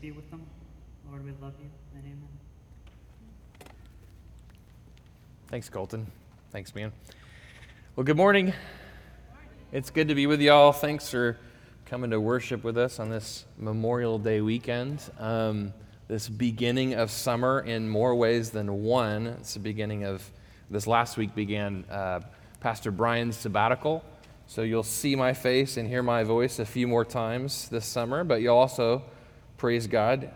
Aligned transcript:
be 0.00 0.12
with 0.12 0.30
them. 0.30 0.42
Lord, 1.10 1.24
we 1.24 1.32
love 1.42 1.54
you, 1.60 1.68
and 1.94 2.04
amen. 2.04 2.28
Thanks, 5.48 5.68
Colton. 5.68 6.06
Thanks, 6.52 6.72
man. 6.74 6.92
Well, 7.96 8.04
good 8.04 8.16
morning. 8.16 8.52
It's 9.72 9.90
good 9.90 10.06
to 10.08 10.14
be 10.14 10.28
with 10.28 10.40
y'all. 10.40 10.70
Thanks 10.70 11.10
for 11.10 11.36
coming 11.84 12.10
to 12.10 12.20
worship 12.20 12.62
with 12.62 12.78
us 12.78 13.00
on 13.00 13.10
this 13.10 13.44
Memorial 13.56 14.20
Day 14.20 14.40
weekend. 14.40 15.02
Um, 15.18 15.74
this 16.06 16.28
beginning 16.28 16.94
of 16.94 17.10
summer 17.10 17.60
in 17.60 17.88
more 17.88 18.14
ways 18.14 18.50
than 18.50 18.84
one. 18.84 19.26
It's 19.26 19.54
the 19.54 19.60
beginning 19.60 20.04
of 20.04 20.30
this 20.70 20.86
last 20.86 21.16
week 21.16 21.34
began 21.34 21.84
uh, 21.90 22.20
Pastor 22.60 22.92
Brian's 22.92 23.36
sabbatical. 23.36 24.04
So 24.46 24.62
you'll 24.62 24.84
see 24.84 25.16
my 25.16 25.32
face 25.32 25.76
and 25.76 25.88
hear 25.88 26.04
my 26.04 26.22
voice 26.22 26.60
a 26.60 26.64
few 26.64 26.86
more 26.86 27.04
times 27.04 27.68
this 27.68 27.84
summer, 27.84 28.22
but 28.22 28.40
you'll 28.40 28.56
also, 28.56 29.02
praise 29.58 29.88
God, 29.88 30.30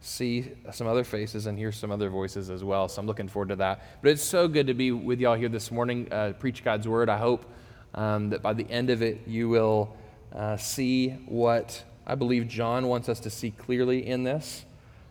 see 0.00 0.52
some 0.70 0.86
other 0.86 1.02
faces 1.02 1.46
and 1.46 1.58
hear 1.58 1.72
some 1.72 1.90
other 1.90 2.08
voices 2.08 2.48
as 2.48 2.62
well. 2.62 2.88
So 2.88 3.00
I'm 3.00 3.08
looking 3.08 3.26
forward 3.26 3.48
to 3.48 3.56
that. 3.56 3.82
But 4.00 4.12
it's 4.12 4.22
so 4.22 4.46
good 4.46 4.68
to 4.68 4.74
be 4.74 4.92
with 4.92 5.18
y'all 5.18 5.34
here 5.34 5.48
this 5.48 5.72
morning, 5.72 6.06
uh, 6.12 6.32
preach 6.38 6.62
God's 6.62 6.86
word. 6.86 7.08
I 7.08 7.18
hope 7.18 7.44
um, 7.94 8.30
that 8.30 8.40
by 8.40 8.52
the 8.52 8.70
end 8.70 8.88
of 8.90 9.02
it, 9.02 9.26
you 9.26 9.48
will 9.48 9.96
uh, 10.32 10.56
see 10.56 11.10
what 11.26 11.82
I 12.06 12.14
believe 12.14 12.46
John 12.46 12.86
wants 12.86 13.08
us 13.08 13.18
to 13.20 13.30
see 13.30 13.50
clearly 13.50 14.06
in 14.06 14.22
this 14.22 14.64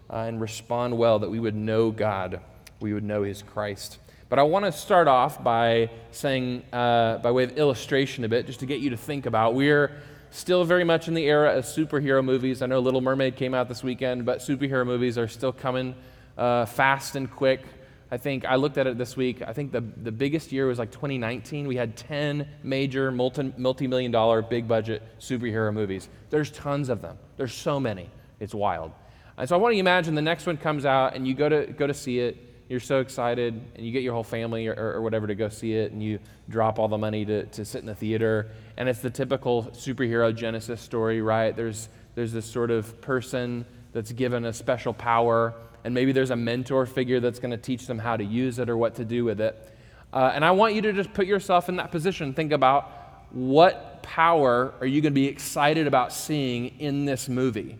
uh, 0.10 0.20
and 0.20 0.40
respond 0.40 0.98
well, 0.98 1.20
that 1.20 1.30
we 1.30 1.40
would 1.40 1.56
know 1.56 1.92
God, 1.92 2.40
we 2.80 2.94
would 2.94 3.04
know 3.04 3.24
His 3.24 3.42
Christ. 3.42 3.98
But 4.30 4.40
I 4.40 4.44
want 4.44 4.64
to 4.64 4.72
start 4.72 5.10
off 5.10 5.44
by 5.44 5.90
saying, 6.12 6.64
uh, 6.72 7.18
by 7.18 7.32
way 7.32 7.44
of 7.44 7.58
illustration 7.58 8.24
a 8.24 8.30
bit, 8.30 8.46
just 8.46 8.62
to 8.62 8.66
get 8.66 8.80
you 8.80 8.92
to 8.92 8.98
think 8.98 9.26
about. 9.26 9.56
We're 9.56 9.92
still 10.32 10.64
very 10.64 10.84
much 10.84 11.08
in 11.08 11.14
the 11.14 11.26
era 11.26 11.58
of 11.58 11.66
superhero 11.66 12.24
movies. 12.24 12.62
I 12.62 12.66
know 12.66 12.80
Little 12.80 13.02
Mermaid 13.02 13.36
came 13.36 13.54
out 13.54 13.68
this 13.68 13.84
weekend, 13.84 14.26
but 14.26 14.40
superhero 14.40 14.86
movies 14.86 15.18
are 15.18 15.28
still 15.28 15.52
coming 15.52 15.96
uh, 16.38 16.66
fast 16.66 17.16
and 17.16 17.30
quick. 17.30 17.62
I 18.10 18.18
think 18.18 18.46
I 18.46 18.56
looked 18.56 18.78
at 18.78 18.88
it 18.88 18.98
this 18.98 19.18
week. 19.18 19.42
I 19.42 19.52
think 19.52 19.72
the, 19.72 19.82
the 19.82 20.12
biggest 20.12 20.52
year 20.52 20.68
was 20.68 20.80
like 20.80 20.92
2019. 20.92 21.68
We 21.68 21.76
had 21.76 21.98
10 21.98 22.48
major 22.64 23.12
multi 23.12 23.88
million 23.88 24.12
dollar 24.12 24.42
big 24.42 24.68
budget 24.68 25.04
superhero 25.20 25.74
movies. 25.74 26.08
There's 26.30 26.52
tons 26.52 26.90
of 26.90 27.02
them. 27.02 27.18
There's 27.36 27.54
so 27.54 27.80
many. 27.80 28.10
It's 28.40 28.54
wild. 28.54 28.92
And 29.38 29.48
so 29.48 29.56
I 29.56 29.60
want 29.60 29.74
to 29.74 29.80
imagine 29.80 30.16
the 30.16 30.22
next 30.22 30.46
one 30.46 30.58
comes 30.58 30.86
out 30.86 31.16
and 31.16 31.28
you 31.28 31.34
go 31.34 31.50
to, 31.50 31.68
go 31.68 31.86
to 31.86 31.94
see 31.94 32.20
it 32.20 32.48
you're 32.70 32.80
so 32.80 33.00
excited 33.00 33.62
and 33.76 33.86
you 33.86 33.92
get 33.92 34.04
your 34.04 34.14
whole 34.14 34.24
family 34.24 34.68
or, 34.68 34.74
or, 34.74 35.02
whatever 35.02 35.28
to 35.28 35.36
go 35.36 35.48
see 35.50 35.74
it 35.74 35.92
and 35.92 36.04
you 36.04 36.20
drop 36.50 36.80
all 36.80 36.88
the 36.88 36.98
money 36.98 37.24
to, 37.26 37.46
to 37.46 37.64
sit 37.64 37.80
in 37.80 37.86
the 37.86 37.96
theater 37.96 38.52
and 38.78 38.88
it's 38.88 39.00
the 39.00 39.10
typical 39.10 39.64
superhero 39.74 40.36
genesis 40.36 40.80
story 40.82 41.22
right 41.22 41.56
there's 41.56 41.90
there's 42.16 42.32
this 42.32 42.46
sort 42.46 42.72
of 42.72 43.00
person 43.02 43.66
that's 43.94 44.12
given 44.12 44.46
a 44.46 44.54
special 44.54 44.94
power 44.94 45.54
and 45.84 45.94
maybe 45.94 46.12
there's 46.12 46.32
a 46.32 46.36
mentor 46.36 46.86
figure 46.86 47.20
that's 47.20 47.40
going 47.40 47.52
to 47.52 47.58
teach 47.58 47.88
them 47.88 48.00
how 48.00 48.18
to 48.18 48.24
use 48.24 48.60
it 48.60 48.70
or 48.70 48.78
what 48.78 48.96
to 48.96 49.06
do 49.06 49.24
with 49.26 49.42
it 49.42 49.74
uh, 50.14 50.32
and 50.34 50.46
i 50.46 50.52
want 50.52 50.74
you 50.74 50.82
to 50.82 50.94
just 50.94 51.14
put 51.14 51.28
yourself 51.28 51.70
in 51.70 51.76
that 51.76 51.92
position 51.92 52.34
think 52.34 52.52
about 52.52 53.26
what 53.32 54.02
power 54.04 54.74
are 54.80 54.88
you 54.88 55.02
going 55.02 55.14
to 55.14 55.20
be 55.20 55.28
excited 55.28 55.86
about 55.86 56.14
seeing 56.14 56.80
in 56.80 57.06
this 57.06 57.28
movie 57.28 57.78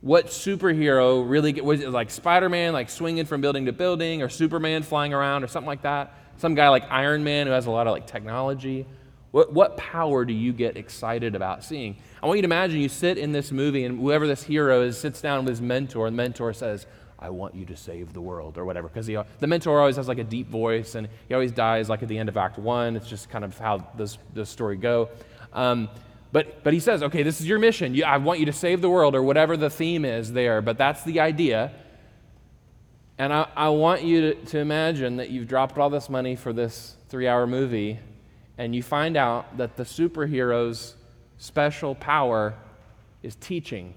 what 0.00 0.26
superhero 0.28 1.28
really 1.28 1.52
get, 1.52 1.64
was 1.64 1.80
it 1.80 1.90
like 1.90 2.10
Spider-Man 2.10 2.72
like 2.72 2.88
swinging 2.88 3.24
from 3.24 3.40
building 3.40 3.66
to 3.66 3.72
building 3.72 4.22
or 4.22 4.28
Superman 4.28 4.82
flying 4.82 5.12
around 5.12 5.42
or 5.42 5.48
something 5.48 5.66
like 5.66 5.82
that? 5.82 6.14
Some 6.36 6.54
guy 6.54 6.68
like 6.68 6.84
Iron 6.90 7.24
Man 7.24 7.46
who 7.46 7.52
has 7.52 7.66
a 7.66 7.70
lot 7.70 7.86
of 7.86 7.92
like 7.92 8.06
technology. 8.06 8.86
What, 9.30 9.52
what 9.52 9.76
power 9.76 10.24
do 10.24 10.32
you 10.32 10.52
get 10.52 10.76
excited 10.76 11.34
about 11.34 11.64
seeing? 11.64 11.96
I 12.22 12.26
want 12.26 12.38
you 12.38 12.42
to 12.42 12.46
imagine 12.46 12.80
you 12.80 12.88
sit 12.88 13.18
in 13.18 13.32
this 13.32 13.52
movie 13.52 13.84
and 13.84 13.98
whoever 13.98 14.26
this 14.26 14.42
hero 14.42 14.82
is 14.82 14.98
sits 14.98 15.20
down 15.20 15.44
with 15.44 15.50
his 15.50 15.60
mentor 15.60 16.06
and 16.06 16.14
the 16.14 16.22
mentor 16.22 16.52
says, 16.52 16.86
I 17.18 17.30
want 17.30 17.54
you 17.54 17.64
to 17.66 17.76
save 17.76 18.12
the 18.12 18.20
world 18.20 18.58
or 18.58 18.64
whatever. 18.64 18.88
Because 18.88 19.06
the 19.06 19.46
mentor 19.46 19.80
always 19.80 19.96
has 19.96 20.08
like 20.08 20.18
a 20.18 20.24
deep 20.24 20.48
voice 20.48 20.94
and 20.94 21.08
he 21.26 21.34
always 21.34 21.52
dies 21.52 21.88
like 21.88 22.02
at 22.02 22.08
the 22.08 22.16
end 22.16 22.28
of 22.28 22.36
Act 22.36 22.58
One. 22.58 22.96
It's 22.96 23.08
just 23.08 23.28
kind 23.28 23.44
of 23.44 23.58
how 23.58 23.86
this, 23.96 24.18
this 24.34 24.48
story 24.48 24.76
go. 24.76 25.10
Um, 25.52 25.88
but, 26.30 26.62
but 26.62 26.72
he 26.74 26.80
says, 26.80 27.02
okay, 27.02 27.22
this 27.22 27.40
is 27.40 27.46
your 27.46 27.58
mission. 27.58 27.94
You, 27.94 28.04
I 28.04 28.18
want 28.18 28.38
you 28.38 28.46
to 28.46 28.52
save 28.52 28.82
the 28.82 28.90
world, 28.90 29.14
or 29.14 29.22
whatever 29.22 29.56
the 29.56 29.70
theme 29.70 30.04
is 30.04 30.32
there. 30.32 30.60
But 30.60 30.76
that's 30.76 31.02
the 31.02 31.20
idea. 31.20 31.72
And 33.16 33.32
I, 33.32 33.48
I 33.56 33.68
want 33.70 34.02
you 34.02 34.20
to, 34.20 34.34
to 34.46 34.58
imagine 34.58 35.16
that 35.16 35.30
you've 35.30 35.48
dropped 35.48 35.78
all 35.78 35.90
this 35.90 36.08
money 36.08 36.36
for 36.36 36.52
this 36.52 36.96
three 37.08 37.26
hour 37.26 37.46
movie, 37.46 37.98
and 38.58 38.74
you 38.74 38.82
find 38.82 39.16
out 39.16 39.56
that 39.56 39.76
the 39.76 39.84
superhero's 39.84 40.96
special 41.38 41.94
power 41.94 42.54
is 43.22 43.36
teaching. 43.36 43.94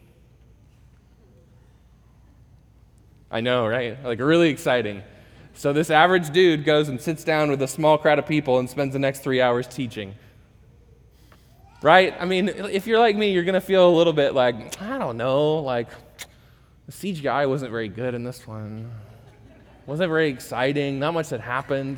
I 3.29 3.41
know, 3.41 3.67
right? 3.67 4.01
Like, 4.03 4.19
really 4.19 4.49
exciting. 4.49 5.03
So, 5.53 5.73
this 5.73 5.89
average 5.89 6.29
dude 6.29 6.63
goes 6.63 6.87
and 6.87 7.01
sits 7.01 7.23
down 7.23 7.49
with 7.49 7.61
a 7.61 7.67
small 7.67 7.97
crowd 7.97 8.19
of 8.19 8.25
people 8.25 8.59
and 8.59 8.69
spends 8.69 8.93
the 8.93 8.99
next 8.99 9.19
three 9.19 9.41
hours 9.41 9.67
teaching 9.67 10.15
right? 11.81 12.15
I 12.19 12.25
mean, 12.25 12.49
if 12.49 12.87
you're 12.87 12.99
like 12.99 13.15
me, 13.15 13.31
you're 13.31 13.43
going 13.43 13.53
to 13.53 13.61
feel 13.61 13.87
a 13.89 13.95
little 13.95 14.13
bit 14.13 14.33
like, 14.33 14.81
I 14.81 14.97
don't 14.97 15.17
know, 15.17 15.55
like 15.57 15.89
the 16.85 16.91
CGI 16.91 17.47
wasn't 17.47 17.71
very 17.71 17.89
good 17.89 18.13
in 18.13 18.23
this 18.23 18.45
one. 18.47 18.91
Wasn't 19.85 20.09
very 20.09 20.29
exciting, 20.29 20.99
not 20.99 21.13
much 21.13 21.29
had 21.29 21.41
happened. 21.41 21.97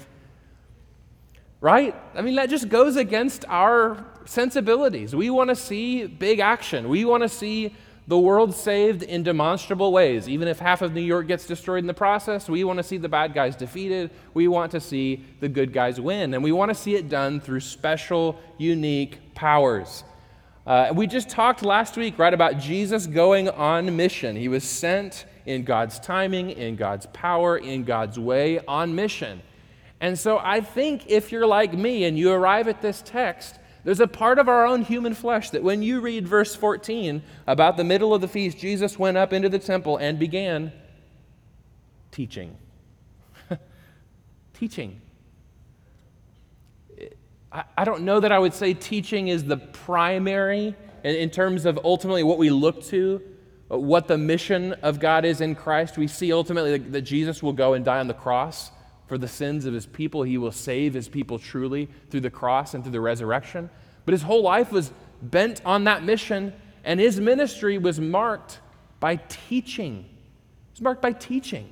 Right? 1.63 1.95
I 2.13 2.21
mean, 2.21 2.35
that 2.35 2.49
just 2.49 2.67
goes 2.67 2.97
against 2.97 3.45
our 3.47 4.03
sensibilities. 4.25 5.15
We 5.15 5.29
want 5.29 5.49
to 5.49 5.55
see 5.55 6.05
big 6.05 6.39
action. 6.39 6.89
We 6.89 7.05
want 7.05 7.23
to 7.23 7.29
see 7.29 7.73
the 8.05 8.19
world 8.19 8.53
saved 8.53 9.01
in 9.01 9.23
demonstrable 9.23 9.93
ways. 9.93 10.27
Even 10.27 10.49
if 10.49 10.59
half 10.59 10.81
of 10.81 10.93
New 10.93 10.99
York 10.99 11.25
gets 11.27 11.47
destroyed 11.47 11.79
in 11.79 11.87
the 11.87 11.93
process, 11.93 12.49
we 12.49 12.65
want 12.65 12.79
to 12.79 12.83
see 12.83 12.97
the 12.97 13.07
bad 13.07 13.33
guys 13.33 13.55
defeated. 13.55 14.11
We 14.33 14.49
want 14.49 14.73
to 14.73 14.81
see 14.81 15.23
the 15.39 15.47
good 15.47 15.71
guys 15.71 16.01
win. 16.01 16.33
And 16.33 16.43
we 16.43 16.51
want 16.51 16.67
to 16.67 16.75
see 16.75 16.95
it 16.95 17.07
done 17.07 17.39
through 17.39 17.61
special, 17.61 18.37
unique 18.57 19.33
powers. 19.33 20.03
Uh, 20.67 20.91
we 20.93 21.07
just 21.07 21.29
talked 21.29 21.63
last 21.63 21.95
week, 21.95 22.19
right, 22.19 22.33
about 22.33 22.59
Jesus 22.59 23.07
going 23.07 23.47
on 23.47 23.95
mission. 23.95 24.35
He 24.35 24.49
was 24.49 24.65
sent 24.65 25.23
in 25.45 25.63
God's 25.63 25.97
timing, 25.97 26.49
in 26.49 26.75
God's 26.75 27.05
power, 27.13 27.55
in 27.55 27.85
God's 27.85 28.19
way, 28.19 28.59
on 28.67 28.93
mission. 28.93 29.41
And 30.03 30.19
so 30.19 30.37
I 30.37 30.59
think 30.59 31.05
if 31.07 31.31
you're 31.31 31.47
like 31.47 31.73
me 31.73 32.03
and 32.03 32.19
you 32.19 32.29
arrive 32.29 32.67
at 32.67 32.81
this 32.81 33.01
text, 33.05 33.57
there's 33.85 34.01
a 34.01 34.07
part 34.07 34.37
of 34.37 34.49
our 34.49 34.67
own 34.67 34.81
human 34.81 35.13
flesh 35.13 35.51
that 35.51 35.63
when 35.63 35.81
you 35.81 36.01
read 36.01 36.27
verse 36.27 36.53
14 36.53 37.23
about 37.47 37.77
the 37.77 37.85
middle 37.85 38.13
of 38.13 38.19
the 38.19 38.27
feast, 38.27 38.57
Jesus 38.57 38.99
went 38.99 39.15
up 39.15 39.31
into 39.31 39.47
the 39.47 39.59
temple 39.59 39.95
and 39.95 40.19
began 40.19 40.73
teaching. 42.11 42.57
teaching. 44.53 44.99
I, 47.49 47.85
don't 47.85 48.01
know 48.01 48.19
that 48.19 48.33
I 48.33 48.39
would 48.39 48.53
say 48.53 48.73
teaching 48.73 49.29
is 49.29 49.45
the 49.45 49.55
primary 49.55 50.75
in, 51.05 51.29
terms 51.29 51.65
of 51.65 51.79
ultimately 51.85 52.23
what 52.23 52.39
we 52.39 52.49
look 52.49 52.83
to, 52.87 53.21
what 53.69 54.09
the 54.09 54.17
mission 54.17 54.73
of 54.73 54.99
God 54.99 55.23
is 55.23 55.39
in 55.39 55.55
Christ. 55.55 55.97
We 55.97 56.07
see 56.07 56.33
ultimately 56.33 56.77
that 56.77 57.03
Jesus 57.03 57.41
will 57.41 57.53
go 57.53 57.73
and 57.73 57.85
die 57.85 57.99
on 58.01 58.07
the 58.07 58.13
cross 58.13 58.69
for 59.13 59.19
the 59.19 59.27
sins 59.27 59.65
of 59.65 59.75
his 59.75 59.85
people. 59.85 60.23
He 60.23 60.39
will 60.39 60.51
save 60.51 60.95
his 60.95 61.07
people 61.07 61.37
truly 61.37 61.87
through 62.09 62.21
the 62.21 62.31
cross 62.31 62.73
and 62.73 62.83
through 62.83 62.93
the 62.93 62.99
resurrection. 62.99 63.69
But 64.05 64.13
his 64.13 64.23
whole 64.23 64.41
life 64.41 64.71
was 64.71 64.91
bent 65.21 65.61
on 65.63 65.83
that 65.83 66.03
mission, 66.03 66.51
and 66.83 66.99
his 66.99 67.19
ministry 67.19 67.77
was 67.77 67.99
marked 67.99 68.59
by 68.99 69.17
teaching. 69.17 69.99
It 69.99 70.71
was 70.71 70.81
marked 70.81 71.03
by 71.03 71.11
teaching. 71.11 71.71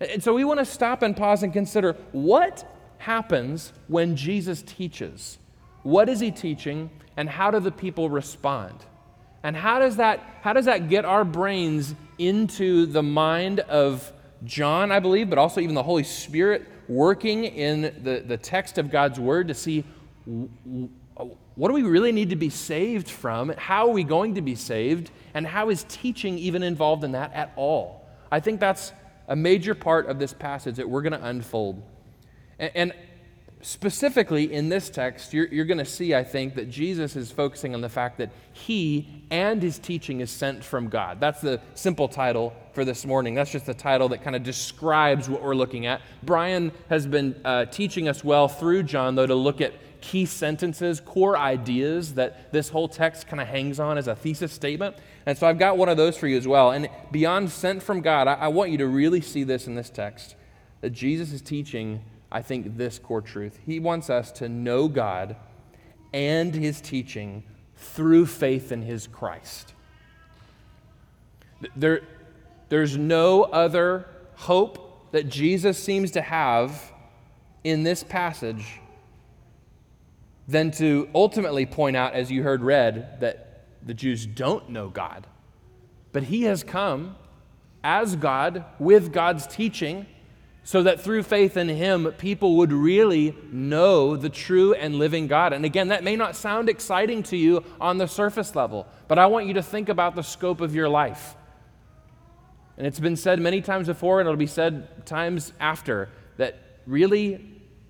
And 0.00 0.20
so 0.20 0.34
we 0.34 0.42
want 0.42 0.58
to 0.58 0.64
stop 0.64 1.02
and 1.02 1.16
pause 1.16 1.44
and 1.44 1.52
consider 1.52 1.92
what 2.10 2.68
happens 2.98 3.72
when 3.86 4.16
Jesus 4.16 4.60
teaches? 4.60 5.38
What 5.84 6.08
is 6.08 6.18
he 6.18 6.32
teaching, 6.32 6.90
and 7.16 7.28
how 7.28 7.52
do 7.52 7.60
the 7.60 7.70
people 7.70 8.10
respond? 8.10 8.84
And 9.44 9.54
how 9.54 9.78
does 9.78 9.98
that, 9.98 10.18
how 10.40 10.52
does 10.52 10.64
that 10.64 10.88
get 10.88 11.04
our 11.04 11.24
brains 11.24 11.94
into 12.18 12.86
the 12.86 13.04
mind 13.04 13.60
of 13.60 14.12
John, 14.44 14.92
I 14.92 15.00
believe, 15.00 15.30
but 15.30 15.38
also 15.38 15.60
even 15.60 15.74
the 15.74 15.82
Holy 15.82 16.04
Spirit 16.04 16.66
working 16.88 17.44
in 17.44 17.82
the, 18.02 18.22
the 18.26 18.36
text 18.36 18.78
of 18.78 18.90
God's 18.90 19.18
Word 19.18 19.48
to 19.48 19.54
see 19.54 19.84
what 20.26 21.68
do 21.68 21.74
we 21.74 21.82
really 21.82 22.12
need 22.12 22.30
to 22.30 22.36
be 22.36 22.50
saved 22.50 23.08
from? 23.08 23.50
How 23.50 23.88
are 23.88 23.92
we 23.92 24.04
going 24.04 24.34
to 24.34 24.42
be 24.42 24.54
saved? 24.54 25.10
And 25.34 25.46
how 25.46 25.70
is 25.70 25.84
teaching 25.88 26.38
even 26.38 26.62
involved 26.62 27.04
in 27.04 27.12
that 27.12 27.32
at 27.32 27.52
all? 27.56 28.08
I 28.32 28.40
think 28.40 28.58
that's 28.58 28.92
a 29.28 29.36
major 29.36 29.74
part 29.74 30.06
of 30.06 30.18
this 30.18 30.32
passage 30.32 30.76
that 30.76 30.88
we're 30.88 31.02
going 31.02 31.12
to 31.12 31.24
unfold. 31.24 31.82
And, 32.58 32.70
and 32.74 32.92
specifically 33.64 34.52
in 34.52 34.68
this 34.68 34.90
text, 34.90 35.32
you're, 35.32 35.46
you're 35.46 35.64
going 35.64 35.78
to 35.78 35.86
see, 35.86 36.14
I 36.14 36.22
think, 36.22 36.54
that 36.56 36.68
Jesus 36.68 37.16
is 37.16 37.32
focusing 37.32 37.74
on 37.74 37.80
the 37.80 37.88
fact 37.88 38.18
that 38.18 38.30
he 38.52 39.24
and 39.30 39.62
his 39.62 39.78
teaching 39.78 40.20
is 40.20 40.30
sent 40.30 40.62
from 40.62 40.88
God. 40.88 41.18
That's 41.18 41.40
the 41.40 41.60
simple 41.72 42.06
title 42.06 42.52
for 42.74 42.84
this 42.84 43.06
morning. 43.06 43.34
That's 43.34 43.50
just 43.50 43.64
the 43.64 43.72
title 43.72 44.10
that 44.10 44.22
kind 44.22 44.36
of 44.36 44.42
describes 44.42 45.30
what 45.30 45.42
we're 45.42 45.54
looking 45.54 45.86
at. 45.86 46.02
Brian 46.22 46.72
has 46.90 47.06
been 47.06 47.40
uh, 47.42 47.64
teaching 47.64 48.06
us 48.06 48.22
well 48.22 48.48
through 48.48 48.82
John, 48.82 49.14
though, 49.14 49.26
to 49.26 49.34
look 49.34 49.62
at 49.62 49.72
key 50.02 50.26
sentences, 50.26 51.00
core 51.00 51.38
ideas 51.38 52.14
that 52.14 52.52
this 52.52 52.68
whole 52.68 52.86
text 52.86 53.26
kind 53.26 53.40
of 53.40 53.48
hangs 53.48 53.80
on 53.80 53.96
as 53.96 54.08
a 54.08 54.14
thesis 54.14 54.52
statement. 54.52 54.94
And 55.24 55.38
so 55.38 55.46
I've 55.46 55.58
got 55.58 55.78
one 55.78 55.88
of 55.88 55.96
those 55.96 56.18
for 56.18 56.28
you 56.28 56.36
as 56.36 56.46
well. 56.46 56.72
And 56.72 56.90
beyond 57.10 57.50
sent 57.50 57.82
from 57.82 58.02
God, 58.02 58.28
I, 58.28 58.34
I 58.34 58.48
want 58.48 58.72
you 58.72 58.78
to 58.78 58.86
really 58.86 59.22
see 59.22 59.42
this 59.42 59.66
in 59.66 59.74
this 59.74 59.88
text 59.88 60.36
that 60.82 60.90
Jesus 60.90 61.32
is 61.32 61.40
teaching 61.40 62.02
I 62.34 62.42
think, 62.42 62.76
this 62.76 62.98
core 62.98 63.22
truth. 63.22 63.60
He 63.64 63.78
wants 63.78 64.10
us 64.10 64.32
to 64.32 64.48
know 64.48 64.88
God 64.88 65.36
and 66.12 66.52
his 66.52 66.80
teaching 66.80 67.44
through 67.76 68.26
faith 68.26 68.72
in 68.72 68.82
his 68.82 69.06
Christ. 69.06 69.72
There, 71.76 72.00
there's 72.70 72.96
no 72.96 73.44
other 73.44 74.08
hope 74.34 75.12
that 75.12 75.28
Jesus 75.28 75.80
seems 75.80 76.10
to 76.10 76.22
have 76.22 76.92
in 77.62 77.84
this 77.84 78.02
passage 78.02 78.80
than 80.48 80.72
to 80.72 81.08
ultimately 81.14 81.66
point 81.66 81.96
out, 81.96 82.14
as 82.14 82.32
you 82.32 82.42
heard 82.42 82.62
read, 82.62 83.20
that 83.20 83.64
the 83.80 83.94
Jews 83.94 84.26
don't 84.26 84.70
know 84.70 84.88
God. 84.88 85.28
But 86.10 86.24
he 86.24 86.42
has 86.42 86.64
come 86.64 87.14
as 87.84 88.16
God 88.16 88.64
with 88.80 89.12
God's 89.12 89.46
teaching 89.46 90.06
so 90.64 90.82
that 90.82 91.00
through 91.00 91.22
faith 91.22 91.58
in 91.58 91.68
him, 91.68 92.10
people 92.12 92.56
would 92.56 92.72
really 92.72 93.36
know 93.52 94.16
the 94.16 94.30
true 94.30 94.72
and 94.72 94.96
living 94.96 95.26
God. 95.26 95.52
And 95.52 95.64
again, 95.64 95.88
that 95.88 96.02
may 96.02 96.16
not 96.16 96.34
sound 96.34 96.70
exciting 96.70 97.22
to 97.24 97.36
you 97.36 97.62
on 97.78 97.98
the 97.98 98.08
surface 98.08 98.56
level, 98.56 98.86
but 99.06 99.18
I 99.18 99.26
want 99.26 99.46
you 99.46 99.54
to 99.54 99.62
think 99.62 99.90
about 99.90 100.14
the 100.14 100.22
scope 100.22 100.62
of 100.62 100.74
your 100.74 100.88
life. 100.88 101.36
And 102.78 102.86
it's 102.86 102.98
been 102.98 103.16
said 103.16 103.40
many 103.40 103.60
times 103.60 103.88
before, 103.88 104.20
and 104.20 104.26
it'll 104.26 104.38
be 104.38 104.46
said 104.46 105.04
times 105.04 105.52
after, 105.60 106.08
that 106.38 106.58
really 106.86 107.46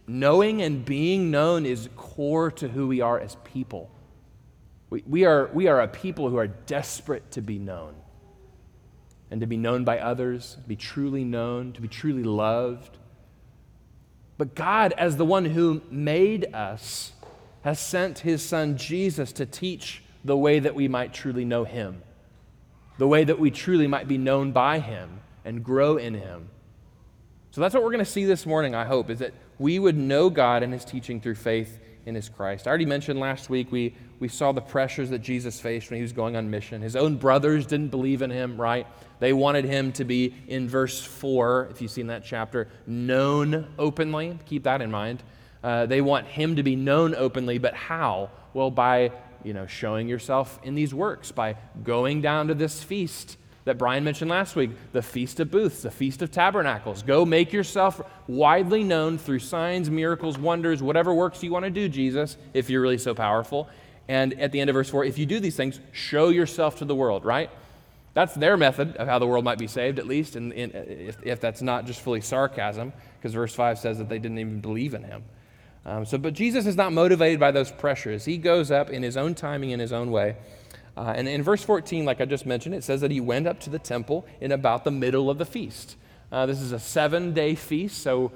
knowing 0.08 0.60
and 0.60 0.84
being 0.84 1.30
known 1.30 1.66
is 1.66 1.88
core 1.96 2.50
to 2.50 2.68
who 2.68 2.88
we 2.88 3.00
are 3.00 3.20
as 3.20 3.36
people. 3.44 3.88
We, 4.90 5.04
we, 5.06 5.24
are, 5.24 5.48
we 5.54 5.68
are 5.68 5.80
a 5.80 5.88
people 5.88 6.28
who 6.28 6.36
are 6.38 6.48
desperate 6.48 7.30
to 7.30 7.40
be 7.40 7.58
known 7.58 7.94
and 9.34 9.40
to 9.40 9.48
be 9.48 9.56
known 9.56 9.82
by 9.82 9.98
others, 9.98 10.58
to 10.62 10.68
be 10.68 10.76
truly 10.76 11.24
known, 11.24 11.72
to 11.72 11.80
be 11.80 11.88
truly 11.88 12.22
loved. 12.22 12.98
But 14.38 14.54
God, 14.54 14.94
as 14.96 15.16
the 15.16 15.24
one 15.24 15.44
who 15.44 15.82
made 15.90 16.54
us, 16.54 17.14
has 17.62 17.80
sent 17.80 18.20
his 18.20 18.44
son 18.44 18.76
Jesus 18.76 19.32
to 19.32 19.44
teach 19.44 20.04
the 20.24 20.36
way 20.36 20.60
that 20.60 20.76
we 20.76 20.86
might 20.86 21.12
truly 21.12 21.44
know 21.44 21.64
him, 21.64 22.00
the 22.96 23.08
way 23.08 23.24
that 23.24 23.40
we 23.40 23.50
truly 23.50 23.88
might 23.88 24.06
be 24.06 24.18
known 24.18 24.52
by 24.52 24.78
him 24.78 25.18
and 25.44 25.64
grow 25.64 25.96
in 25.96 26.14
him. 26.14 26.48
So 27.50 27.60
that's 27.60 27.74
what 27.74 27.82
we're 27.82 27.90
going 27.90 28.04
to 28.04 28.08
see 28.08 28.26
this 28.26 28.46
morning, 28.46 28.76
I 28.76 28.84
hope, 28.84 29.10
is 29.10 29.18
that 29.18 29.34
we 29.58 29.80
would 29.80 29.96
know 29.96 30.30
God 30.30 30.62
and 30.62 30.72
his 30.72 30.84
teaching 30.84 31.20
through 31.20 31.34
faith 31.34 31.80
in 32.06 32.14
his 32.14 32.28
Christ. 32.28 32.66
I 32.66 32.70
already 32.70 32.86
mentioned 32.86 33.18
last 33.18 33.48
week 33.50 33.72
we, 33.72 33.94
we 34.20 34.28
saw 34.28 34.52
the 34.52 34.60
pressures 34.60 35.10
that 35.10 35.20
Jesus 35.20 35.60
faced 35.60 35.90
when 35.90 35.96
he 35.96 36.02
was 36.02 36.12
going 36.12 36.36
on 36.36 36.50
mission. 36.50 36.82
His 36.82 36.96
own 36.96 37.16
brothers 37.16 37.66
didn't 37.66 37.88
believe 37.88 38.22
in 38.22 38.30
him, 38.30 38.60
right? 38.60 38.86
They 39.20 39.32
wanted 39.32 39.64
him 39.64 39.92
to 39.92 40.04
be, 40.04 40.34
in 40.48 40.68
verse 40.68 41.02
4, 41.02 41.68
if 41.70 41.80
you 41.80 41.88
see 41.88 42.00
in 42.00 42.08
that 42.08 42.24
chapter, 42.24 42.68
known 42.86 43.66
openly. 43.78 44.38
Keep 44.46 44.64
that 44.64 44.82
in 44.82 44.90
mind. 44.90 45.22
Uh, 45.62 45.86
they 45.86 46.00
want 46.00 46.26
him 46.26 46.56
to 46.56 46.62
be 46.62 46.76
known 46.76 47.14
openly, 47.14 47.58
but 47.58 47.74
how? 47.74 48.30
Well, 48.52 48.70
by 48.70 49.12
you 49.44 49.52
know, 49.52 49.66
showing 49.66 50.08
yourself 50.08 50.58
in 50.62 50.74
these 50.74 50.92
works, 50.92 51.30
by 51.30 51.56
going 51.84 52.22
down 52.22 52.48
to 52.48 52.54
this 52.54 52.82
feast 52.82 53.36
that 53.64 53.78
Brian 53.78 54.04
mentioned 54.04 54.30
last 54.30 54.56
week, 54.56 54.70
the 54.92 55.02
Feast 55.02 55.40
of 55.40 55.50
Booths, 55.50 55.82
the 55.82 55.90
Feast 55.90 56.20
of 56.22 56.30
Tabernacles. 56.30 57.02
Go 57.02 57.24
make 57.24 57.52
yourself 57.52 58.00
widely 58.26 58.84
known 58.84 59.16
through 59.16 59.38
signs, 59.38 59.88
miracles, 59.88 60.38
wonders, 60.38 60.82
whatever 60.82 61.14
works 61.14 61.42
you 61.42 61.50
want 61.50 61.64
to 61.64 61.70
do, 61.70 61.88
Jesus, 61.88 62.36
if 62.52 62.68
you're 62.68 62.82
really 62.82 62.98
so 62.98 63.14
powerful. 63.14 63.68
And 64.06 64.38
at 64.38 64.52
the 64.52 64.60
end 64.60 64.68
of 64.68 64.74
verse 64.74 64.90
4, 64.90 65.04
if 65.04 65.16
you 65.16 65.24
do 65.24 65.40
these 65.40 65.56
things, 65.56 65.80
show 65.92 66.28
yourself 66.28 66.78
to 66.78 66.84
the 66.84 66.94
world, 66.94 67.24
right? 67.24 67.50
That's 68.12 68.34
their 68.34 68.56
method 68.56 68.96
of 68.96 69.08
how 69.08 69.18
the 69.18 69.26
world 69.26 69.44
might 69.44 69.58
be 69.58 69.66
saved, 69.66 69.98
at 69.98 70.06
least, 70.06 70.36
and, 70.36 70.52
if, 70.52 71.16
if, 71.22 71.40
that's 71.40 71.62
not 71.62 71.86
just 71.86 72.00
fully 72.00 72.20
sarcasm, 72.20 72.92
because 73.18 73.32
verse 73.32 73.54
5 73.54 73.78
says 73.78 73.98
that 73.98 74.08
they 74.08 74.18
didn't 74.18 74.38
even 74.38 74.60
believe 74.60 74.94
in 74.94 75.02
him. 75.02 75.24
Um, 75.86 76.04
so, 76.04 76.16
but 76.16 76.32
Jesus 76.32 76.66
is 76.66 76.76
not 76.76 76.92
motivated 76.92 77.40
by 77.40 77.50
those 77.50 77.72
pressures. 77.72 78.24
He 78.24 78.38
goes 78.38 78.70
up 78.70 78.90
in 78.90 79.02
his 79.02 79.16
own 79.16 79.34
timing, 79.34 79.70
in 79.70 79.80
his 79.80 79.92
own 79.92 80.10
way. 80.10 80.36
Uh, 80.96 81.12
and 81.16 81.28
in 81.28 81.42
verse 81.42 81.62
14, 81.62 82.04
like 82.04 82.20
I 82.20 82.24
just 82.24 82.46
mentioned, 82.46 82.74
it 82.74 82.84
says 82.84 83.00
that 83.00 83.10
he 83.10 83.20
went 83.20 83.46
up 83.46 83.60
to 83.60 83.70
the 83.70 83.78
temple 83.78 84.26
in 84.40 84.52
about 84.52 84.84
the 84.84 84.90
middle 84.90 85.28
of 85.28 85.38
the 85.38 85.46
feast. 85.46 85.96
Uh, 86.30 86.46
this 86.46 86.60
is 86.60 86.72
a 86.72 86.78
seven 86.78 87.32
day 87.32 87.54
feast, 87.54 88.02
so 88.02 88.32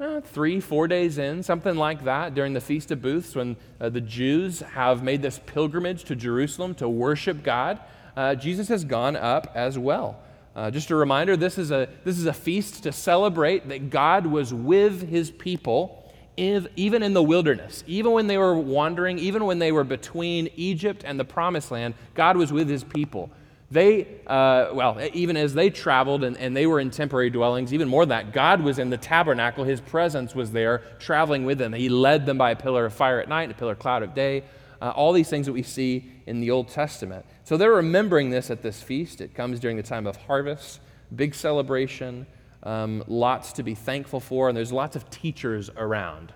uh, 0.00 0.20
three, 0.20 0.60
four 0.60 0.88
days 0.88 1.18
in, 1.18 1.42
something 1.42 1.76
like 1.76 2.04
that, 2.04 2.34
during 2.34 2.54
the 2.54 2.60
Feast 2.60 2.90
of 2.90 3.02
Booths, 3.02 3.34
when 3.34 3.56
uh, 3.80 3.90
the 3.90 4.00
Jews 4.00 4.60
have 4.60 5.02
made 5.02 5.20
this 5.20 5.38
pilgrimage 5.38 6.04
to 6.04 6.16
Jerusalem 6.16 6.74
to 6.76 6.88
worship 6.88 7.42
God. 7.42 7.78
Uh, 8.16 8.34
Jesus 8.34 8.68
has 8.68 8.84
gone 8.84 9.14
up 9.14 9.52
as 9.54 9.78
well. 9.78 10.18
Uh, 10.56 10.70
just 10.70 10.90
a 10.90 10.96
reminder 10.96 11.36
this 11.36 11.58
is 11.58 11.70
a, 11.70 11.88
this 12.04 12.18
is 12.18 12.26
a 12.26 12.32
feast 12.32 12.82
to 12.84 12.92
celebrate 12.92 13.68
that 13.68 13.90
God 13.90 14.26
was 14.26 14.52
with 14.52 15.08
his 15.08 15.30
people 15.30 15.99
even 16.40 17.02
in 17.02 17.12
the 17.12 17.22
wilderness, 17.22 17.84
even 17.86 18.12
when 18.12 18.26
they 18.26 18.38
were 18.38 18.54
wandering, 18.54 19.18
even 19.18 19.44
when 19.44 19.58
they 19.58 19.72
were 19.72 19.84
between 19.84 20.48
Egypt 20.56 21.02
and 21.04 21.20
the 21.20 21.24
promised 21.24 21.70
land, 21.70 21.94
God 22.14 22.36
was 22.36 22.52
with 22.52 22.68
his 22.68 22.82
people. 22.82 23.30
They, 23.70 24.08
uh, 24.26 24.70
well, 24.72 24.98
even 25.12 25.36
as 25.36 25.54
they 25.54 25.70
traveled 25.70 26.24
and, 26.24 26.36
and 26.38 26.56
they 26.56 26.66
were 26.66 26.80
in 26.80 26.90
temporary 26.90 27.30
dwellings, 27.30 27.72
even 27.72 27.88
more 27.88 28.04
than 28.04 28.08
that, 28.08 28.32
God 28.32 28.62
was 28.62 28.78
in 28.78 28.90
the 28.90 28.96
tabernacle. 28.96 29.64
His 29.64 29.80
presence 29.80 30.34
was 30.34 30.50
there, 30.50 30.78
traveling 30.98 31.44
with 31.44 31.58
them. 31.58 31.72
He 31.72 31.88
led 31.88 32.26
them 32.26 32.38
by 32.38 32.52
a 32.52 32.56
pillar 32.56 32.86
of 32.86 32.94
fire 32.94 33.20
at 33.20 33.28
night 33.28 33.44
and 33.44 33.52
a 33.52 33.54
pillar 33.54 33.72
of 33.72 33.78
cloud 33.78 34.02
of 34.02 34.14
day. 34.14 34.42
Uh, 34.82 34.90
all 34.90 35.12
these 35.12 35.28
things 35.28 35.46
that 35.46 35.52
we 35.52 35.62
see 35.62 36.10
in 36.26 36.40
the 36.40 36.50
Old 36.50 36.68
Testament. 36.68 37.26
So 37.44 37.58
they're 37.58 37.70
remembering 37.70 38.30
this 38.30 38.50
at 38.50 38.62
this 38.62 38.82
feast. 38.82 39.20
It 39.20 39.34
comes 39.34 39.60
during 39.60 39.76
the 39.76 39.82
time 39.82 40.06
of 40.06 40.16
harvest, 40.16 40.80
big 41.14 41.34
celebration 41.34 42.26
um, 42.62 43.02
lots 43.06 43.52
to 43.54 43.62
be 43.62 43.74
thankful 43.74 44.20
for, 44.20 44.48
and 44.48 44.56
there's 44.56 44.72
lots 44.72 44.96
of 44.96 45.08
teachers 45.10 45.70
around, 45.76 46.32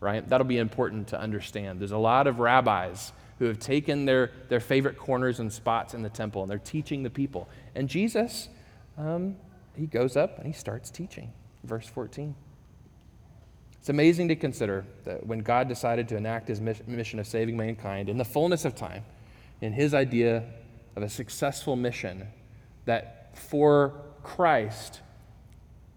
right? 0.00 0.26
That'll 0.28 0.46
be 0.46 0.58
important 0.58 1.08
to 1.08 1.20
understand. 1.20 1.80
There's 1.80 1.92
a 1.92 1.98
lot 1.98 2.26
of 2.26 2.38
rabbis 2.38 3.12
who 3.38 3.44
have 3.46 3.58
taken 3.58 4.06
their, 4.06 4.30
their 4.48 4.60
favorite 4.60 4.96
corners 4.96 5.40
and 5.40 5.52
spots 5.52 5.94
in 5.94 6.02
the 6.02 6.08
temple, 6.08 6.42
and 6.42 6.50
they're 6.50 6.58
teaching 6.58 7.02
the 7.02 7.10
people. 7.10 7.48
And 7.74 7.88
Jesus, 7.88 8.48
um, 8.96 9.36
he 9.76 9.86
goes 9.86 10.16
up 10.16 10.38
and 10.38 10.46
he 10.46 10.52
starts 10.52 10.90
teaching. 10.90 11.32
Verse 11.64 11.86
14. 11.86 12.34
It's 13.78 13.90
amazing 13.90 14.28
to 14.28 14.36
consider 14.36 14.84
that 15.04 15.24
when 15.26 15.40
God 15.40 15.68
decided 15.68 16.08
to 16.08 16.16
enact 16.16 16.48
his 16.48 16.60
mission 16.60 17.18
of 17.18 17.26
saving 17.26 17.56
mankind 17.56 18.08
in 18.08 18.16
the 18.16 18.24
fullness 18.24 18.64
of 18.64 18.74
time, 18.74 19.04
in 19.60 19.72
his 19.72 19.94
idea 19.94 20.42
of 20.96 21.02
a 21.02 21.08
successful 21.08 21.76
mission, 21.76 22.26
that 22.84 23.36
for 23.36 23.94
Christ, 24.22 25.02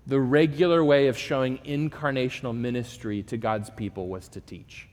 the 0.09 0.19
regular 0.19 0.83
way 0.83 1.07
of 1.07 1.17
showing 1.17 1.59
incarnational 1.59 2.55
ministry 2.55 3.21
to 3.23 3.37
God's 3.37 3.69
people 3.69 4.07
was 4.07 4.27
to 4.29 4.41
teach. 4.41 4.87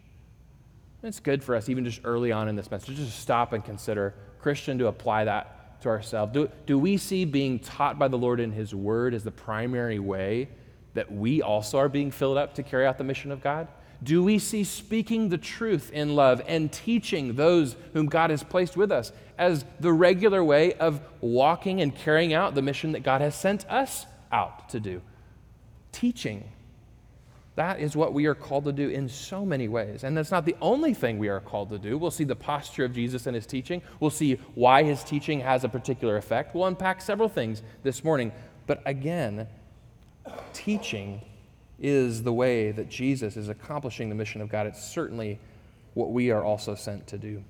And 1.03 1.09
it's 1.09 1.21
good 1.21 1.43
for 1.43 1.57
us, 1.57 1.71
even 1.71 1.85
just 1.85 2.03
early 2.05 2.33
on 2.33 2.49
in 2.49 2.57
this 2.57 2.71
message, 2.71 2.97
just 2.97 3.15
to 3.15 3.21
stop 3.21 3.55
and 3.55 3.65
consider, 3.65 4.15
Christian, 4.41 4.79
to 4.79 4.89
apply 4.89 5.25
that 5.25 5.81
to 5.81 5.89
ourselves. 5.89 6.35
Do, 6.35 6.51
do 6.67 6.79
we 6.79 6.99
see 6.99 7.25
being 7.25 7.59
taught 7.59 7.99
by 7.99 8.09
the 8.09 8.19
Lord 8.19 8.41
in 8.41 8.53
His 8.53 8.75
Word 8.75 9.15
as 9.15 9.25
the 9.25 9.31
primary 9.31 9.99
way 9.99 10.49
that 10.93 11.11
we 11.11 11.41
also 11.41 11.79
are 11.79 11.89
being 11.89 12.11
filled 12.11 12.37
up 12.37 12.55
to 12.55 12.63
carry 12.63 12.87
out 12.87 12.99
the 12.99 13.05
mission 13.05 13.33
of 13.33 13.43
God? 13.43 13.69
Do 14.03 14.23
we 14.23 14.39
see 14.39 14.65
speaking 14.65 15.31
the 15.31 15.39
truth 15.39 15.91
in 15.93 16.15
love 16.15 16.43
and 16.47 16.71
teaching 16.71 17.37
those 17.37 17.75
whom 17.95 18.07
God 18.07 18.29
has 18.29 18.43
placed 18.43 18.77
with 18.77 18.93
us 18.93 19.13
as 19.39 19.65
the 19.81 19.93
regular 19.93 20.45
way 20.45 20.75
of 20.75 21.01
walking 21.23 21.81
and 21.81 21.95
carrying 21.95 22.35
out 22.35 22.55
the 22.55 22.61
mission 22.61 22.93
that 22.93 23.03
God 23.03 23.23
has 23.23 23.35
sent 23.35 23.67
us 23.71 24.05
out 24.37 24.69
to 24.69 24.81
do. 24.81 25.01
Teaching. 25.93 26.45
That 27.55 27.81
is 27.81 27.97
what 27.97 28.13
we 28.13 28.27
are 28.27 28.35
called 28.35 28.65
to 28.67 28.73
do 28.73 28.91
in 28.91 29.09
so 29.09 29.47
many 29.47 29.67
ways. 29.67 30.05
And 30.05 30.15
that's 30.15 30.31
not 30.31 30.45
the 30.45 30.57
only 30.61 30.93
thing 30.93 31.19
we 31.19 31.29
are 31.29 31.41
called 31.41 31.71
to 31.71 31.79
do. 31.79 31.97
We'll 31.97 32.11
see 32.11 32.25
the 32.25 32.37
posture 32.37 32.85
of 32.85 32.93
Jesus 32.93 33.27
and 33.27 33.35
his 33.35 33.47
teaching. 33.47 33.81
We'll 33.99 34.11
see 34.11 34.35
why 34.55 34.83
his 34.83 35.03
teaching 35.03 35.41
has 35.41 35.65
a 35.65 35.69
particular 35.69 36.19
effect. 36.19 36.55
We'll 36.55 36.67
unpack 36.67 37.01
several 37.01 37.31
things 37.31 37.63
this 37.83 38.05
morning. 38.05 38.31
But 38.67 38.83
again, 38.85 39.49
teaching 40.53 41.23
is 41.79 42.23
the 42.23 42.33
way 42.33 42.73
that 42.73 42.91
Jesus 42.91 43.39
is 43.39 43.49
accomplishing 43.49 44.11
the 44.11 44.15
mission 44.15 44.43
of 44.43 44.51
God. 44.51 44.67
It's 44.67 44.85
certainly 44.85 45.39
what 45.95 46.11
we 46.13 46.31
are 46.31 46.45
also 46.45 46.75
sent 46.75 47.07
to 47.07 47.17
do. 47.17 47.43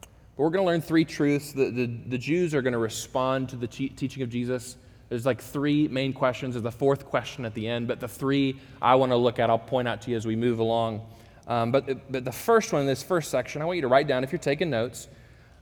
But 0.00 0.44
we're 0.44 0.50
going 0.50 0.64
to 0.64 0.70
learn 0.70 0.80
three 0.80 1.04
truths. 1.04 1.52
The, 1.52 1.70
the, 1.70 1.86
the 2.06 2.18
Jews 2.18 2.54
are 2.54 2.62
going 2.62 2.72
to 2.72 2.78
respond 2.78 3.50
to 3.50 3.56
the 3.56 3.66
te- 3.66 3.90
teaching 3.90 4.22
of 4.22 4.30
Jesus 4.30 4.76
There's 5.12 5.26
like 5.26 5.42
three 5.42 5.88
main 5.88 6.14
questions. 6.14 6.54
There's 6.54 6.62
the 6.62 6.72
fourth 6.72 7.04
question 7.04 7.44
at 7.44 7.52
the 7.52 7.68
end, 7.68 7.86
but 7.86 8.00
the 8.00 8.08
three 8.08 8.58
I 8.80 8.94
want 8.94 9.12
to 9.12 9.16
look 9.16 9.38
at, 9.38 9.50
I'll 9.50 9.58
point 9.58 9.86
out 9.86 10.00
to 10.00 10.10
you 10.10 10.16
as 10.16 10.24
we 10.24 10.36
move 10.36 10.58
along. 10.58 11.02
Um, 11.46 11.70
but, 11.70 12.10
but 12.10 12.24
the 12.24 12.32
first 12.32 12.72
one 12.72 12.80
in 12.80 12.86
this 12.86 13.02
first 13.02 13.30
section, 13.30 13.60
I 13.60 13.66
want 13.66 13.76
you 13.76 13.82
to 13.82 13.88
write 13.88 14.06
down 14.06 14.24
if 14.24 14.32
you're 14.32 14.38
taking 14.38 14.70
notes 14.70 15.08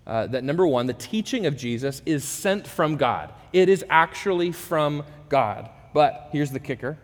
uh, 0.07 0.28
that 0.28 0.45
number 0.45 0.69
one, 0.69 0.87
the 0.87 0.92
teaching 0.92 1.47
of 1.47 1.57
Jesus 1.57 2.00
is 2.07 2.23
sent 2.23 2.64
from 2.64 2.97
God. 2.97 3.33
It 3.52 3.69
is 3.69 3.85
actually 3.90 4.52
from 4.52 5.02
God. 5.28 5.69
But 5.92 6.28
here's 6.30 6.52
the 6.52 6.61
kicker 6.61 6.97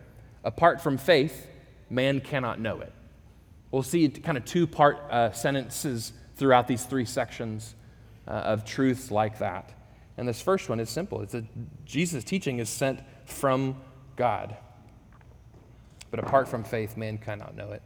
apart 0.45 0.79
from 0.79 0.97
faith, 0.97 1.47
man 1.89 2.21
cannot 2.21 2.61
know 2.61 2.79
it. 2.79 2.93
We'll 3.71 3.83
see 3.83 4.07
kind 4.07 4.37
of 4.37 4.45
two 4.45 4.67
part 4.67 4.99
uh, 5.11 5.33
sentences 5.33 6.13
throughout 6.37 6.65
these 6.65 6.85
three 6.85 7.03
sections 7.03 7.75
uh, 8.25 8.31
of 8.31 8.63
truths 8.63 9.11
like 9.11 9.39
that. 9.39 9.73
And 10.17 10.27
this 10.27 10.41
first 10.41 10.67
one 10.67 10.79
is 10.79 10.89
simple 10.89 11.21
it's 11.21 11.33
that 11.33 11.45
Jesus' 11.85 12.23
teaching 12.23 12.59
is 12.59 12.69
sent 12.69 13.01
from 13.25 13.77
God. 14.15 14.57
But 16.09 16.19
apart 16.19 16.47
from 16.47 16.63
faith, 16.63 16.97
man 16.97 17.17
cannot 17.17 17.55
know 17.55 17.71
it. 17.71 17.81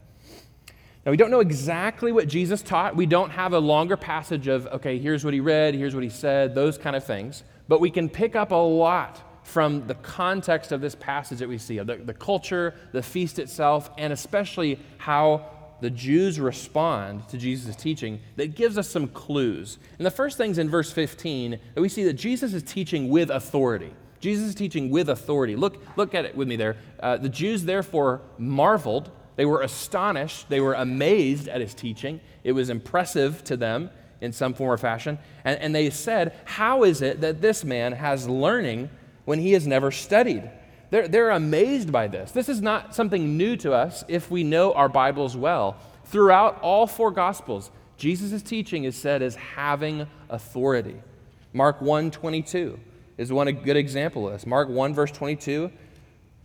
Now, 1.05 1.11
we 1.11 1.17
don't 1.17 1.31
know 1.31 1.39
exactly 1.39 2.11
what 2.11 2.27
Jesus 2.27 2.61
taught. 2.61 2.95
We 2.95 3.07
don't 3.07 3.31
have 3.31 3.53
a 3.53 3.59
longer 3.59 3.97
passage 3.97 4.47
of, 4.47 4.67
okay, 4.67 4.99
here's 4.99 5.25
what 5.25 5.33
he 5.33 5.39
read, 5.39 5.73
here's 5.73 5.95
what 5.95 6.03
he 6.03 6.09
said, 6.09 6.53
those 6.53 6.77
kind 6.77 6.95
of 6.95 7.03
things. 7.03 7.43
But 7.67 7.81
we 7.81 7.89
can 7.89 8.07
pick 8.07 8.35
up 8.35 8.51
a 8.51 8.55
lot 8.55 9.19
from 9.43 9.87
the 9.87 9.95
context 9.95 10.71
of 10.71 10.79
this 10.79 10.93
passage 10.93 11.39
that 11.39 11.49
we 11.49 11.57
see, 11.57 11.79
the, 11.79 11.95
the 11.95 12.13
culture, 12.13 12.75
the 12.91 13.01
feast 13.01 13.39
itself, 13.39 13.89
and 13.97 14.13
especially 14.13 14.79
how 14.99 15.49
the 15.81 15.89
Jews 15.89 16.39
respond 16.39 17.27
to 17.29 17.37
Jesus' 17.37 17.75
teaching 17.75 18.19
that 18.35 18.55
gives 18.55 18.77
us 18.77 18.87
some 18.87 19.07
clues. 19.07 19.77
And 19.97 20.05
the 20.05 20.11
first 20.11 20.37
thing's 20.37 20.57
in 20.57 20.69
verse 20.69 20.91
15 20.91 21.59
that 21.73 21.81
we 21.81 21.89
see 21.89 22.03
that 22.05 22.13
Jesus 22.13 22.53
is 22.53 22.63
teaching 22.63 23.09
with 23.09 23.29
authority. 23.29 23.91
Jesus 24.19 24.49
is 24.49 24.55
teaching 24.55 24.91
with 24.91 25.09
authority. 25.09 25.55
Look, 25.55 25.83
look 25.97 26.13
at 26.13 26.25
it 26.25 26.35
with 26.35 26.47
me 26.47 26.55
there. 26.55 26.77
Uh, 26.99 27.17
the 27.17 27.29
Jews 27.29 27.65
therefore 27.65 28.21
marveled. 28.37 29.09
They 29.35 29.45
were 29.45 29.63
astonished. 29.63 30.47
They 30.49 30.61
were 30.61 30.75
amazed 30.75 31.47
at 31.47 31.59
his 31.59 31.73
teaching. 31.73 32.21
It 32.43 32.51
was 32.51 32.69
impressive 32.69 33.43
to 33.45 33.57
them 33.57 33.89
in 34.21 34.31
some 34.31 34.53
form 34.53 34.69
or 34.69 34.77
fashion. 34.77 35.17
And, 35.43 35.59
and 35.59 35.73
they 35.73 35.89
said, 35.89 36.35
How 36.45 36.83
is 36.83 37.01
it 37.01 37.21
that 37.21 37.41
this 37.41 37.63
man 37.63 37.93
has 37.93 38.29
learning 38.29 38.91
when 39.25 39.39
he 39.39 39.53
has 39.53 39.65
never 39.65 39.89
studied? 39.89 40.49
They're, 40.91 41.07
they're 41.07 41.31
amazed 41.31 41.91
by 41.91 42.07
this. 42.07 42.31
This 42.31 42.49
is 42.49 42.61
not 42.61 42.93
something 42.93 43.37
new 43.37 43.55
to 43.57 43.73
us 43.73 44.03
if 44.07 44.29
we 44.29 44.43
know 44.43 44.73
our 44.73 44.89
Bibles 44.89 45.35
well. 45.35 45.77
Throughout 46.05 46.61
all 46.61 46.85
four 46.85 47.11
Gospels, 47.11 47.71
Jesus' 47.97 48.43
teaching 48.43 48.83
is 48.83 48.95
said 48.95 49.21
as 49.21 49.35
having 49.35 50.05
authority. 50.29 51.01
Mark 51.53 51.81
1 51.81 52.11
22 52.11 52.77
is 53.17 53.31
one 53.31 53.47
a 53.47 53.53
good 53.53 53.77
example 53.77 54.27
of 54.27 54.33
this. 54.33 54.45
Mark 54.45 54.67
1, 54.67 54.93
verse 54.93 55.11
22 55.11 55.71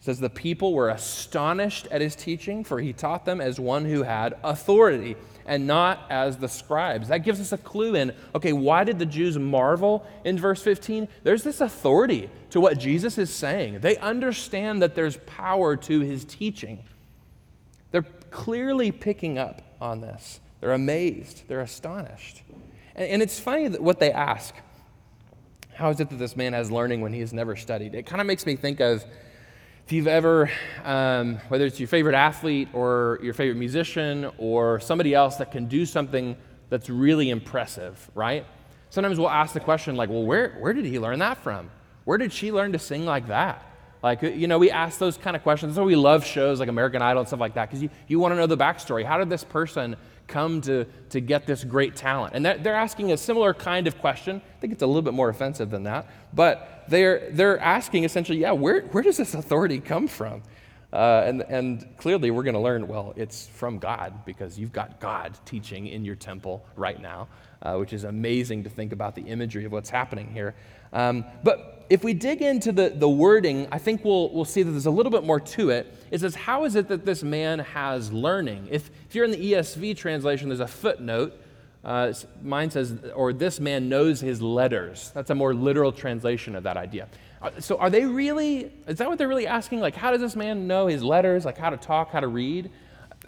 says, 0.00 0.20
The 0.20 0.30
people 0.30 0.74
were 0.74 0.90
astonished 0.90 1.88
at 1.90 2.00
his 2.00 2.14
teaching, 2.14 2.62
for 2.62 2.80
he 2.80 2.92
taught 2.92 3.24
them 3.24 3.40
as 3.40 3.58
one 3.58 3.84
who 3.84 4.04
had 4.04 4.36
authority 4.44 5.16
and 5.46 5.66
not 5.66 6.06
as 6.10 6.36
the 6.36 6.48
scribes. 6.48 7.08
That 7.08 7.18
gives 7.18 7.40
us 7.40 7.52
a 7.52 7.58
clue 7.58 7.94
in, 7.94 8.12
okay, 8.34 8.52
why 8.52 8.84
did 8.84 8.98
the 8.98 9.06
Jews 9.06 9.38
marvel 9.38 10.06
in 10.24 10.38
verse 10.38 10.62
15? 10.62 11.08
There's 11.22 11.42
this 11.42 11.60
authority 11.60 12.28
to 12.50 12.60
what 12.60 12.78
Jesus 12.78 13.16
is 13.16 13.32
saying. 13.32 13.80
They 13.80 13.96
understand 13.98 14.82
that 14.82 14.94
there's 14.94 15.18
power 15.18 15.76
to 15.76 16.00
his 16.00 16.24
teaching. 16.24 16.84
They're 17.92 18.06
clearly 18.30 18.92
picking 18.92 19.38
up 19.38 19.62
on 19.80 20.00
this. 20.00 20.40
They're 20.60 20.72
amazed, 20.72 21.44
they're 21.48 21.60
astonished. 21.60 22.42
And, 22.94 23.08
and 23.08 23.22
it's 23.22 23.38
funny 23.38 23.68
what 23.68 24.00
they 24.00 24.12
ask. 24.12 24.54
How 25.74 25.90
is 25.90 26.00
it 26.00 26.08
that 26.08 26.16
this 26.16 26.36
man 26.36 26.54
has 26.54 26.70
learning 26.70 27.02
when 27.02 27.12
he 27.12 27.20
has 27.20 27.32
never 27.32 27.54
studied? 27.54 27.94
It 27.94 28.06
kind 28.06 28.20
of 28.20 28.26
makes 28.26 28.46
me 28.46 28.56
think 28.56 28.80
of 28.80 29.04
if 29.86 29.92
you've 29.92 30.08
ever, 30.08 30.50
um, 30.82 31.36
whether 31.46 31.64
it's 31.64 31.78
your 31.78 31.86
favorite 31.86 32.16
athlete 32.16 32.66
or 32.72 33.20
your 33.22 33.32
favorite 33.32 33.56
musician 33.56 34.28
or 34.36 34.80
somebody 34.80 35.14
else 35.14 35.36
that 35.36 35.52
can 35.52 35.66
do 35.66 35.86
something 35.86 36.36
that's 36.68 36.90
really 36.90 37.30
impressive, 37.30 38.10
right? 38.12 38.44
Sometimes 38.90 39.16
we'll 39.16 39.30
ask 39.30 39.54
the 39.54 39.60
question, 39.60 39.94
like, 39.94 40.10
well, 40.10 40.24
where, 40.24 40.56
where 40.58 40.72
did 40.72 40.86
he 40.86 40.98
learn 40.98 41.20
that 41.20 41.38
from? 41.38 41.70
Where 42.04 42.18
did 42.18 42.32
she 42.32 42.50
learn 42.50 42.72
to 42.72 42.80
sing 42.80 43.04
like 43.04 43.28
that? 43.28 43.64
Like, 44.02 44.22
you 44.22 44.46
know, 44.46 44.58
we 44.58 44.70
ask 44.70 44.98
those 44.98 45.16
kind 45.16 45.34
of 45.36 45.42
questions. 45.42 45.72
That's 45.72 45.80
why 45.80 45.86
we 45.86 45.96
love 45.96 46.24
shows 46.24 46.60
like 46.60 46.68
American 46.68 47.02
Idol 47.02 47.20
and 47.20 47.28
stuff 47.28 47.40
like 47.40 47.54
that, 47.54 47.68
because 47.68 47.82
you, 47.82 47.90
you 48.08 48.20
want 48.20 48.32
to 48.32 48.36
know 48.36 48.46
the 48.46 48.56
backstory. 48.56 49.04
How 49.04 49.18
did 49.18 49.30
this 49.30 49.42
person 49.42 49.96
come 50.26 50.60
to, 50.62 50.84
to 51.10 51.20
get 51.20 51.46
this 51.46 51.64
great 51.64 51.96
talent? 51.96 52.34
And 52.34 52.44
they're 52.44 52.74
asking 52.74 53.12
a 53.12 53.16
similar 53.16 53.54
kind 53.54 53.86
of 53.86 53.98
question. 53.98 54.36
I 54.44 54.60
think 54.60 54.72
it's 54.72 54.82
a 54.82 54.86
little 54.86 55.02
bit 55.02 55.14
more 55.14 55.28
offensive 55.28 55.70
than 55.70 55.84
that. 55.84 56.08
But 56.32 56.84
they're, 56.88 57.30
they're 57.30 57.58
asking 57.58 58.04
essentially, 58.04 58.38
yeah, 58.38 58.52
where, 58.52 58.82
where 58.82 59.02
does 59.02 59.16
this 59.16 59.34
authority 59.34 59.80
come 59.80 60.08
from? 60.08 60.42
Uh, 60.92 61.24
and, 61.26 61.42
and 61.42 61.96
clearly, 61.96 62.30
we're 62.30 62.44
going 62.44 62.54
to 62.54 62.60
learn, 62.60 62.86
well, 62.86 63.12
it's 63.16 63.48
from 63.48 63.78
God 63.78 64.24
because 64.24 64.58
you've 64.58 64.72
got 64.72 65.00
God 65.00 65.36
teaching 65.44 65.88
in 65.88 66.04
your 66.04 66.14
temple 66.14 66.64
right 66.76 67.00
now, 67.00 67.28
uh, 67.62 67.74
which 67.74 67.92
is 67.92 68.04
amazing 68.04 68.64
to 68.64 68.70
think 68.70 68.92
about 68.92 69.14
the 69.14 69.22
imagery 69.22 69.64
of 69.64 69.72
what's 69.72 69.90
happening 69.90 70.30
here. 70.32 70.54
Um, 70.92 71.24
but 71.42 71.75
if 71.88 72.04
we 72.04 72.14
dig 72.14 72.42
into 72.42 72.72
the, 72.72 72.90
the 72.90 73.08
wording, 73.08 73.68
I 73.70 73.78
think 73.78 74.04
we'll, 74.04 74.30
we'll 74.32 74.44
see 74.44 74.62
that 74.62 74.70
there's 74.70 74.86
a 74.86 74.90
little 74.90 75.10
bit 75.10 75.24
more 75.24 75.40
to 75.40 75.70
it. 75.70 75.92
It 76.10 76.20
says, 76.20 76.34
How 76.34 76.64
is 76.64 76.74
it 76.74 76.88
that 76.88 77.04
this 77.04 77.22
man 77.22 77.60
has 77.60 78.12
learning? 78.12 78.68
If, 78.70 78.90
if 79.08 79.14
you're 79.14 79.24
in 79.24 79.30
the 79.30 79.52
ESV 79.52 79.96
translation, 79.96 80.48
there's 80.48 80.60
a 80.60 80.66
footnote. 80.66 81.38
Uh, 81.84 82.12
mine 82.42 82.68
says, 82.68 82.98
or 83.14 83.32
this 83.32 83.60
man 83.60 83.88
knows 83.88 84.20
his 84.20 84.42
letters. 84.42 85.12
That's 85.14 85.30
a 85.30 85.34
more 85.36 85.54
literal 85.54 85.92
translation 85.92 86.56
of 86.56 86.64
that 86.64 86.76
idea. 86.76 87.08
Uh, 87.40 87.50
so, 87.60 87.78
are 87.78 87.90
they 87.90 88.04
really, 88.04 88.72
is 88.88 88.98
that 88.98 89.08
what 89.08 89.18
they're 89.18 89.28
really 89.28 89.46
asking? 89.46 89.78
Like, 89.78 89.94
how 89.94 90.10
does 90.10 90.20
this 90.20 90.34
man 90.34 90.66
know 90.66 90.88
his 90.88 91.04
letters, 91.04 91.44
like 91.44 91.58
how 91.58 91.70
to 91.70 91.76
talk, 91.76 92.10
how 92.10 92.20
to 92.20 92.28
read? 92.28 92.70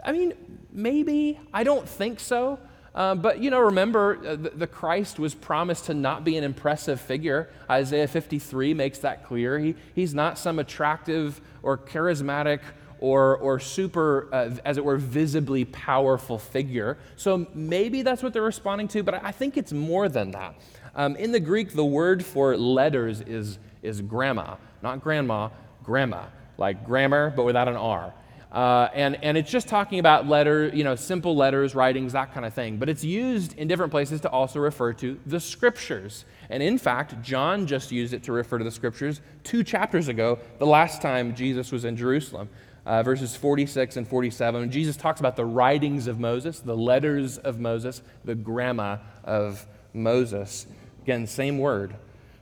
I 0.05 0.13
mean, 0.13 0.33
maybe. 0.73 1.39
I 1.53 1.63
don't 1.63 1.89
think 1.89 2.19
so. 2.19 2.59
Uh, 2.99 3.15
but 3.15 3.39
you 3.39 3.49
know, 3.49 3.61
remember, 3.61 4.19
uh, 4.27 4.35
the, 4.35 4.51
the, 4.51 4.67
Christ 4.67 5.21
was 5.21 5.33
promised 5.33 5.85
to 5.85 5.95
not 5.95 6.25
be 6.25 6.37
an 6.37 6.43
impressive 6.43 7.01
figure. 7.01 7.49
Isaiah 7.71 8.09
53 8.09 8.75
makes 8.75 8.99
that 8.99 9.25
clear. 9.25 9.57
He, 9.57 9.77
he's 9.95 10.15
not 10.15 10.37
some 10.37 10.59
attractive 10.59 11.41
or 11.63 11.79
charismatic 11.79 12.59
or, 12.99 13.37
or 13.37 13.61
super, 13.61 14.29
uh, 14.33 14.51
as 14.65 14.79
it 14.79 14.85
were, 14.85 14.97
visibly 14.97 15.65
powerful 15.65 16.41
figure. 16.41 16.99
So 17.15 17.47
maybe 17.55 18.03
that's 18.03 18.21
what 18.21 18.33
they're 18.33 18.43
responding 18.43 18.89
to, 18.89 19.05
but 19.05 19.23
I 19.25 19.31
think 19.31 19.57
it's 19.57 19.73
more 19.73 20.09
than 20.09 20.33
that. 20.33 20.57
Um, 20.97 21.15
in 21.15 21.31
the 21.31 21.39
Greek, 21.39 21.75
the 21.75 21.85
word 21.85 22.25
for 22.25 22.57
letters 22.57 23.21
is, 23.21 23.61
is 23.81 24.03
gramma, 24.03 24.59
not 24.83 25.01
grandma, 25.01 25.51
grandma, 25.85 26.25
like 26.57 26.85
grammar, 26.85 27.33
but 27.37 27.45
without 27.45 27.69
an 27.69 27.77
R. 27.77 28.13
Uh, 28.51 28.89
and, 28.95 29.23
and 29.23 29.37
it's 29.37 29.51
just 29.51 29.69
talking 29.69 29.99
about 29.99 30.27
letter, 30.27 30.69
you 30.69 30.83
know, 30.83 30.97
simple 30.97 31.37
letters, 31.37 31.75
writings, 31.75 32.15
that 32.15 32.33
kind 32.33 32.47
of 32.47 32.55
thing. 32.55 32.79
But 32.79 32.89
it's 32.89 33.05
used 33.05 33.57
in 33.59 33.69
different 33.69 33.91
places 33.91 34.23
to 34.23 34.31
also 34.31 34.59
refer 34.59 34.95
to 34.95 35.21
the 35.27 35.39
scriptures. 35.39 36.25
And 36.49 36.63
in 36.63 36.79
fact, 36.79 37.21
John 37.23 37.67
just 37.67 37.93
used 37.93 38.15
it 38.15 38.23
to 38.25 38.33
refer 38.33 38.57
to 38.57 38.65
the 38.65 38.71
scriptures 38.71 39.21
two 39.45 39.63
chapters 39.63 40.09
ago, 40.09 40.39
the 40.59 40.67
last 40.67 41.03
time 41.03 41.35
Jesus 41.35 41.71
was 41.71 41.85
in 41.85 41.97
Jerusalem. 41.97 42.49
Uh, 42.87 43.03
verses 43.03 43.37
46 43.37 43.99
and 43.99 44.09
47. 44.09 44.71
Jesus 44.71 44.97
talks 44.97 45.21
about 45.21 45.37
the 45.37 45.45
writings 45.45 46.07
of 46.07 46.19
Moses, 46.19 46.61
the 46.61 46.77
letters 46.77 47.37
of 47.37 47.61
Moses, 47.61 48.01
the 48.25 48.35
gramma 48.35 49.01
of 49.25 49.67
Moses. 49.93 50.67
Again, 51.03 51.27
same 51.27 51.59
word. 51.59 51.95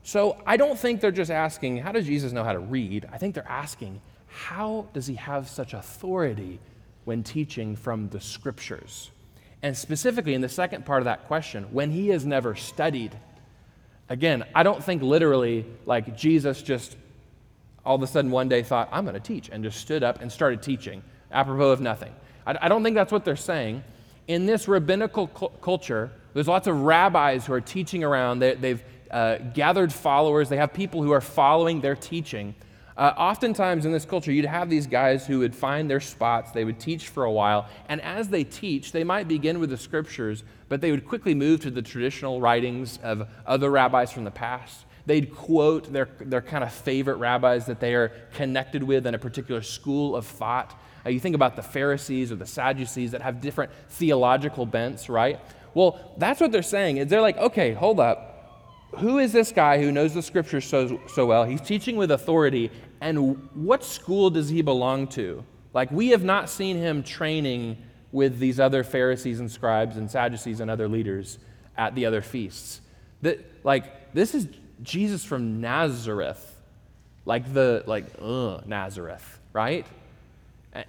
So 0.04 0.40
I 0.46 0.56
don't 0.56 0.78
think 0.78 1.00
they're 1.00 1.10
just 1.10 1.32
asking, 1.32 1.78
how 1.78 1.90
does 1.90 2.06
Jesus 2.06 2.30
know 2.30 2.44
how 2.44 2.52
to 2.52 2.60
read? 2.60 3.08
I 3.12 3.18
think 3.18 3.34
they're 3.34 3.48
asking, 3.48 4.00
how 4.36 4.86
does 4.92 5.06
he 5.06 5.14
have 5.14 5.48
such 5.48 5.72
authority 5.72 6.60
when 7.04 7.22
teaching 7.22 7.74
from 7.74 8.08
the 8.10 8.20
scriptures? 8.20 9.10
And 9.62 9.76
specifically, 9.76 10.34
in 10.34 10.42
the 10.42 10.48
second 10.48 10.84
part 10.84 11.00
of 11.00 11.06
that 11.06 11.26
question, 11.26 11.64
when 11.72 11.90
he 11.90 12.08
has 12.08 12.26
never 12.26 12.54
studied. 12.54 13.16
Again, 14.08 14.44
I 14.54 14.62
don't 14.62 14.84
think 14.84 15.02
literally 15.02 15.64
like 15.86 16.16
Jesus 16.16 16.62
just 16.62 16.96
all 17.86 17.94
of 17.94 18.02
a 18.02 18.06
sudden 18.06 18.30
one 18.30 18.48
day 18.48 18.62
thought, 18.62 18.88
I'm 18.92 19.04
going 19.04 19.14
to 19.14 19.20
teach, 19.20 19.48
and 19.48 19.62
just 19.62 19.78
stood 19.80 20.02
up 20.02 20.20
and 20.20 20.30
started 20.30 20.60
teaching, 20.60 21.02
apropos 21.30 21.70
of 21.70 21.80
nothing. 21.80 22.12
I, 22.46 22.58
I 22.62 22.68
don't 22.68 22.82
think 22.82 22.96
that's 22.96 23.12
what 23.12 23.24
they're 23.24 23.36
saying. 23.36 23.84
In 24.26 24.44
this 24.44 24.66
rabbinical 24.66 25.28
cu- 25.28 25.50
culture, 25.62 26.10
there's 26.34 26.48
lots 26.48 26.66
of 26.66 26.82
rabbis 26.82 27.46
who 27.46 27.52
are 27.52 27.60
teaching 27.60 28.02
around. 28.02 28.40
They, 28.40 28.56
have 28.56 28.82
uh, 29.10 29.38
gathered 29.54 29.92
followers, 29.92 30.48
they 30.48 30.56
have 30.56 30.74
people 30.74 31.02
who 31.02 31.12
are 31.12 31.20
following 31.20 31.80
their 31.80 31.94
teaching. 31.94 32.56
Uh, 32.96 33.12
oftentimes 33.18 33.84
in 33.84 33.92
this 33.92 34.06
culture, 34.06 34.32
you'd 34.32 34.46
have 34.46 34.70
these 34.70 34.86
guys 34.86 35.26
who 35.26 35.40
would 35.40 35.54
find 35.54 35.90
their 35.90 36.00
spots, 36.00 36.50
they 36.52 36.64
would 36.64 36.80
teach 36.80 37.08
for 37.08 37.24
a 37.24 37.32
while, 37.32 37.68
and 37.88 38.00
as 38.00 38.28
they 38.28 38.42
teach, 38.42 38.90
they 38.90 39.04
might 39.04 39.28
begin 39.28 39.60
with 39.60 39.68
the 39.68 39.76
scriptures, 39.76 40.44
but 40.70 40.80
they 40.80 40.90
would 40.90 41.06
quickly 41.06 41.34
move 41.34 41.60
to 41.60 41.70
the 41.70 41.82
traditional 41.82 42.40
writings 42.40 42.98
of 43.02 43.28
other 43.46 43.70
rabbis 43.70 44.10
from 44.10 44.24
the 44.24 44.30
past. 44.30 44.86
They'd 45.04 45.32
quote 45.32 45.92
their, 45.92 46.08
their 46.20 46.40
kind 46.40 46.64
of 46.64 46.72
favorite 46.72 47.16
rabbis 47.16 47.66
that 47.66 47.80
they 47.80 47.94
are 47.94 48.08
connected 48.32 48.82
with 48.82 49.06
in 49.06 49.14
a 49.14 49.18
particular 49.18 49.62
school 49.62 50.16
of 50.16 50.26
thought. 50.26 50.80
Uh, 51.04 51.10
you 51.10 51.20
think 51.20 51.34
about 51.34 51.54
the 51.54 51.62
Pharisees 51.62 52.32
or 52.32 52.36
the 52.36 52.46
Sadducees 52.46 53.12
that 53.12 53.20
have 53.20 53.42
different 53.42 53.70
theological 53.90 54.64
bents, 54.64 55.08
right? 55.08 55.38
Well, 55.74 56.14
that's 56.16 56.40
what 56.40 56.50
they're 56.50 56.62
saying. 56.62 56.96
Is 56.96 57.08
they're 57.08 57.20
like, 57.20 57.36
okay, 57.36 57.74
hold 57.74 58.00
up 58.00 58.36
who 58.98 59.18
is 59.18 59.32
this 59.32 59.52
guy 59.52 59.78
who 59.78 59.92
knows 59.92 60.14
the 60.14 60.22
scriptures 60.22 60.64
so, 60.64 61.00
so 61.08 61.26
well? 61.26 61.44
He's 61.44 61.60
teaching 61.60 61.96
with 61.96 62.10
authority, 62.10 62.70
and 63.00 63.48
what 63.54 63.84
school 63.84 64.30
does 64.30 64.48
he 64.48 64.62
belong 64.62 65.08
to? 65.08 65.44
Like, 65.74 65.90
we 65.90 66.08
have 66.08 66.24
not 66.24 66.48
seen 66.48 66.76
him 66.76 67.02
training 67.02 67.76
with 68.12 68.38
these 68.38 68.58
other 68.58 68.82
Pharisees 68.82 69.40
and 69.40 69.50
scribes 69.50 69.96
and 69.96 70.10
Sadducees 70.10 70.60
and 70.60 70.70
other 70.70 70.88
leaders 70.88 71.38
at 71.76 71.94
the 71.94 72.06
other 72.06 72.22
feasts. 72.22 72.80
That, 73.22 73.44
like, 73.64 74.12
this 74.14 74.34
is 74.34 74.48
Jesus 74.82 75.24
from 75.24 75.60
Nazareth, 75.60 76.54
like 77.24 77.52
the, 77.52 77.84
like, 77.86 78.06
ugh, 78.20 78.62
Nazareth, 78.66 79.38
right? 79.52 79.86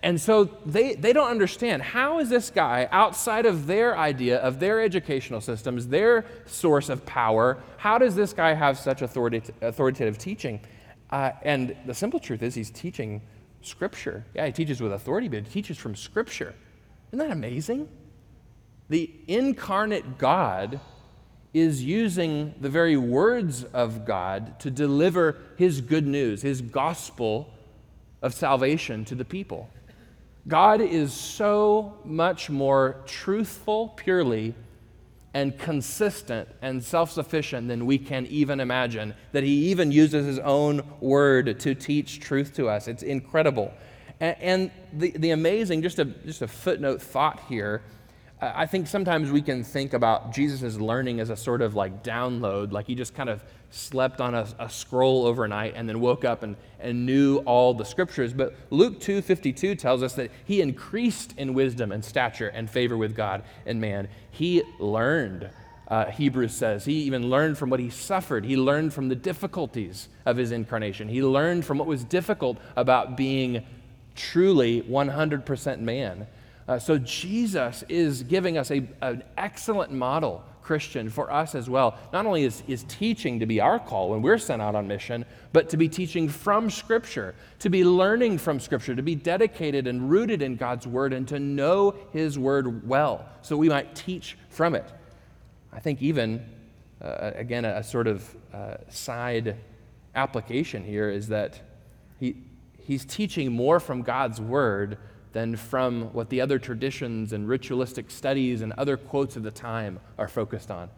And 0.04 0.20
so 0.20 0.46
they, 0.66 0.96
they 0.96 1.14
don't 1.14 1.30
understand 1.30 1.82
how 1.82 2.20
is 2.20 2.30
this 2.30 2.50
guy 2.50 2.88
outside 2.92 3.46
of 3.46 3.68
their 3.68 3.98
idea 3.98 4.38
of 4.38 4.60
their 4.60 4.82
educational 4.82 5.40
systems, 5.40 5.88
their 5.88 6.26
source 6.46 6.90
of 6.90 7.06
power, 7.06 7.58
how 7.78 7.98
does 7.98 8.16
this 8.16 8.34
guy 8.34 8.54
have 8.54 8.78
such 8.78 9.02
authoritative, 9.02 9.56
authoritative 9.62 10.18
teaching? 10.18 10.60
Uh, 11.10 11.32
and 11.44 11.76
the 11.86 11.94
simple 11.94 12.20
truth 12.20 12.44
is 12.44 12.56
he's 12.56 12.70
teaching 12.70 13.22
Scripture. 13.62 14.26
Yeah, 14.34 14.46
he 14.46 14.52
teaches 14.52 14.82
with 14.82 14.94
authority, 14.94 15.28
but 15.28 15.44
he 15.44 15.50
teaches 15.50 15.78
from 15.78 15.96
Scripture. 15.96 16.54
Isn't 17.12 17.20
that 17.20 17.32
amazing? 17.32 17.88
The 18.90 19.12
incarnate 19.28 20.18
God 20.18 20.80
is 21.54 21.84
using 21.84 22.54
the 22.62 22.70
very 22.70 22.98
words 22.98 23.64
of 23.64 24.06
God 24.06 24.60
to 24.60 24.70
deliver 24.70 25.38
his 25.58 25.82
good 25.82 26.06
news, 26.06 26.42
his 26.42 26.62
gospel 26.62 27.54
of 28.22 28.34
salvation 28.34 29.06
to 29.06 29.16
the 29.16 29.26
people. 29.26 29.70
God 30.48 30.82
is 30.82 31.14
so 31.14 31.98
much 32.06 32.50
more 32.50 33.02
truthful, 33.06 33.90
purely, 33.90 34.56
and 35.38 35.56
consistent 35.60 36.50
and 36.64 36.84
self 36.84 37.12
sufficient 37.12 37.68
than 37.68 37.86
we 37.86 38.00
can 38.00 38.26
even 38.26 38.60
imagine, 38.60 39.14
that 39.34 39.44
He 39.44 39.70
even 39.70 39.92
uses 39.92 40.26
His 40.26 40.40
own 40.40 40.82
word 41.00 41.60
to 41.60 41.76
teach 41.76 42.20
truth 42.20 42.56
to 42.56 42.68
us. 42.68 42.88
It's 42.88 43.04
incredible. 43.04 43.72
And, 44.20 44.36
and 44.42 44.72
the, 44.94 45.12
the 45.12 45.30
amazing, 45.30 45.84
just 45.84 46.00
a, 46.00 46.06
just 46.06 46.42
a 46.42 46.48
footnote 46.48 47.04
thought 47.04 47.40
here 47.48 47.84
I 48.40 48.68
think 48.68 48.86
sometimes 48.86 49.32
we 49.32 49.42
can 49.42 49.64
think 49.64 49.94
about 49.94 50.32
Jesus' 50.32 50.78
learning 50.78 51.20
as 51.20 51.32
a 51.32 51.36
sort 51.36 51.64
of 51.64 51.74
like 51.74 52.04
download, 52.04 52.72
like 52.72 52.86
he 52.86 52.94
just 52.94 53.16
kind 53.16 53.30
of 53.30 53.44
slept 53.72 54.22
on 54.22 54.36
a, 54.36 54.48
a, 54.60 54.70
scroll 54.70 55.26
overnight 55.26 55.74
and 55.76 55.90
then 55.90 56.00
woke 56.00 56.24
up 56.24 56.44
and, 56.44 56.56
and 56.80 57.06
knew 57.06 57.38
all 57.40 57.74
the 57.74 57.84
scriptures. 57.84 58.34
But 58.34 58.56
Luke 58.70 59.00
2.52 59.00 59.78
tells 59.80 60.04
us 60.04 60.14
that 60.14 60.32
he 60.46 60.62
increased 60.62 61.34
in 61.38 61.56
wisdom 61.56 61.92
and 61.92 62.06
stature 62.06 62.50
and 62.50 62.70
favor 62.70 62.96
with 62.96 63.16
God 63.16 63.44
and 63.66 63.82
man. 63.82 64.08
He 64.30 64.62
learned, 64.80 65.50
uh, 65.88 66.06
Hebrews 66.06 66.54
says. 66.54 66.86
He 66.86 66.94
even 67.04 67.32
learned 67.32 67.58
from 67.58 67.72
what 67.72 67.80
he 67.80 67.90
suffered. 67.90 68.46
He 68.46 68.56
learned 68.56 68.94
from 68.94 69.10
the 69.10 69.16
difficulties 69.16 70.10
of 70.28 70.38
his 70.38 70.52
incarnation. 70.52 71.10
He 71.10 71.24
learned 71.24 71.66
from 71.66 71.80
what 71.80 71.88
was 71.88 72.04
difficult 72.04 72.60
about 72.76 73.18
being 73.18 73.66
truly 74.16 74.84
100% 74.84 75.80
man. 75.80 76.28
Uh, 76.68 76.78
so 76.78 76.98
Jesus 76.98 77.84
is 77.88 78.24
giving 78.24 78.58
us 78.58 78.72
a, 78.72 78.86
an 79.02 79.24
excellent 79.38 79.92
model, 79.92 80.44
Christian, 80.62 81.10
for 81.10 81.32
us 81.32 81.56
as 81.56 81.70
well. 81.70 81.98
Not 82.12 82.26
only 82.26 82.44
is, 82.44 82.62
is 82.68 82.84
teaching 82.90 83.40
to 83.40 83.46
be 83.46 83.62
our 83.62 83.80
call 83.80 84.10
when 84.10 84.22
we're 84.22 84.38
sent 84.38 84.62
out 84.62 84.76
on 84.76 84.86
mission, 84.86 85.24
but 85.54 85.70
to 85.70 85.78
be 85.78 85.88
teaching 85.88 86.28
from 86.28 86.70
Scripture, 86.70 87.36
to 87.60 87.70
be 87.70 87.86
learning 87.86 88.38
from 88.38 88.60
Scripture, 88.60 88.94
to 88.96 89.02
be 89.02 89.16
dedicated 89.16 89.88
and 89.88 90.10
rooted 90.10 90.42
in 90.42 90.58
God's 90.58 90.86
Word, 90.86 91.14
and 91.14 91.26
to 91.30 91.40
know 91.40 91.96
His 92.12 92.38
Word 92.38 92.86
well, 92.86 93.26
so 93.42 93.56
we 93.56 93.70
might 93.70 93.96
teach 93.96 94.38
from 94.50 94.76
it. 94.76 94.92
I 95.72 95.80
think 95.80 96.02
even, 96.02 96.46
uh, 97.02 97.32
again, 97.36 97.64
a, 97.64 97.78
a, 97.78 97.84
sort 97.84 98.08
of 98.08 98.36
uh, 98.54 98.76
side 98.90 99.56
application 100.16 100.84
here 100.84 101.10
is 101.10 101.30
that 101.30 101.62
he, 102.20 102.36
he's 102.78 103.06
teaching 103.06 103.54
more 103.54 103.80
from 103.80 104.02
God's 104.02 104.42
Word 104.42 104.98
than 105.38 105.56
from 105.56 106.12
what 106.14 106.32
the 106.32 106.42
other 106.42 106.58
traditions 106.58 107.32
and 107.32 107.48
ritualistic 107.48 108.10
studies 108.10 108.64
and 108.64 108.74
other 108.74 108.98
quotes 108.98 109.36
of 109.36 109.44
the 109.44 109.52
time 109.52 110.00
are 110.18 110.28
focused 110.28 110.72
on. 110.72 110.90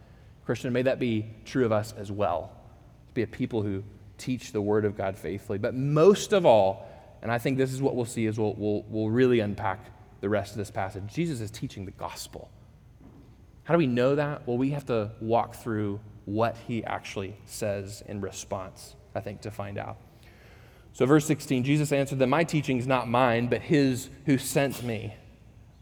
Christian, 0.46 0.72
may 0.72 0.81
that 0.84 0.98
be 0.98 1.25
true 1.43 1.65
of 1.65 1.74
us 1.74 1.93
as 1.98 2.10
well. 2.10 2.50
To 3.10 3.13
be 3.13 3.24
a 3.24 3.27
people 3.27 3.63
who 3.63 3.84
teach 4.17 4.53
the 4.53 4.62
Word 4.62 4.86
of 4.86 4.96
God 4.96 5.17
faithfully. 5.17 5.58
But 5.58 5.75
most 5.75 6.31
of 6.31 6.46
all, 6.46 6.88
and 7.22 7.29
I 7.29 7.38
think 7.38 7.58
this 7.58 7.74
is 7.74 7.81
what 7.81 7.98
we'll 7.98 8.05
see 8.05 8.27
as 8.27 8.39
we'll, 8.39 8.53
we'll, 8.53 8.86
we'll 8.88 9.10
really 9.10 9.41
unpack 9.41 9.91
the 10.22 10.29
rest 10.29 10.53
of 10.53 10.58
this 10.58 10.72
passage, 10.72 11.03
Jesus 11.08 11.41
is 11.41 11.51
teaching 11.51 11.84
the 11.84 11.91
gospel. 11.91 12.50
How 13.65 13.74
do 13.74 13.77
we 13.77 13.88
know 13.88 14.15
that? 14.15 14.48
Well, 14.48 14.58
we 14.58 14.69
have 14.69 14.86
to 14.86 15.12
walk 15.19 15.55
through 15.55 16.00
what 16.24 16.55
he 16.65 16.81
actually 16.86 17.36
says 17.46 18.03
in 18.08 18.22
response, 18.22 18.96
I 19.13 19.19
think, 19.19 19.41
to 19.41 19.51
find 19.51 19.77
out. 19.77 19.98
So, 20.93 21.05
verse 21.05 21.25
16, 21.25 21.63
Jesus 21.63 21.91
answered 21.91 22.19
them, 22.19 22.29
My 22.29 22.43
teaching 22.43 22.77
is 22.77 22.88
not 22.88 23.08
mine, 23.08 23.48
but 23.48 23.61
his 23.61 24.09
who 24.25 24.37
sent 24.37 24.83
me. 24.83 25.14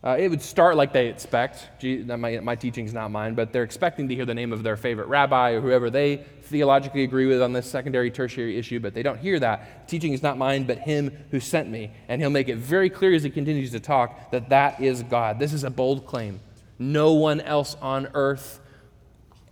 Uh, 0.04 0.16
it 0.18 0.30
would 0.30 0.42
start 0.42 0.78
like 0.78 0.94
they 0.94 1.08
expect. 1.08 1.84
My, 1.84 2.40
my 2.40 2.56
teaching 2.56 2.86
is 2.86 2.94
not 2.94 3.10
mine, 3.10 3.34
but 3.34 3.52
they're 3.52 3.64
expecting 3.64 4.08
to 4.08 4.16
hear 4.16 4.26
the 4.26 4.34
name 4.34 4.54
of 4.54 4.62
their 4.62 4.78
favorite 4.78 5.08
rabbi 5.08 5.52
or 5.52 5.62
whoever 5.62 5.90
they 5.90 6.18
theologically 6.44 7.04
agree 7.04 7.26
with 7.26 7.42
on 7.42 7.52
this 7.52 7.70
secondary, 7.70 8.12
tertiary 8.12 8.58
issue, 8.58 8.80
but 8.80 8.94
they 8.94 9.02
don't 9.02 9.18
hear 9.18 9.40
that. 9.40 9.88
Teaching 9.88 10.14
is 10.14 10.22
not 10.22 10.38
mine, 10.38 10.66
but 10.66 10.78
him 10.78 11.12
who 11.32 11.40
sent 11.40 11.70
me. 11.70 11.92
And 12.08 12.22
he'll 12.22 12.30
make 12.30 12.48
it 12.48 12.58
very 12.58 12.90
clear 12.90 13.14
as 13.16 13.24
he 13.24 13.30
continues 13.30 13.72
to 13.72 13.80
talk 13.80 14.32
that 14.32 14.50
that 14.50 14.80
is 14.80 15.02
God. 15.04 15.40
This 15.40 15.52
is 15.52 15.64
a 15.64 15.70
bold 15.70 16.06
claim. 16.06 16.40
No 16.78 17.14
one 17.14 17.42
else 17.42 17.76
on 17.82 18.08
earth 18.14 18.62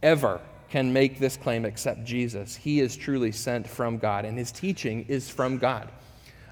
ever 0.04 0.40
can 0.76 0.92
make 0.92 1.20
this 1.20 1.38
claim 1.38 1.64
except 1.64 2.04
Jesus. 2.04 2.54
He 2.54 2.82
is 2.82 2.98
truly 2.98 3.32
sent 3.32 3.66
from 3.66 3.98
God, 3.98 4.26
and 4.26 4.38
his 4.38 4.52
teaching 4.52 5.06
is 5.08 5.30
from 5.30 5.58
God. 5.58 5.88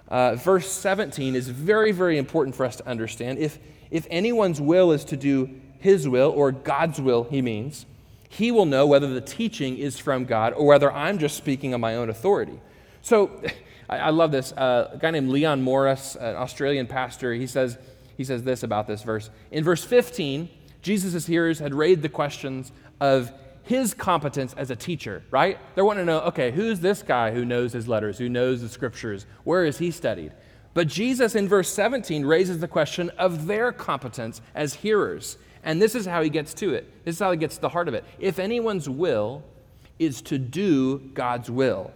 Uh, 0.07 0.36
verse 0.36 0.71
17 0.71 1.36
is 1.36 1.49
very, 1.49 1.91
very 1.91 2.17
important 2.17 2.55
for 2.55 2.65
us 2.65 2.77
to 2.77 2.88
understand. 2.88 3.38
If, 3.38 3.59
if 3.91 4.07
anyone's 4.09 4.62
will 4.62 4.93
is 4.93 5.03
to 5.05 5.17
do 5.17 5.49
his 5.77 6.07
will, 6.07 6.31
or 6.31 6.53
God's 6.53 7.01
will, 7.01 7.25
he 7.25 7.41
means, 7.41 7.86
he 8.29 8.49
will 8.49 8.65
know 8.65 8.88
whether 8.88 9.13
the 9.13 9.19
teaching 9.19 9.77
is 9.77 9.99
from 9.99 10.23
God 10.23 10.53
or 10.53 10.67
whether 10.67 10.89
I'm 10.89 11.19
just 11.19 11.36
speaking 11.36 11.73
on 11.73 11.81
my 11.81 11.97
own 11.97 12.09
authority. 12.09 12.62
So 13.01 13.29
I, 13.89 13.97
I 13.97 14.09
love 14.12 14.31
this. 14.31 14.53
Uh, 14.53 14.91
a 14.93 14.97
guy 14.99 15.12
named 15.12 15.31
Leon 15.31 15.62
Morris, 15.62 16.15
an 16.15 16.38
Australian 16.38 16.88
pastor, 16.88 17.33
he 17.33 17.45
says, 17.45 17.77
he 18.15 18.23
says 18.23 18.43
this 18.43 18.63
about 18.63 18.88
this 18.88 19.03
verse. 19.03 19.29
In 19.51 19.65
verse 19.65 19.83
15, 19.83 20.47
Jesus' 20.81 21.25
hearers 21.25 21.59
had 21.59 21.73
raised 21.73 22.01
the 22.01 22.07
questions 22.07 22.71
of 23.01 23.33
his 23.63 23.93
competence 23.93 24.54
as 24.58 24.69
a 24.69 24.76
teacher, 24.76 25.23
right? 25.32 25.58
They're 25.73 25.86
wanting 25.86 26.06
to 26.06 26.12
know, 26.12 26.19
okay, 26.21 26.52
who's 26.52 26.80
this 26.80 27.02
guy 27.02 27.32
who 27.32 27.45
knows 27.45 27.73
his 27.73 27.88
letters, 27.88 28.17
who 28.17 28.30
knows 28.30 28.62
the 28.62 28.69
scriptures? 28.69 29.26
Where 29.43 29.65
is 29.65 29.78
he 29.78 29.89
studied? 29.89 30.34
But 30.73 30.88
Jesus 30.88 31.36
in 31.36 31.47
verse 31.47 31.69
17 31.69 32.26
raises 32.26 32.60
the 32.60 32.67
question 32.67 33.10
of 33.12 33.47
their 33.47 33.71
competence 33.71 34.41
as 34.54 34.73
hearers. 34.73 35.38
And 35.63 35.82
this 35.82 35.95
is 35.95 36.06
how 36.06 36.21
he 36.21 36.30
gets 36.30 36.54
to 36.56 36.73
it. 36.73 37.06
This 37.06 37.15
is 37.15 37.19
how 37.19 37.32
he 37.32 37.38
gets 37.38 37.56
to 37.56 37.62
the 37.62 37.69
heart 37.69 37.88
of 37.88 37.93
it. 37.93 38.04
If 38.19 38.38
anyone's 38.38 38.89
will 38.89 39.43
is 39.97 40.21
to 40.23 40.38
do 40.38 40.99
God's 41.13 41.49
will, 41.49 41.91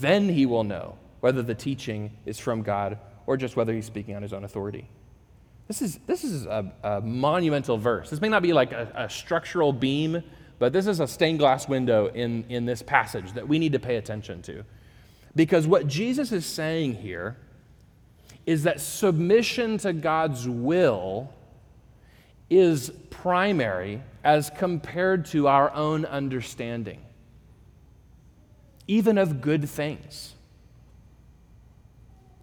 then 0.00 0.28
he 0.28 0.46
will 0.46 0.64
know 0.64 0.98
whether 1.20 1.42
the 1.42 1.54
teaching 1.54 2.16
is 2.26 2.38
from 2.38 2.62
God 2.62 2.98
or 3.26 3.36
just 3.36 3.56
whether 3.56 3.72
he's 3.72 3.86
speaking 3.86 4.16
on 4.16 4.22
his 4.22 4.32
own 4.32 4.44
authority. 4.44 4.88
This 5.68 5.80
is, 5.80 5.98
this 6.06 6.24
is 6.24 6.44
a, 6.46 6.72
a 6.82 7.00
monumental 7.00 7.78
verse. 7.78 8.10
This 8.10 8.20
may 8.20 8.28
not 8.28 8.42
be 8.42 8.52
like 8.52 8.72
a, 8.72 8.90
a 8.94 9.10
structural 9.10 9.72
beam 9.72 10.22
but 10.58 10.72
this 10.72 10.86
is 10.86 11.00
a 11.00 11.06
stained 11.06 11.38
glass 11.38 11.68
window 11.68 12.06
in, 12.06 12.44
in 12.48 12.64
this 12.64 12.82
passage 12.82 13.32
that 13.32 13.46
we 13.46 13.58
need 13.58 13.72
to 13.72 13.78
pay 13.78 13.96
attention 13.96 14.42
to. 14.42 14.64
Because 15.36 15.66
what 15.66 15.86
Jesus 15.86 16.32
is 16.32 16.46
saying 16.46 16.94
here 16.94 17.36
is 18.46 18.62
that 18.64 18.80
submission 18.80 19.78
to 19.78 19.92
God's 19.92 20.48
will 20.48 21.32
is 22.50 22.90
primary 23.10 24.02
as 24.22 24.50
compared 24.50 25.26
to 25.26 25.48
our 25.48 25.72
own 25.72 26.04
understanding, 26.04 27.00
even 28.86 29.18
of 29.18 29.40
good 29.40 29.68
things. 29.68 30.34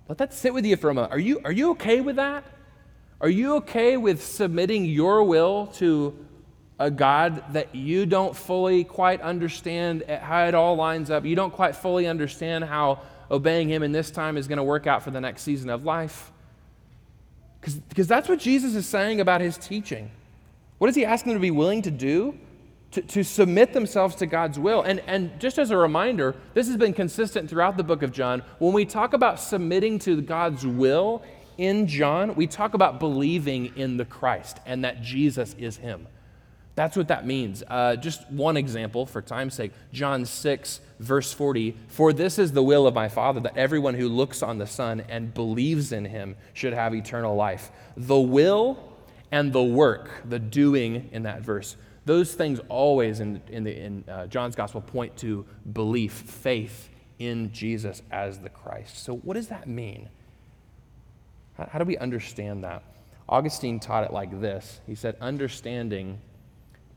Let 0.07 0.17
that 0.17 0.33
sit 0.33 0.53
with 0.53 0.65
you 0.65 0.75
for 0.75 0.89
a 0.89 0.93
moment. 0.93 1.13
Are 1.13 1.19
you, 1.19 1.39
are 1.45 1.51
you 1.51 1.71
okay 1.71 2.01
with 2.01 2.17
that? 2.17 2.43
Are 3.21 3.29
you 3.29 3.55
okay 3.57 3.95
with 3.97 4.23
submitting 4.23 4.83
your 4.83 5.23
will 5.23 5.67
to 5.75 6.17
a 6.81 6.89
God 6.89 7.43
that 7.53 7.75
you 7.75 8.07
don't 8.07 8.35
fully 8.35 8.83
quite 8.83 9.21
understand 9.21 10.03
how 10.09 10.45
it 10.47 10.55
all 10.55 10.75
lines 10.75 11.11
up. 11.11 11.25
You 11.25 11.35
don't 11.35 11.53
quite 11.53 11.75
fully 11.75 12.07
understand 12.07 12.63
how 12.63 13.01
obeying 13.29 13.69
Him 13.69 13.83
in 13.83 13.91
this 13.91 14.09
time 14.09 14.35
is 14.35 14.47
going 14.47 14.57
to 14.57 14.63
work 14.63 14.87
out 14.87 15.03
for 15.03 15.11
the 15.11 15.21
next 15.21 15.43
season 15.43 15.69
of 15.69 15.85
life. 15.85 16.31
Because 17.61 18.07
that's 18.07 18.27
what 18.27 18.39
Jesus 18.39 18.73
is 18.73 18.87
saying 18.87 19.21
about 19.21 19.41
His 19.41 19.59
teaching. 19.59 20.09
What 20.79 20.89
is 20.89 20.95
He 20.95 21.05
asking 21.05 21.33
them 21.33 21.39
to 21.39 21.41
be 21.41 21.51
willing 21.51 21.83
to 21.83 21.91
do? 21.91 22.35
To, 22.93 23.01
to 23.03 23.23
submit 23.23 23.71
themselves 23.71 24.15
to 24.15 24.25
God's 24.25 24.57
will. 24.57 24.81
And, 24.81 25.01
and 25.07 25.39
just 25.39 25.59
as 25.59 25.69
a 25.69 25.77
reminder, 25.77 26.35
this 26.55 26.67
has 26.67 26.75
been 26.77 26.93
consistent 26.93 27.47
throughout 27.47 27.77
the 27.77 27.83
book 27.83 28.01
of 28.01 28.11
John. 28.11 28.41
When 28.57 28.73
we 28.73 28.85
talk 28.85 29.13
about 29.13 29.39
submitting 29.39 29.99
to 29.99 30.19
God's 30.21 30.65
will 30.65 31.23
in 31.57 31.87
John, 31.87 32.35
we 32.35 32.47
talk 32.47 32.73
about 32.73 32.99
believing 32.99 33.71
in 33.77 33.95
the 33.95 34.03
Christ 34.03 34.57
and 34.65 34.83
that 34.83 35.03
Jesus 35.03 35.55
is 35.59 35.77
Him. 35.77 36.07
That's 36.75 36.95
what 36.95 37.09
that 37.09 37.25
means. 37.25 37.63
Uh, 37.67 37.95
just 37.95 38.29
one 38.31 38.55
example 38.55 39.05
for 39.05 39.21
time's 39.21 39.55
sake 39.55 39.71
John 39.91 40.25
6, 40.25 40.79
verse 40.99 41.33
40 41.33 41.75
For 41.87 42.13
this 42.13 42.39
is 42.39 42.53
the 42.53 42.63
will 42.63 42.87
of 42.87 42.93
my 42.93 43.09
Father, 43.09 43.39
that 43.41 43.57
everyone 43.57 43.95
who 43.95 44.07
looks 44.07 44.41
on 44.41 44.57
the 44.57 44.67
Son 44.67 45.01
and 45.09 45.33
believes 45.33 45.91
in 45.91 46.05
him 46.05 46.35
should 46.53 46.73
have 46.73 46.95
eternal 46.95 47.35
life. 47.35 47.71
The 47.97 48.19
will 48.19 48.79
and 49.31 49.51
the 49.51 49.63
work, 49.63 50.09
the 50.25 50.39
doing 50.39 51.09
in 51.11 51.23
that 51.23 51.41
verse, 51.41 51.75
those 52.05 52.33
things 52.33 52.59
always 52.69 53.19
in, 53.19 53.41
in, 53.49 53.63
the, 53.63 53.77
in 53.77 54.03
uh, 54.09 54.27
John's 54.27 54.55
gospel 54.55 54.81
point 54.81 55.15
to 55.17 55.45
belief, 55.71 56.13
faith 56.13 56.89
in 57.19 57.51
Jesus 57.51 58.01
as 58.11 58.39
the 58.39 58.49
Christ. 58.49 59.03
So, 59.03 59.17
what 59.17 59.35
does 59.35 59.47
that 59.49 59.67
mean? 59.67 60.09
How, 61.57 61.69
how 61.73 61.79
do 61.79 61.85
we 61.85 61.97
understand 61.97 62.63
that? 62.63 62.83
Augustine 63.29 63.79
taught 63.79 64.03
it 64.03 64.11
like 64.11 64.41
this 64.41 64.81
He 64.87 64.95
said, 64.95 65.15
Understanding 65.21 66.19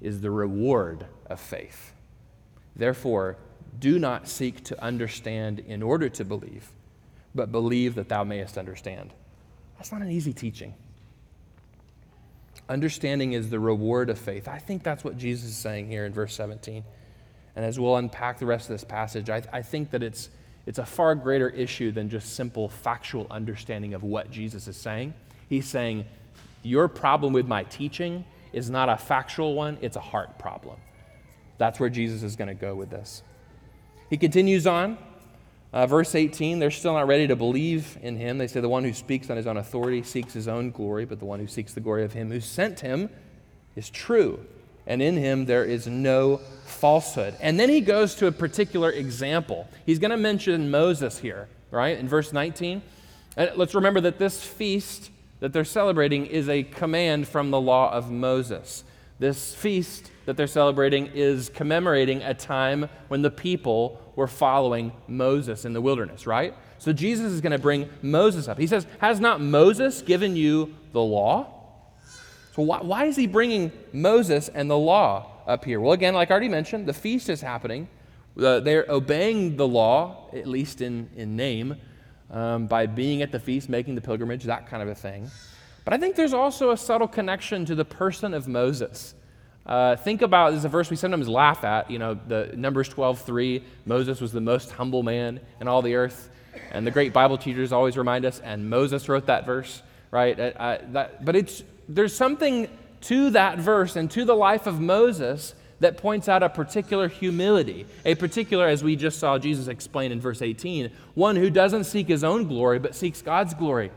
is 0.01 0.21
the 0.21 0.31
reward 0.31 1.07
of 1.27 1.41
faith. 1.41 1.93
Therefore, 2.77 3.37
do 3.79 3.99
not 3.99 4.29
seek 4.29 4.65
to 4.65 4.83
understand 4.83 5.61
in 5.61 5.83
order 5.83 6.09
to 6.09 6.25
believe, 6.25 6.71
but 7.35 7.51
believe 7.53 7.95
that 7.95 8.09
thou 8.09 8.25
mayest 8.25 8.57
understand. 8.59 9.13
That's 9.77 9.93
not 9.93 10.03
an 10.03 10.11
easy 10.11 10.33
teaching. 10.33 10.75
Understanding 12.69 13.33
is 13.33 13.51
the 13.51 13.61
reward 13.61 14.11
of 14.11 14.19
faith. 14.19 14.49
I 14.49 14.59
think 14.59 14.83
that's 14.83 15.05
what 15.05 15.19
Jesus 15.19 15.51
is 15.51 15.57
saying 15.57 15.89
here 15.89 16.07
in 16.07 16.13
verse 16.13 16.35
17. 16.35 16.85
And 17.57 17.65
as 17.65 17.79
we'll 17.79 17.97
unpack 17.97 18.39
the 18.39 18.47
rest 18.47 18.71
of 18.71 18.75
this 18.75 18.85
passage, 18.85 19.29
I, 19.31 19.43
I 19.53 19.63
think 19.63 19.91
that 19.91 20.03
it's, 20.03 20.31
it's 20.67 20.79
a 20.79 20.87
far 20.87 21.15
greater 21.15 21.49
issue 21.51 21.93
than 21.93 22.09
just 22.09 22.35
simple 22.35 22.69
factual 22.69 23.27
understanding 23.31 23.95
of 23.95 24.03
what 24.03 24.31
Jesus 24.31 24.67
is 24.67 24.77
saying. 24.77 25.15
He's 25.49 25.69
saying, 25.69 26.07
Your 26.63 26.89
problem 26.89 27.33
with 27.33 27.47
my 27.47 27.65
teaching 27.65 28.25
is 28.55 28.71
not 28.71 28.89
a 28.89 28.97
factual 28.97 29.55
one, 29.55 29.79
it's 29.81 29.97
a 29.97 30.01
heart 30.01 30.39
problem. 30.39 30.77
That's 31.59 31.79
where 31.79 31.91
Jesus 31.91 32.23
is 32.23 32.37
going 32.37 32.49
to 32.49 32.55
go 32.55 32.75
with 32.75 32.91
this. 32.91 33.23
He 34.11 34.17
continues 34.17 34.67
on. 34.67 34.99
Uh, 35.73 35.89
verse 35.89 36.15
18, 36.15 36.61
they're 36.61 36.71
still 36.71 36.93
not 36.93 37.09
ready 37.09 37.27
to 37.27 37.35
believe 37.35 37.99
in 38.01 38.17
him. 38.17 38.39
They 38.39 38.47
say, 38.47 38.61
The 38.61 38.69
one 38.69 38.85
who 38.85 38.93
speaks 38.93 39.29
on 39.29 39.37
his 39.37 39.49
own 39.49 39.57
authority 39.57 40.05
seeks 40.05 40.33
his 40.33 40.47
own 40.47 40.71
glory, 40.71 41.05
but 41.05 41.19
the 41.19 41.25
one 41.25 41.41
who 41.41 41.49
seeks 41.49 41.75
the 41.75 41.81
glory 41.81 42.05
of 42.05 42.13
him 42.13 42.31
who 42.31 42.41
sent 42.41 42.79
him 42.79 43.11
is 43.75 43.91
true, 43.91 44.39
and 44.87 45.03
in 45.03 45.17
him 45.17 45.47
there 45.47 45.65
is 45.65 45.89
no 45.89 46.37
falsehood. 46.65 47.35
And 47.41 47.59
then 47.59 47.69
he 47.69 47.81
goes 47.81 48.15
to 48.17 48.29
a 48.29 48.33
particular 48.33 48.93
example. 48.93 49.67
He's 49.85 49.99
going 49.99 50.13
to 50.13 50.17
mention 50.17 50.71
Moses 50.71 51.19
here, 51.19 51.49
right, 51.73 51.99
in 51.99 52.07
verse 52.07 52.33
19. 52.33 52.81
And 53.37 53.51
let's 53.57 53.75
remember 53.75 54.01
that 54.03 54.21
this 54.21 54.45
feast 54.45 55.11
that 55.45 55.53
they're 55.53 55.63
celebrating 55.63 56.25
is 56.25 56.49
a 56.49 56.63
command 56.63 57.29
from 57.29 57.51
the 57.51 57.61
law 57.61 57.93
of 57.93 58.11
Moses. 58.11 58.83
This 59.19 59.55
feast 59.55 60.11
that 60.25 60.39
they're 60.39 60.47
celebrating 60.47 61.09
is 61.09 61.51
commemorating 61.51 62.23
a 62.23 62.33
time 62.33 62.89
when 63.09 63.21
the 63.21 63.31
people 63.31 64.01
were 64.17 64.27
following 64.27 64.91
Moses 65.07 65.67
in 65.67 65.75
the 65.75 65.83
wilderness, 65.83 66.27
right? 66.27 66.55
So 66.79 66.95
Jesus 66.95 67.31
is 67.31 67.43
going 67.43 67.53
to 67.53 67.59
bring 67.59 67.91
Moses 68.01 68.49
up. 68.49 68.59
He 68.59 68.67
says, 68.67 68.87
Has 69.01 69.21
not 69.21 69.39
Moses 69.39 70.01
given 70.01 70.35
you 70.35 70.75
the 70.93 71.03
law? 71.03 71.53
So 72.55 72.63
why, 72.63 72.81
why 72.81 73.05
is 73.05 73.15
he 73.15 73.27
bringing 73.27 73.71
Moses 73.93 74.49
and 74.49 74.71
the 74.71 74.79
law 74.79 75.31
up 75.47 75.67
here? 75.67 75.79
Well, 75.79 75.93
again, 75.93 76.15
like 76.15 76.31
I 76.31 76.33
already 76.33 76.49
mentioned, 76.49 76.87
the 76.87 76.95
feast 76.95 77.29
is 77.29 77.43
happening. 77.43 77.89
Uh, 78.35 78.61
they're 78.61 78.87
obeying 78.89 79.59
the 79.59 79.69
law, 79.69 80.31
at 80.33 80.47
least 80.47 80.81
in, 80.81 81.11
in 81.15 81.37
name 81.37 81.77
um, 82.31 82.67
by 82.67 82.87
being 82.87 83.23
at 83.23 83.33
the 83.33 83.41
feast, 83.41 83.69
making 83.69 83.95
the 83.95 84.01
pilgrimage, 84.01 84.45
that 84.45 84.67
kind 84.67 84.83
of 84.83 84.89
a 84.89 84.95
thing. 84.95 85.31
But 85.85 85.93
I 85.93 85.99
think 85.99 86.17
there's 86.17 86.33
also 86.33 86.71
a 86.71 86.77
subtle 86.77 87.09
connection 87.09 87.65
to 87.67 87.75
the 87.75 87.85
person 87.85 88.35
of 88.35 88.49
Moses. 88.49 89.15
Uh, 89.67 89.97
think 89.97 90.23
about 90.23 90.51
this 90.51 90.59
is 90.59 90.65
a 90.65 90.69
verse 90.69 90.91
we 90.91 90.97
sometimes 90.97 91.29
laugh 91.29 91.65
at. 91.65 91.91
You 91.91 91.99
know, 91.99 92.15
the 92.15 92.53
Numbers 92.55 92.89
12:3. 92.89 93.63
Moses 93.87 94.21
was 94.21 94.33
the 94.33 94.41
most 94.41 94.73
humble 94.73 95.03
man 95.03 95.41
in 95.61 95.69
all 95.69 95.83
the 95.83 95.95
earth, 95.95 96.31
and 96.73 96.87
the 96.87 96.91
great 96.91 97.13
Bible 97.13 97.39
teachers 97.39 97.73
always 97.73 97.97
remind 97.97 98.25
us. 98.25 98.41
And 98.41 98.69
Moses 98.69 99.09
wrote 99.09 99.27
that 99.27 99.47
verse, 99.47 99.83
right? 100.11 100.39
Uh, 100.39 100.43
uh 100.43 100.79
that, 100.93 101.25
but 101.25 101.37
it's 101.37 101.63
there's 101.89 102.15
something 102.15 102.69
to 103.03 103.31
that 103.31 103.59
verse 103.59 103.97
and 103.97 104.11
to 104.11 104.25
the 104.25 104.35
life 104.35 104.67
of 104.67 104.81
Moses 104.81 105.55
that 105.81 105.97
points 105.97 106.29
out 106.29 106.43
a 106.43 106.49
particular 106.49 107.09
humility, 107.09 107.87
a 108.05 108.15
particular, 108.15 108.67
as 108.67 108.85
we 108.85 108.97
just 108.97 109.19
saw 109.19 109.39
Jesus 109.39 109.69
explain 109.69 110.13
in 110.13 110.21
verse 110.21 110.43
18, 110.43 110.91
one 111.15 111.37
who 111.37 111.51
doesn't 111.51 111.85
seek 111.85 112.09
his 112.09 112.25
own 112.25 112.47
glory, 112.47 112.79
but 112.79 112.95
seeks 112.95 113.23
God's 113.23 113.55
glory. 113.55 113.91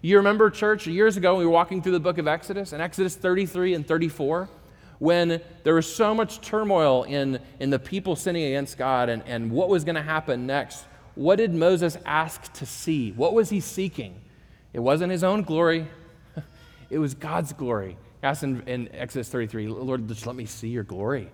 You 0.00 0.16
remember, 0.18 0.50
church, 0.50 0.86
years 0.86 1.16
ago, 1.16 1.36
we 1.36 1.44
were 1.44 1.50
walking 1.50 1.82
through 1.82 1.92
the 1.92 2.00
book 2.00 2.18
of 2.18 2.28
Exodus, 2.28 2.72
in 2.72 2.80
Exodus 2.80 3.16
33 3.16 3.74
and 3.74 3.86
34, 3.86 4.48
when 4.98 5.40
there 5.64 5.74
was 5.74 5.92
so 5.92 6.14
much 6.14 6.40
turmoil 6.40 7.04
in, 7.04 7.40
in 7.60 7.70
the 7.70 7.78
people 7.78 8.16
sinning 8.16 8.44
against 8.44 8.78
God 8.78 9.08
and, 9.08 9.22
and 9.26 9.50
what 9.50 9.68
was 9.68 9.84
going 9.84 9.94
to 9.96 10.02
happen 10.02 10.46
next. 10.46 10.84
What 11.14 11.36
did 11.36 11.52
Moses 11.52 11.98
ask 12.06 12.52
to 12.54 12.66
see? 12.66 13.12
What 13.12 13.34
was 13.34 13.50
he 13.50 13.60
seeking? 13.60 14.20
It 14.72 14.80
wasn't 14.80 15.12
his 15.12 15.24
own 15.24 15.42
glory, 15.42 15.86
it 16.90 16.98
was 16.98 17.14
God's 17.14 17.52
glory 17.52 17.96
asked 18.22 18.42
in, 18.42 18.62
in 18.62 18.88
Exodus 18.94 19.28
33, 19.28 19.68
Lord, 19.68 20.08
just 20.08 20.26
let 20.26 20.36
me 20.36 20.46
see 20.46 20.68
your 20.68 20.84
glory. 20.84 21.30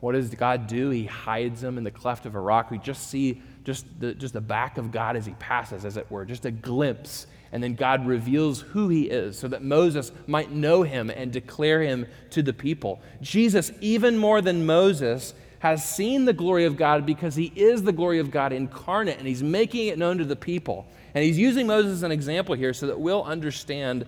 What 0.00 0.12
does 0.12 0.34
God 0.34 0.66
do? 0.66 0.90
He 0.90 1.04
hides 1.04 1.60
them 1.60 1.76
in 1.76 1.84
the 1.84 1.90
cleft 1.90 2.24
of 2.26 2.34
a 2.34 2.40
rock. 2.40 2.70
We 2.70 2.78
just 2.78 3.08
see 3.08 3.42
just 3.64 3.84
the, 4.00 4.14
just 4.14 4.32
the 4.32 4.40
back 4.40 4.78
of 4.78 4.90
God 4.90 5.16
as 5.16 5.26
he 5.26 5.32
passes, 5.32 5.84
as 5.84 5.96
it 5.96 6.10
were, 6.10 6.24
just 6.24 6.46
a 6.46 6.50
glimpse. 6.50 7.26
And 7.52 7.62
then 7.62 7.74
God 7.74 8.06
reveals 8.06 8.60
who 8.60 8.88
he 8.88 9.02
is 9.02 9.38
so 9.38 9.48
that 9.48 9.62
Moses 9.62 10.12
might 10.26 10.52
know 10.52 10.82
him 10.82 11.10
and 11.10 11.32
declare 11.32 11.82
him 11.82 12.06
to 12.30 12.42
the 12.42 12.52
people. 12.52 13.02
Jesus, 13.20 13.72
even 13.80 14.16
more 14.16 14.40
than 14.40 14.64
Moses, 14.64 15.34
has 15.58 15.86
seen 15.86 16.24
the 16.24 16.32
glory 16.32 16.64
of 16.64 16.76
God 16.76 17.04
because 17.04 17.34
he 17.34 17.52
is 17.54 17.82
the 17.82 17.92
glory 17.92 18.18
of 18.18 18.30
God 18.30 18.52
incarnate 18.52 19.18
and 19.18 19.26
he's 19.26 19.42
making 19.42 19.88
it 19.88 19.98
known 19.98 20.16
to 20.18 20.24
the 20.24 20.36
people. 20.36 20.86
And 21.14 21.22
he's 21.22 21.38
using 21.38 21.66
Moses 21.66 21.92
as 21.92 22.02
an 22.02 22.12
example 22.12 22.54
here 22.54 22.72
so 22.72 22.86
that 22.86 22.98
we'll 22.98 23.24
understand 23.24 24.06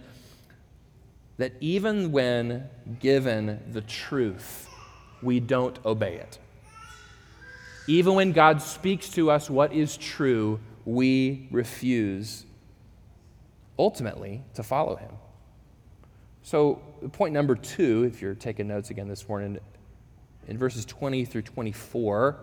that 1.39 1.53
even 1.61 2.13
when 2.13 2.69
given 3.01 3.61
the 3.73 3.81
truth, 3.81 4.69
we 5.23 5.41
don't 5.41 5.79
obey 5.85 6.17
it. 6.17 6.39
Even 7.87 8.15
when 8.15 8.33
God 8.33 8.63
speaks 8.63 9.09
to 9.11 9.31
us 9.31 9.51
what 9.51 9.73
is 9.73 9.97
true, 9.97 10.61
we 10.85 11.49
refuse 11.51 12.45
ultimately 13.79 14.43
to 14.55 14.63
follow 14.63 14.97
him. 14.97 15.11
So, 16.43 16.83
point 17.13 17.33
number 17.33 17.55
two, 17.55 18.05
if 18.05 18.21
you're 18.21 18.35
taking 18.35 18.69
notes 18.69 18.91
again 18.91 19.09
this 19.09 19.29
morning, 19.29 19.59
in 20.49 20.59
verses 20.59 20.85
20 20.85 21.25
through 21.25 21.43
24, 21.43 22.37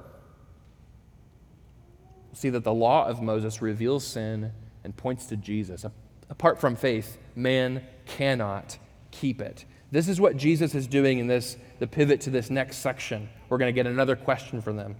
see 2.33 2.49
that 2.49 2.63
the 2.63 2.73
law 2.73 3.05
of 3.05 3.21
Moses 3.21 3.61
reveals 3.61 4.05
sin 4.05 4.51
and 4.83 4.95
points 4.95 5.25
to 5.27 5.35
Jesus. 5.35 5.85
Apart 6.29 6.59
from 6.59 6.75
faith, 6.75 7.17
man 7.35 7.83
cannot 8.05 8.77
keep 9.11 9.41
it. 9.41 9.65
This 9.91 10.07
is 10.07 10.21
what 10.21 10.37
Jesus 10.37 10.75
is 10.75 10.87
doing 10.87 11.19
in 11.19 11.27
this, 11.27 11.57
the 11.79 11.87
pivot 11.87 12.21
to 12.21 12.29
this 12.29 12.49
next 12.49 12.77
section. 12.77 13.29
We're 13.49 13.57
going 13.57 13.73
to 13.73 13.83
get 13.83 13.87
another 13.87 14.15
question 14.15 14.61
from 14.61 14.77
them. 14.77 14.95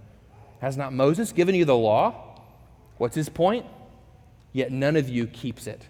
Has 0.60 0.76
not 0.76 0.92
Moses 0.92 1.32
given 1.32 1.54
you 1.54 1.64
the 1.64 1.76
law? 1.76 2.40
What's 2.98 3.14
his 3.14 3.28
point? 3.28 3.66
Yet 4.52 4.72
none 4.72 4.96
of 4.96 5.08
you 5.08 5.26
keeps 5.26 5.66
it. 5.66 5.86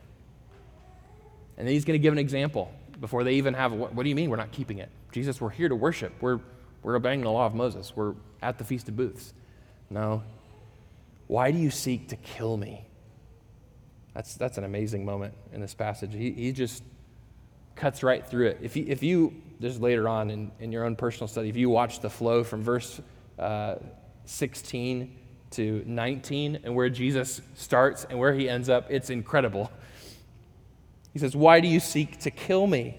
And 1.56 1.66
then 1.66 1.72
he's 1.74 1.84
going 1.84 1.98
to 1.98 2.02
give 2.02 2.12
an 2.12 2.18
example 2.18 2.70
before 3.00 3.24
they 3.24 3.34
even 3.34 3.54
have, 3.54 3.72
what, 3.72 3.94
what 3.94 4.02
do 4.02 4.08
you 4.08 4.14
mean 4.14 4.28
we're 4.28 4.36
not 4.36 4.52
keeping 4.52 4.78
it? 4.78 4.90
Jesus, 5.12 5.40
we're 5.40 5.50
here 5.50 5.68
to 5.68 5.74
worship. 5.74 6.12
We're, 6.20 6.40
we're 6.82 6.96
obeying 6.96 7.22
the 7.22 7.30
law 7.30 7.46
of 7.46 7.54
Moses. 7.54 7.94
We're 7.96 8.14
at 8.42 8.58
the 8.58 8.64
Feast 8.64 8.88
of 8.88 8.96
Booths. 8.96 9.32
No. 9.88 10.22
Why 11.26 11.50
do 11.50 11.58
you 11.58 11.70
seek 11.70 12.08
to 12.08 12.16
kill 12.16 12.56
me? 12.56 12.86
That's, 14.14 14.34
that's 14.34 14.58
an 14.58 14.64
amazing 14.64 15.04
moment 15.04 15.34
in 15.52 15.60
this 15.60 15.74
passage. 15.74 16.12
He, 16.12 16.32
he 16.32 16.52
just 16.52 16.82
cuts 17.76 18.02
right 18.02 18.26
through 18.26 18.48
it. 18.48 18.58
If 18.60 18.76
you, 18.76 18.84
if 18.88 19.02
you 19.02 19.34
just 19.60 19.80
later 19.80 20.08
on 20.08 20.30
in, 20.30 20.50
in 20.60 20.72
your 20.72 20.84
own 20.84 20.96
personal 20.96 21.28
study, 21.28 21.48
if 21.48 21.56
you 21.56 21.70
watch 21.70 22.00
the 22.00 22.10
flow 22.10 22.42
from 22.44 22.62
verse 22.62 23.00
uh, 23.38 23.76
16 24.26 25.16
to 25.52 25.82
19 25.86 26.60
and 26.64 26.74
where 26.74 26.88
Jesus 26.88 27.40
starts 27.54 28.04
and 28.08 28.18
where 28.18 28.32
he 28.32 28.48
ends 28.48 28.68
up, 28.68 28.86
it's 28.90 29.10
incredible. 29.10 29.70
He 31.12 31.18
says, 31.18 31.34
Why 31.34 31.60
do 31.60 31.68
you 31.68 31.80
seek 31.80 32.18
to 32.20 32.30
kill 32.30 32.66
me? 32.66 32.96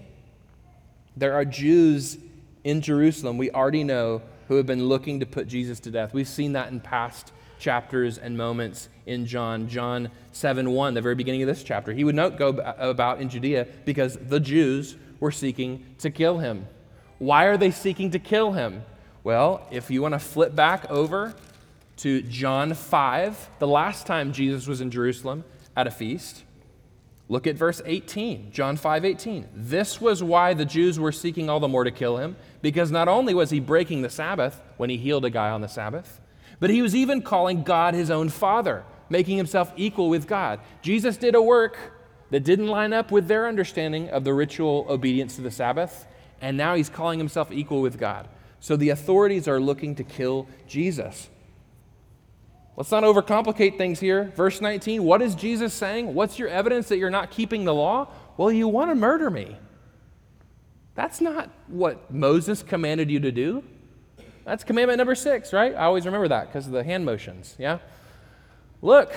There 1.16 1.34
are 1.34 1.44
Jews 1.44 2.18
in 2.64 2.80
Jerusalem, 2.80 3.38
we 3.38 3.50
already 3.50 3.84
know, 3.84 4.22
who 4.48 4.56
have 4.56 4.66
been 4.66 4.86
looking 4.86 5.20
to 5.20 5.26
put 5.26 5.46
Jesus 5.48 5.80
to 5.80 5.90
death. 5.90 6.12
We've 6.12 6.28
seen 6.28 6.52
that 6.52 6.70
in 6.70 6.80
past 6.80 7.32
chapters 7.62 8.18
and 8.18 8.36
moments 8.36 8.88
in 9.06 9.24
John. 9.24 9.68
John 9.68 10.10
7 10.32 10.70
1, 10.70 10.94
the 10.94 11.00
very 11.00 11.14
beginning 11.14 11.42
of 11.42 11.46
this 11.46 11.62
chapter. 11.62 11.92
He 11.92 12.04
would 12.04 12.14
not 12.14 12.36
go 12.36 12.50
uh, 12.50 12.74
about 12.78 13.20
in 13.20 13.28
Judea 13.28 13.66
because 13.84 14.16
the 14.16 14.40
Jews 14.40 14.96
were 15.20 15.30
seeking 15.30 15.86
to 16.00 16.10
kill 16.10 16.38
him. 16.38 16.66
Why 17.18 17.44
are 17.44 17.56
they 17.56 17.70
seeking 17.70 18.10
to 18.10 18.18
kill 18.18 18.52
him? 18.52 18.82
Well, 19.24 19.66
if 19.70 19.90
you 19.90 20.02
want 20.02 20.14
to 20.14 20.18
flip 20.18 20.56
back 20.56 20.90
over 20.90 21.34
to 21.98 22.22
John 22.22 22.74
5, 22.74 23.50
the 23.60 23.68
last 23.68 24.06
time 24.06 24.32
Jesus 24.32 24.66
was 24.66 24.80
in 24.80 24.90
Jerusalem 24.90 25.44
at 25.76 25.86
a 25.86 25.90
feast, 25.90 26.42
Look 27.28 27.46
at 27.46 27.56
verse 27.56 27.80
18, 27.86 28.52
John 28.52 28.76
5 28.76 29.06
18. 29.06 29.48
This 29.54 30.02
was 30.02 30.22
why 30.22 30.52
the 30.52 30.66
Jews 30.66 31.00
were 31.00 31.12
seeking 31.12 31.48
all 31.48 31.60
the 31.60 31.68
more 31.68 31.84
to 31.84 31.90
kill 31.90 32.18
him, 32.18 32.36
because 32.60 32.90
not 32.90 33.08
only 33.08 33.32
was 33.32 33.48
he 33.48 33.58
breaking 33.58 34.02
the 34.02 34.10
Sabbath 34.10 34.60
when 34.76 34.90
he 34.90 34.98
healed 34.98 35.24
a 35.24 35.30
guy 35.30 35.48
on 35.48 35.62
the 35.62 35.68
Sabbath, 35.68 36.20
but 36.62 36.70
he 36.70 36.80
was 36.80 36.94
even 36.94 37.20
calling 37.20 37.64
God 37.64 37.92
his 37.92 38.08
own 38.08 38.28
Father, 38.28 38.84
making 39.10 39.36
himself 39.36 39.72
equal 39.76 40.08
with 40.08 40.28
God. 40.28 40.60
Jesus 40.80 41.16
did 41.16 41.34
a 41.34 41.42
work 41.42 41.76
that 42.30 42.44
didn't 42.44 42.68
line 42.68 42.92
up 42.92 43.10
with 43.10 43.26
their 43.26 43.48
understanding 43.48 44.08
of 44.10 44.22
the 44.22 44.32
ritual 44.32 44.86
obedience 44.88 45.34
to 45.34 45.40
the 45.40 45.50
Sabbath, 45.50 46.06
and 46.40 46.56
now 46.56 46.76
he's 46.76 46.88
calling 46.88 47.18
himself 47.18 47.50
equal 47.50 47.80
with 47.80 47.98
God. 47.98 48.28
So 48.60 48.76
the 48.76 48.90
authorities 48.90 49.48
are 49.48 49.58
looking 49.58 49.96
to 49.96 50.04
kill 50.04 50.46
Jesus. 50.68 51.28
Let's 52.76 52.92
not 52.92 53.02
overcomplicate 53.02 53.76
things 53.76 53.98
here. 53.98 54.32
Verse 54.36 54.60
19, 54.60 55.02
what 55.02 55.20
is 55.20 55.34
Jesus 55.34 55.74
saying? 55.74 56.14
What's 56.14 56.38
your 56.38 56.48
evidence 56.48 56.86
that 56.90 56.98
you're 56.98 57.10
not 57.10 57.32
keeping 57.32 57.64
the 57.64 57.74
law? 57.74 58.06
Well, 58.36 58.52
you 58.52 58.68
want 58.68 58.92
to 58.92 58.94
murder 58.94 59.30
me. 59.30 59.56
That's 60.94 61.20
not 61.20 61.50
what 61.66 62.12
Moses 62.12 62.62
commanded 62.62 63.10
you 63.10 63.18
to 63.18 63.32
do. 63.32 63.64
That's 64.44 64.64
commandment 64.64 64.98
number 64.98 65.14
six, 65.14 65.52
right? 65.52 65.74
I 65.74 65.84
always 65.84 66.04
remember 66.04 66.28
that 66.28 66.48
because 66.48 66.66
of 66.66 66.72
the 66.72 66.82
hand 66.82 67.04
motions, 67.04 67.54
yeah? 67.58 67.78
Look, 68.80 69.14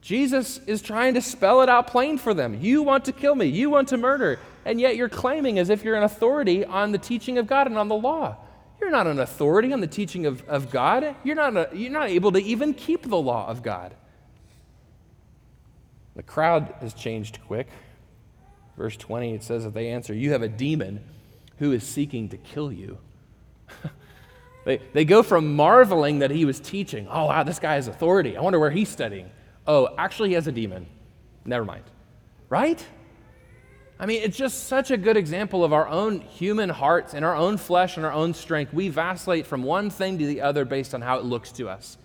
Jesus 0.00 0.60
is 0.66 0.82
trying 0.82 1.14
to 1.14 1.22
spell 1.22 1.62
it 1.62 1.68
out 1.68 1.86
plain 1.86 2.18
for 2.18 2.34
them. 2.34 2.58
You 2.60 2.82
want 2.82 3.04
to 3.06 3.12
kill 3.12 3.34
me, 3.34 3.46
you 3.46 3.70
want 3.70 3.88
to 3.88 3.96
murder, 3.96 4.38
and 4.64 4.80
yet 4.80 4.96
you're 4.96 5.08
claiming 5.08 5.58
as 5.58 5.70
if 5.70 5.84
you're 5.84 5.96
an 5.96 6.02
authority 6.02 6.64
on 6.64 6.92
the 6.92 6.98
teaching 6.98 7.38
of 7.38 7.46
God 7.46 7.66
and 7.66 7.76
on 7.76 7.88
the 7.88 7.94
law. 7.94 8.36
You're 8.80 8.90
not 8.90 9.06
an 9.06 9.18
authority 9.18 9.72
on 9.72 9.80
the 9.80 9.86
teaching 9.86 10.26
of, 10.26 10.46
of 10.48 10.70
God. 10.70 11.16
You're 11.22 11.36
not, 11.36 11.56
a, 11.56 11.70
you're 11.72 11.92
not 11.92 12.08
able 12.08 12.32
to 12.32 12.42
even 12.42 12.74
keep 12.74 13.08
the 13.08 13.16
law 13.16 13.48
of 13.48 13.62
God. 13.62 13.94
The 16.16 16.22
crowd 16.22 16.74
has 16.80 16.92
changed 16.94 17.38
quick. 17.46 17.68
Verse 18.76 18.96
20, 18.96 19.34
it 19.34 19.42
says 19.42 19.64
that 19.64 19.74
they 19.74 19.88
answer, 19.88 20.14
You 20.14 20.32
have 20.32 20.42
a 20.42 20.48
demon 20.48 21.02
who 21.58 21.72
is 21.72 21.84
seeking 21.84 22.28
to 22.30 22.36
kill 22.36 22.72
you. 22.72 22.98
they, 24.64 24.80
they 24.92 25.04
go 25.04 25.22
from 25.22 25.54
marveling 25.54 26.20
that 26.20 26.30
he 26.30 26.44
was 26.44 26.58
teaching, 26.58 27.06
Oh, 27.10 27.26
wow, 27.26 27.42
this 27.42 27.58
guy 27.58 27.74
has 27.74 27.88
authority. 27.88 28.36
I 28.36 28.40
wonder 28.40 28.58
where 28.58 28.70
he's 28.70 28.88
studying. 28.88 29.30
Oh, 29.66 29.88
actually, 29.98 30.30
he 30.30 30.34
has 30.34 30.46
a 30.46 30.52
demon. 30.52 30.86
Never 31.44 31.64
mind. 31.64 31.84
Right? 32.48 32.84
I 33.98 34.06
mean, 34.06 34.22
it's 34.22 34.36
just 34.36 34.64
such 34.64 34.90
a 34.90 34.96
good 34.96 35.16
example 35.16 35.64
of 35.64 35.72
our 35.72 35.86
own 35.86 36.20
human 36.20 36.68
hearts 36.68 37.14
and 37.14 37.24
our 37.24 37.36
own 37.36 37.56
flesh 37.56 37.96
and 37.96 38.04
our 38.04 38.12
own 38.12 38.34
strength. 38.34 38.72
We 38.72 38.88
vacillate 38.88 39.46
from 39.46 39.62
one 39.62 39.88
thing 39.88 40.18
to 40.18 40.26
the 40.26 40.40
other 40.40 40.64
based 40.64 40.94
on 40.94 41.00
how 41.00 41.18
it 41.18 41.24
looks 41.24 41.52
to 41.52 41.68
us. 41.68 41.96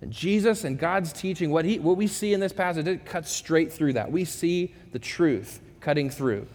And 0.00 0.12
Jesus 0.12 0.64
and 0.64 0.78
God's 0.78 1.12
teaching, 1.12 1.50
what, 1.50 1.64
he, 1.64 1.78
what 1.78 1.96
we 1.96 2.06
see 2.06 2.32
in 2.32 2.40
this 2.40 2.52
passage, 2.52 2.86
it 2.86 3.04
cuts 3.04 3.32
straight 3.32 3.72
through 3.72 3.94
that. 3.94 4.12
We 4.12 4.24
see 4.24 4.74
the 4.92 4.98
truth 4.98 5.60
cutting 5.80 6.10
through. 6.10 6.46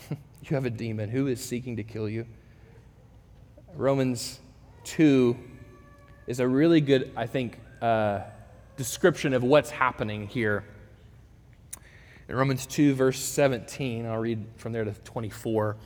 you 0.10 0.54
have 0.54 0.66
a 0.66 0.70
demon 0.70 1.08
who 1.08 1.28
is 1.28 1.42
seeking 1.42 1.76
to 1.76 1.84
kill 1.84 2.08
you. 2.08 2.26
Romans 3.76 4.40
2 4.84 5.36
is 6.26 6.40
a 6.40 6.46
really 6.48 6.80
good, 6.80 7.12
I 7.16 7.26
think, 7.26 7.58
uh, 7.80 8.20
description 8.76 9.34
of 9.34 9.42
what's 9.42 9.70
happening 9.70 10.26
here 10.26 10.64
in 12.32 12.38
Romans 12.38 12.64
2, 12.66 12.94
verse 12.94 13.18
17, 13.18 14.06
I'll 14.06 14.16
read 14.16 14.46
from 14.56 14.72
there 14.72 14.84
to 14.84 14.92
24, 14.92 15.76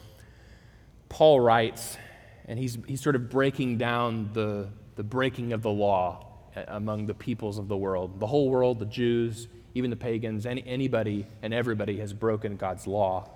Paul 1.09 1.40
writes, 1.40 1.96
and 2.46 2.59
he's, 2.59 2.79
he's 2.87 3.01
sort 3.01 3.16
of 3.16 3.31
breaking 3.31 3.79
down 3.79 4.31
the, 4.33 4.68
the 4.96 5.03
breaking 5.03 5.53
of 5.53 5.62
the 5.62 5.70
law 5.70 6.27
among 6.68 7.07
the 7.07 7.14
peoples 7.14 7.59
of 7.59 7.68
the 7.68 7.77
world. 7.77 8.20
The 8.20 8.27
whole 8.29 8.49
world, 8.49 8.79
the 8.79 8.87
Jews, 8.87 9.49
even 9.75 9.90
the 9.90 9.96
pagans, 9.96 10.46
any, 10.46 10.62
anybody 10.66 11.27
and 11.42 11.53
everybody 11.53 11.99
has 11.99 12.12
broken 12.12 12.57
God's 12.57 12.87
law. 12.87 13.29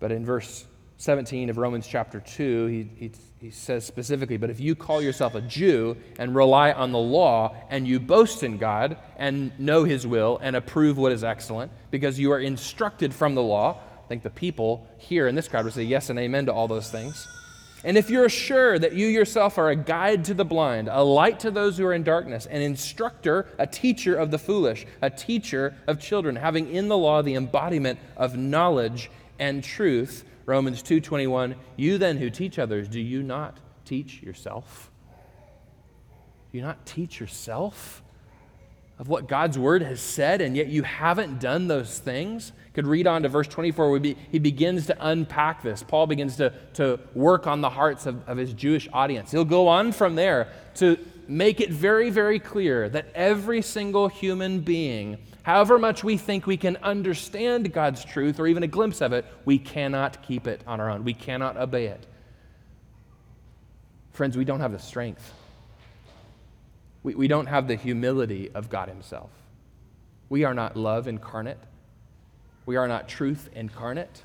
But 0.00 0.10
in 0.10 0.24
verse 0.24 0.66
17 1.00 1.48
of 1.48 1.56
Romans 1.56 1.86
chapter 1.86 2.20
2, 2.20 2.66
he, 2.66 2.90
he, 2.94 3.12
he, 3.40 3.50
says 3.50 3.86
specifically, 3.86 4.36
But 4.36 4.50
if 4.50 4.60
you 4.60 4.74
call 4.74 5.00
yourself 5.00 5.34
a 5.34 5.40
Jew 5.40 5.96
and 6.18 6.34
rely 6.34 6.72
on 6.72 6.92
the 6.92 6.98
law, 6.98 7.56
and 7.70 7.88
you 7.88 7.98
boast 7.98 8.42
in 8.42 8.58
God 8.58 8.98
and 9.16 9.58
know 9.58 9.84
his 9.84 10.06
will 10.06 10.38
and 10.42 10.54
approve 10.54 10.98
what 10.98 11.10
is 11.10 11.24
excellent, 11.24 11.72
because 11.90 12.18
you 12.18 12.32
are 12.32 12.38
instructed 12.38 13.14
from 13.14 13.34
the 13.34 13.42
law, 13.42 13.80
I 14.04 14.08
think 14.08 14.22
the 14.22 14.28
people 14.28 14.86
here 14.98 15.26
in 15.26 15.34
this 15.34 15.48
crowd 15.48 15.64
would 15.64 15.72
say 15.72 15.84
yes 15.84 16.10
and 16.10 16.18
amen 16.18 16.44
to 16.46 16.52
all 16.52 16.68
those 16.68 16.90
things. 16.90 17.26
And 17.82 17.96
if 17.96 18.10
you're 18.10 18.28
sure 18.28 18.78
that 18.78 18.92
you 18.92 19.06
yourself 19.06 19.56
are 19.56 19.70
a 19.70 19.76
guide 19.76 20.26
to 20.26 20.34
the 20.34 20.44
blind, 20.44 20.88
a 20.88 21.02
light 21.02 21.40
to 21.40 21.50
those 21.50 21.78
who 21.78 21.86
are 21.86 21.94
in 21.94 22.02
darkness, 22.02 22.44
an 22.44 22.60
instructor, 22.60 23.46
a 23.58 23.66
teacher 23.66 24.14
of 24.16 24.30
the 24.30 24.38
foolish, 24.38 24.84
a 25.00 25.08
teacher 25.08 25.74
of 25.86 25.98
children, 25.98 26.36
having 26.36 26.70
in 26.70 26.88
the 26.88 26.98
law 26.98 27.22
the 27.22 27.36
embodiment 27.36 27.98
of 28.18 28.36
knowledge 28.36 29.10
and 29.38 29.64
truth, 29.64 30.26
Romans 30.46 30.82
2:21, 30.82 31.54
you 31.76 31.98
then 31.98 32.16
who 32.18 32.30
teach 32.30 32.58
others, 32.58 32.88
do 32.88 33.00
you 33.00 33.22
not 33.22 33.58
teach 33.84 34.22
yourself? 34.22 34.90
Do 36.50 36.58
you 36.58 36.64
not 36.64 36.84
teach 36.84 37.20
yourself 37.20 38.02
of 38.98 39.08
what 39.08 39.28
God's 39.28 39.58
word 39.58 39.82
has 39.82 40.00
said 40.00 40.40
and 40.40 40.56
yet 40.56 40.66
you 40.66 40.82
haven't 40.82 41.40
done 41.40 41.68
those 41.68 41.98
things? 41.98 42.52
Could 42.74 42.86
read 42.86 43.06
on 43.06 43.22
to 43.22 43.28
verse 43.28 43.48
24 43.48 43.90
where 43.90 44.14
he 44.30 44.38
begins 44.38 44.86
to 44.86 44.96
unpack 45.00 45.62
this. 45.62 45.82
Paul 45.82 46.06
begins 46.06 46.36
to, 46.36 46.52
to 46.74 47.00
work 47.14 47.46
on 47.46 47.60
the 47.60 47.70
hearts 47.70 48.06
of, 48.06 48.28
of 48.28 48.36
his 48.36 48.52
Jewish 48.52 48.88
audience. 48.92 49.30
He'll 49.30 49.44
go 49.44 49.68
on 49.68 49.92
from 49.92 50.14
there 50.14 50.48
to 50.76 50.98
make 51.28 51.60
it 51.60 51.70
very, 51.70 52.10
very 52.10 52.40
clear 52.40 52.88
that 52.88 53.06
every 53.14 53.62
single 53.62 54.08
human 54.08 54.60
being 54.60 55.18
However 55.42 55.78
much 55.78 56.04
we 56.04 56.16
think 56.16 56.46
we 56.46 56.56
can 56.56 56.76
understand 56.78 57.72
God's 57.72 58.04
truth 58.04 58.38
or 58.38 58.46
even 58.46 58.62
a 58.62 58.66
glimpse 58.66 59.00
of 59.00 59.12
it, 59.12 59.24
we 59.44 59.58
cannot 59.58 60.22
keep 60.22 60.46
it 60.46 60.62
on 60.66 60.80
our 60.80 60.90
own. 60.90 61.04
We 61.04 61.14
cannot 61.14 61.56
obey 61.56 61.86
it. 61.86 62.06
Friends, 64.12 64.36
we 64.36 64.44
don't 64.44 64.60
have 64.60 64.72
the 64.72 64.78
strength. 64.78 65.32
We, 67.02 67.14
we 67.14 67.28
don't 67.28 67.46
have 67.46 67.68
the 67.68 67.76
humility 67.76 68.50
of 68.54 68.68
God 68.68 68.88
Himself. 68.88 69.30
We 70.28 70.44
are 70.44 70.52
not 70.52 70.76
love 70.76 71.08
incarnate. 71.08 71.58
We 72.66 72.76
are 72.76 72.86
not 72.86 73.08
truth 73.08 73.48
incarnate. 73.54 74.22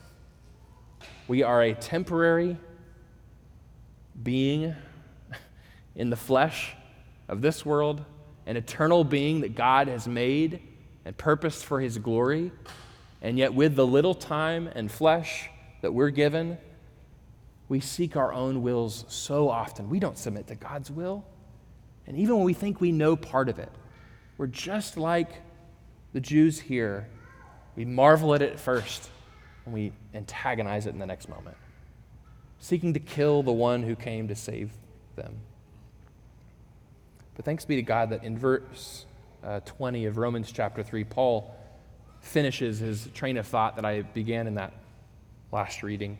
We 1.27 1.43
are 1.43 1.61
a 1.61 1.73
temporary 1.73 2.57
being 4.21 4.75
in 5.95 6.09
the 6.09 6.15
flesh 6.15 6.73
of 7.27 7.41
this 7.41 7.65
world, 7.65 8.03
an 8.45 8.57
eternal 8.57 9.03
being 9.03 9.41
that 9.41 9.55
God 9.55 9.87
has 9.87 10.07
made 10.07 10.59
and 11.05 11.15
purposed 11.17 11.63
for 11.63 11.79
His 11.79 11.97
glory. 11.97 12.51
And 13.21 13.37
yet, 13.37 13.53
with 13.53 13.75
the 13.75 13.85
little 13.85 14.13
time 14.13 14.67
and 14.73 14.91
flesh 14.91 15.49
that 15.81 15.93
we're 15.93 16.09
given, 16.09 16.57
we 17.69 17.79
seek 17.79 18.15
our 18.15 18.33
own 18.33 18.61
wills 18.61 19.05
so 19.07 19.49
often. 19.49 19.89
We 19.89 19.99
don't 19.99 20.17
submit 20.17 20.47
to 20.47 20.55
God's 20.55 20.91
will. 20.91 21.25
And 22.07 22.17
even 22.17 22.35
when 22.35 22.43
we 22.43 22.53
think 22.53 22.81
we 22.81 22.91
know 22.91 23.15
part 23.15 23.49
of 23.49 23.57
it, 23.57 23.71
we're 24.37 24.47
just 24.47 24.97
like 24.97 25.29
the 26.13 26.19
Jews 26.19 26.59
here. 26.59 27.07
We 27.75 27.85
marvel 27.85 28.33
at 28.35 28.41
it 28.41 28.59
first, 28.59 29.09
and 29.65 29.73
we 29.73 29.91
antagonize 30.13 30.85
it 30.85 30.91
in 30.91 30.99
the 30.99 31.05
next 31.05 31.29
moment, 31.29 31.57
seeking 32.59 32.93
to 32.93 32.99
kill 32.99 33.43
the 33.43 33.51
one 33.51 33.83
who 33.83 33.95
came 33.95 34.27
to 34.27 34.35
save 34.35 34.71
them. 35.15 35.35
But 37.35 37.45
thanks 37.45 37.65
be 37.65 37.75
to 37.75 37.81
God 37.81 38.11
that 38.11 38.23
in 38.23 38.37
verse 38.37 39.05
uh, 39.45 39.59
20 39.61 40.05
of 40.05 40.17
Romans 40.17 40.51
chapter 40.51 40.83
3, 40.83 41.03
Paul 41.03 41.55
finishes 42.21 42.79
his 42.79 43.07
train 43.13 43.37
of 43.37 43.45
thought 43.45 43.75
that 43.75 43.85
I 43.85 44.01
began 44.01 44.47
in 44.47 44.55
that 44.55 44.73
last 45.51 45.83
reading. 45.83 46.17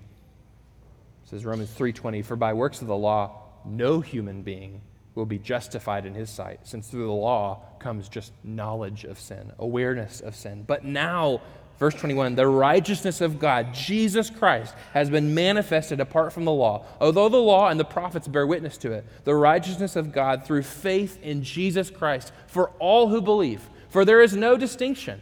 It 1.24 1.30
says 1.30 1.46
Romans 1.46 1.72
3:20, 1.72 2.22
"For 2.22 2.36
by 2.36 2.54
works 2.54 2.82
of 2.82 2.88
the 2.88 2.96
law 2.96 3.42
no 3.66 4.00
human 4.00 4.44
being 4.44 4.82
will 5.16 5.26
be 5.26 5.40
justified 5.40 6.06
in 6.06 6.14
his 6.14 6.30
sight, 6.30 6.60
since 6.64 6.88
through 6.88 7.08
the 7.08 7.12
law 7.12 7.62
comes 7.80 8.10
just 8.10 8.34
knowledge 8.44 9.06
of 9.06 9.20
sin, 9.20 9.52
awareness 9.58 10.20
of 10.22 10.36
sin. 10.36 10.64
But 10.68 10.84
now 10.84 11.42
Verse 11.78 11.94
21 11.96 12.36
The 12.36 12.48
righteousness 12.48 13.22
of 13.22 13.40
God, 13.40 13.74
Jesus 13.74 14.30
Christ, 14.30 14.74
has 14.94 15.10
been 15.10 15.34
manifested 15.34 16.00
apart 16.00 16.34
from 16.34 16.46
the 16.46 16.52
law. 16.52 16.86
Although 17.02 17.30
the 17.30 17.38
law 17.38 17.70
and 17.70 17.80
the 17.80 17.86
prophets 17.86 18.28
bear 18.28 18.48
witness 18.48 18.78
to 18.78 18.92
it, 18.92 19.06
the 19.24 19.36
righteousness 19.36 19.96
of 19.96 20.12
God 20.12 20.46
through 20.46 20.64
faith 20.64 21.20
in 21.22 21.44
Jesus 21.44 21.90
Christ 21.90 22.32
for 22.48 22.70
all 22.80 23.10
who 23.10 23.22
believe. 23.22 23.62
For 23.90 24.06
there 24.06 24.22
is 24.22 24.36
no 24.36 24.58
distinction. 24.58 25.22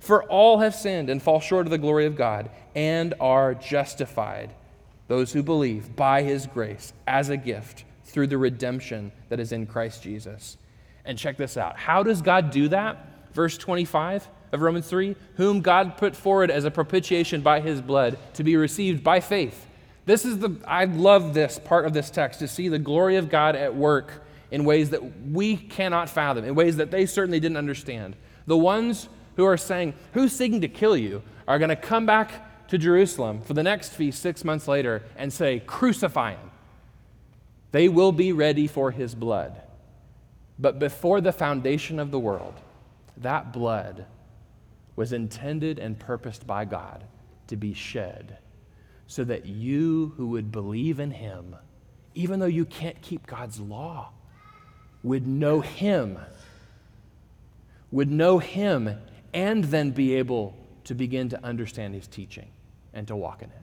For 0.00 0.22
all 0.24 0.58
have 0.58 0.74
sinned 0.74 1.08
and 1.08 1.22
fall 1.22 1.40
short 1.40 1.66
of 1.66 1.70
the 1.70 1.78
glory 1.78 2.04
of 2.04 2.16
God 2.16 2.50
and 2.74 3.14
are 3.20 3.54
justified, 3.54 4.54
those 5.08 5.32
who 5.32 5.42
believe, 5.42 5.96
by 5.96 6.22
his 6.22 6.46
grace 6.46 6.92
as 7.06 7.30
a 7.30 7.38
gift 7.38 7.84
through 8.04 8.26
the 8.26 8.36
redemption 8.36 9.12
that 9.30 9.40
is 9.40 9.52
in 9.52 9.66
Christ 9.66 10.02
Jesus. 10.02 10.58
And 11.06 11.18
check 11.18 11.38
this 11.38 11.56
out. 11.56 11.78
How 11.78 12.02
does 12.02 12.20
God 12.20 12.50
do 12.50 12.68
that? 12.68 13.32
Verse 13.32 13.56
25 13.56 14.28
of 14.54 14.62
Romans 14.62 14.88
3, 14.88 15.16
whom 15.36 15.60
God 15.60 15.96
put 15.96 16.16
forward 16.16 16.50
as 16.50 16.64
a 16.64 16.70
propitiation 16.70 17.42
by 17.42 17.60
his 17.60 17.80
blood 17.80 18.16
to 18.34 18.44
be 18.44 18.56
received 18.56 19.04
by 19.04 19.20
faith. 19.20 19.66
This 20.06 20.24
is 20.24 20.38
the, 20.38 20.56
I 20.66 20.84
love 20.84 21.34
this 21.34 21.58
part 21.58 21.86
of 21.86 21.92
this 21.92 22.10
text 22.10 22.38
to 22.40 22.48
see 22.48 22.68
the 22.68 22.78
glory 22.78 23.16
of 23.16 23.28
God 23.28 23.56
at 23.56 23.74
work 23.74 24.24
in 24.50 24.64
ways 24.64 24.90
that 24.90 25.28
we 25.28 25.56
cannot 25.56 26.08
fathom, 26.08 26.44
in 26.44 26.54
ways 26.54 26.76
that 26.76 26.90
they 26.90 27.06
certainly 27.06 27.40
didn't 27.40 27.56
understand. 27.56 28.14
The 28.46 28.56
ones 28.56 29.08
who 29.36 29.44
are 29.44 29.56
saying, 29.56 29.94
Who's 30.12 30.32
seeking 30.32 30.60
to 30.60 30.68
kill 30.68 30.96
you, 30.96 31.22
are 31.48 31.58
going 31.58 31.70
to 31.70 31.76
come 31.76 32.06
back 32.06 32.68
to 32.68 32.78
Jerusalem 32.78 33.40
for 33.40 33.54
the 33.54 33.62
next 33.62 33.90
feast 33.90 34.22
six 34.22 34.44
months 34.44 34.68
later 34.68 35.02
and 35.16 35.32
say, 35.32 35.60
Crucify 35.60 36.32
him. 36.32 36.50
They 37.72 37.88
will 37.88 38.12
be 38.12 38.32
ready 38.32 38.66
for 38.66 38.92
his 38.92 39.14
blood. 39.14 39.60
But 40.58 40.78
before 40.78 41.20
the 41.20 41.32
foundation 41.32 41.98
of 41.98 42.10
the 42.10 42.20
world, 42.20 42.54
that 43.16 43.52
blood 43.52 44.06
was 44.96 45.12
intended 45.12 45.78
and 45.78 45.98
purposed 45.98 46.46
by 46.46 46.64
God 46.64 47.04
to 47.48 47.56
be 47.56 47.74
shed 47.74 48.38
so 49.06 49.24
that 49.24 49.46
you 49.46 50.14
who 50.16 50.28
would 50.28 50.50
believe 50.50 50.98
in 50.98 51.10
him, 51.10 51.56
even 52.14 52.40
though 52.40 52.46
you 52.46 52.64
can't 52.64 53.00
keep 53.02 53.26
God's 53.26 53.60
law, 53.60 54.12
would 55.02 55.26
know 55.26 55.60
him, 55.60 56.18
would 57.90 58.10
know 58.10 58.38
him, 58.38 58.98
and 59.32 59.64
then 59.64 59.90
be 59.90 60.14
able 60.14 60.56
to 60.84 60.94
begin 60.94 61.28
to 61.28 61.44
understand 61.44 61.94
his 61.94 62.06
teaching 62.06 62.48
and 62.92 63.06
to 63.08 63.16
walk 63.16 63.42
in 63.42 63.50
it. 63.50 63.62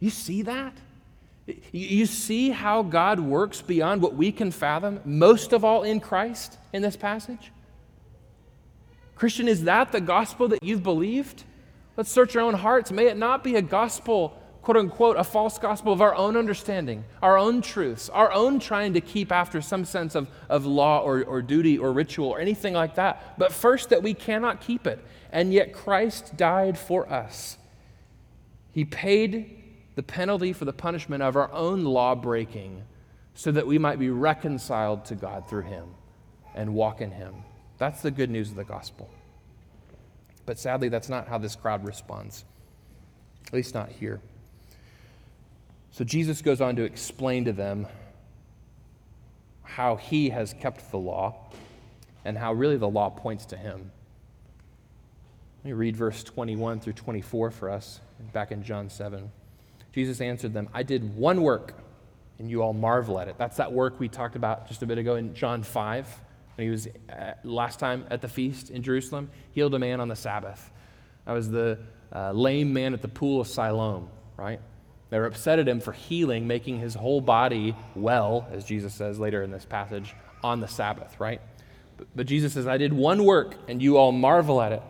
You 0.00 0.10
see 0.10 0.42
that? 0.42 0.76
You 1.72 2.06
see 2.06 2.50
how 2.50 2.82
God 2.82 3.20
works 3.20 3.62
beyond 3.62 4.02
what 4.02 4.14
we 4.14 4.32
can 4.32 4.50
fathom, 4.50 5.00
most 5.04 5.52
of 5.52 5.64
all 5.64 5.84
in 5.84 6.00
Christ 6.00 6.58
in 6.72 6.82
this 6.82 6.96
passage? 6.96 7.52
Christian, 9.16 9.48
is 9.48 9.64
that 9.64 9.92
the 9.92 10.00
gospel 10.00 10.48
that 10.48 10.62
you've 10.62 10.82
believed? 10.82 11.44
Let's 11.96 12.10
search 12.10 12.36
our 12.36 12.42
own 12.42 12.54
hearts. 12.54 12.92
May 12.92 13.06
it 13.06 13.16
not 13.16 13.42
be 13.42 13.56
a 13.56 13.62
gospel, 13.62 14.38
quote 14.60 14.76
unquote, 14.76 15.16
a 15.16 15.24
false 15.24 15.58
gospel 15.58 15.90
of 15.90 16.02
our 16.02 16.14
own 16.14 16.36
understanding, 16.36 17.04
our 17.22 17.38
own 17.38 17.62
truths, 17.62 18.10
our 18.10 18.30
own 18.30 18.60
trying 18.60 18.92
to 18.92 19.00
keep 19.00 19.32
after 19.32 19.62
some 19.62 19.86
sense 19.86 20.14
of, 20.14 20.28
of 20.50 20.66
law 20.66 21.00
or, 21.00 21.24
or 21.24 21.40
duty 21.40 21.78
or 21.78 21.92
ritual 21.92 22.28
or 22.28 22.38
anything 22.38 22.74
like 22.74 22.96
that. 22.96 23.38
But 23.38 23.52
first, 23.52 23.88
that 23.88 24.02
we 24.02 24.12
cannot 24.12 24.60
keep 24.60 24.86
it. 24.86 25.02
And 25.32 25.52
yet, 25.52 25.72
Christ 25.72 26.36
died 26.36 26.78
for 26.78 27.10
us. 27.10 27.56
He 28.72 28.84
paid 28.84 29.62
the 29.94 30.02
penalty 30.02 30.52
for 30.52 30.66
the 30.66 30.72
punishment 30.74 31.22
of 31.22 31.36
our 31.36 31.50
own 31.52 31.84
law 31.84 32.14
breaking 32.14 32.82
so 33.34 33.50
that 33.50 33.66
we 33.66 33.78
might 33.78 33.98
be 33.98 34.10
reconciled 34.10 35.06
to 35.06 35.14
God 35.14 35.48
through 35.48 35.62
Him 35.62 35.88
and 36.54 36.74
walk 36.74 37.00
in 37.00 37.10
Him. 37.10 37.34
That's 37.78 38.02
the 38.02 38.10
good 38.10 38.30
news 38.30 38.50
of 38.50 38.56
the 38.56 38.64
gospel. 38.64 39.10
But 40.46 40.58
sadly, 40.58 40.88
that's 40.88 41.08
not 41.08 41.28
how 41.28 41.38
this 41.38 41.56
crowd 41.56 41.84
responds, 41.84 42.44
at 43.46 43.52
least 43.52 43.74
not 43.74 43.90
here. 43.90 44.20
So 45.90 46.04
Jesus 46.04 46.42
goes 46.42 46.60
on 46.60 46.76
to 46.76 46.82
explain 46.82 47.46
to 47.46 47.52
them 47.52 47.86
how 49.62 49.96
he 49.96 50.30
has 50.30 50.54
kept 50.54 50.90
the 50.90 50.98
law 50.98 51.50
and 52.24 52.38
how 52.38 52.52
really 52.52 52.76
the 52.76 52.88
law 52.88 53.10
points 53.10 53.46
to 53.46 53.56
him. 53.56 53.90
Let 55.58 55.64
me 55.64 55.72
read 55.72 55.96
verse 55.96 56.22
21 56.22 56.80
through 56.80 56.92
24 56.92 57.50
for 57.50 57.70
us, 57.70 58.00
back 58.32 58.52
in 58.52 58.62
John 58.62 58.88
7. 58.88 59.30
Jesus 59.92 60.20
answered 60.20 60.52
them, 60.52 60.68
I 60.72 60.82
did 60.82 61.16
one 61.16 61.42
work, 61.42 61.74
and 62.38 62.50
you 62.50 62.62
all 62.62 62.72
marvel 62.72 63.18
at 63.18 63.28
it. 63.28 63.36
That's 63.38 63.56
that 63.56 63.72
work 63.72 63.98
we 63.98 64.08
talked 64.08 64.36
about 64.36 64.68
just 64.68 64.82
a 64.82 64.86
bit 64.86 64.98
ago 64.98 65.16
in 65.16 65.34
John 65.34 65.62
5 65.62 66.06
when 66.06 66.25
he 66.62 66.70
was 66.70 66.88
uh, 67.10 67.32
last 67.44 67.78
time 67.78 68.06
at 68.10 68.22
the 68.22 68.28
feast 68.28 68.70
in 68.70 68.82
Jerusalem, 68.82 69.30
healed 69.52 69.74
a 69.74 69.78
man 69.78 70.00
on 70.00 70.08
the 70.08 70.16
Sabbath. 70.16 70.70
That 71.26 71.32
was 71.32 71.50
the 71.50 71.78
uh, 72.14 72.32
lame 72.32 72.72
man 72.72 72.94
at 72.94 73.02
the 73.02 73.08
pool 73.08 73.40
of 73.40 73.48
Siloam, 73.48 74.08
right? 74.36 74.60
They 75.10 75.18
were 75.18 75.26
upset 75.26 75.58
at 75.58 75.68
him 75.68 75.80
for 75.80 75.92
healing, 75.92 76.46
making 76.46 76.80
his 76.80 76.94
whole 76.94 77.20
body 77.20 77.76
well, 77.94 78.48
as 78.50 78.64
Jesus 78.64 78.94
says 78.94 79.18
later 79.18 79.42
in 79.42 79.50
this 79.50 79.64
passage, 79.64 80.14
on 80.42 80.60
the 80.60 80.68
Sabbath, 80.68 81.18
right? 81.20 81.40
But, 81.96 82.06
but 82.14 82.26
Jesus 82.26 82.54
says, 82.54 82.66
I 82.66 82.76
did 82.76 82.92
one 82.92 83.24
work, 83.24 83.56
and 83.68 83.82
you 83.82 83.96
all 83.98 84.12
marvel 84.12 84.60
at 84.60 84.72
it. 84.72 84.82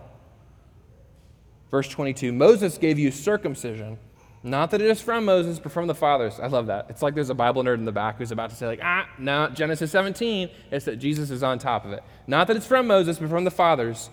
Verse 1.71 1.89
22 1.89 2.33
Moses 2.33 2.79
gave 2.79 2.99
you 2.99 3.11
circumcision 3.11 3.99
not 4.47 4.71
that 4.71 4.81
it 4.81 4.89
is 4.89 5.01
from 5.01 5.25
Moses, 5.25 5.59
but 5.59 5.73
from 5.73 5.89
the 5.89 5.95
fathers. 5.95 6.39
I 6.39 6.47
love 6.47 6.69
that. 6.69 6.87
It's 6.89 7.03
like 7.03 7.17
there's 7.17 7.31
a 7.31 7.35
Bible 7.35 7.65
nerd 7.65 7.79
in 7.79 7.85
the 7.85 7.91
back 7.91 8.19
who's 8.19 8.31
about 8.31 8.51
to 8.51 8.57
say, 8.57 8.69
like, 8.69 8.79
ah, 8.81 9.09
no, 9.19 9.49
Genesis 9.49 9.91
17. 9.91 10.49
It's 10.71 10.85
that 10.85 10.97
Jesus 10.97 11.33
is 11.33 11.43
on 11.43 11.59
top 11.59 11.85
of 11.85 11.91
it. 11.91 12.05
Not 12.29 12.47
that 12.47 12.57
it's 12.57 12.67
from 12.67 12.87
Moses, 12.87 13.19
but 13.19 13.29
from 13.29 13.43
the 13.43 13.51
fathers. 13.51 14.09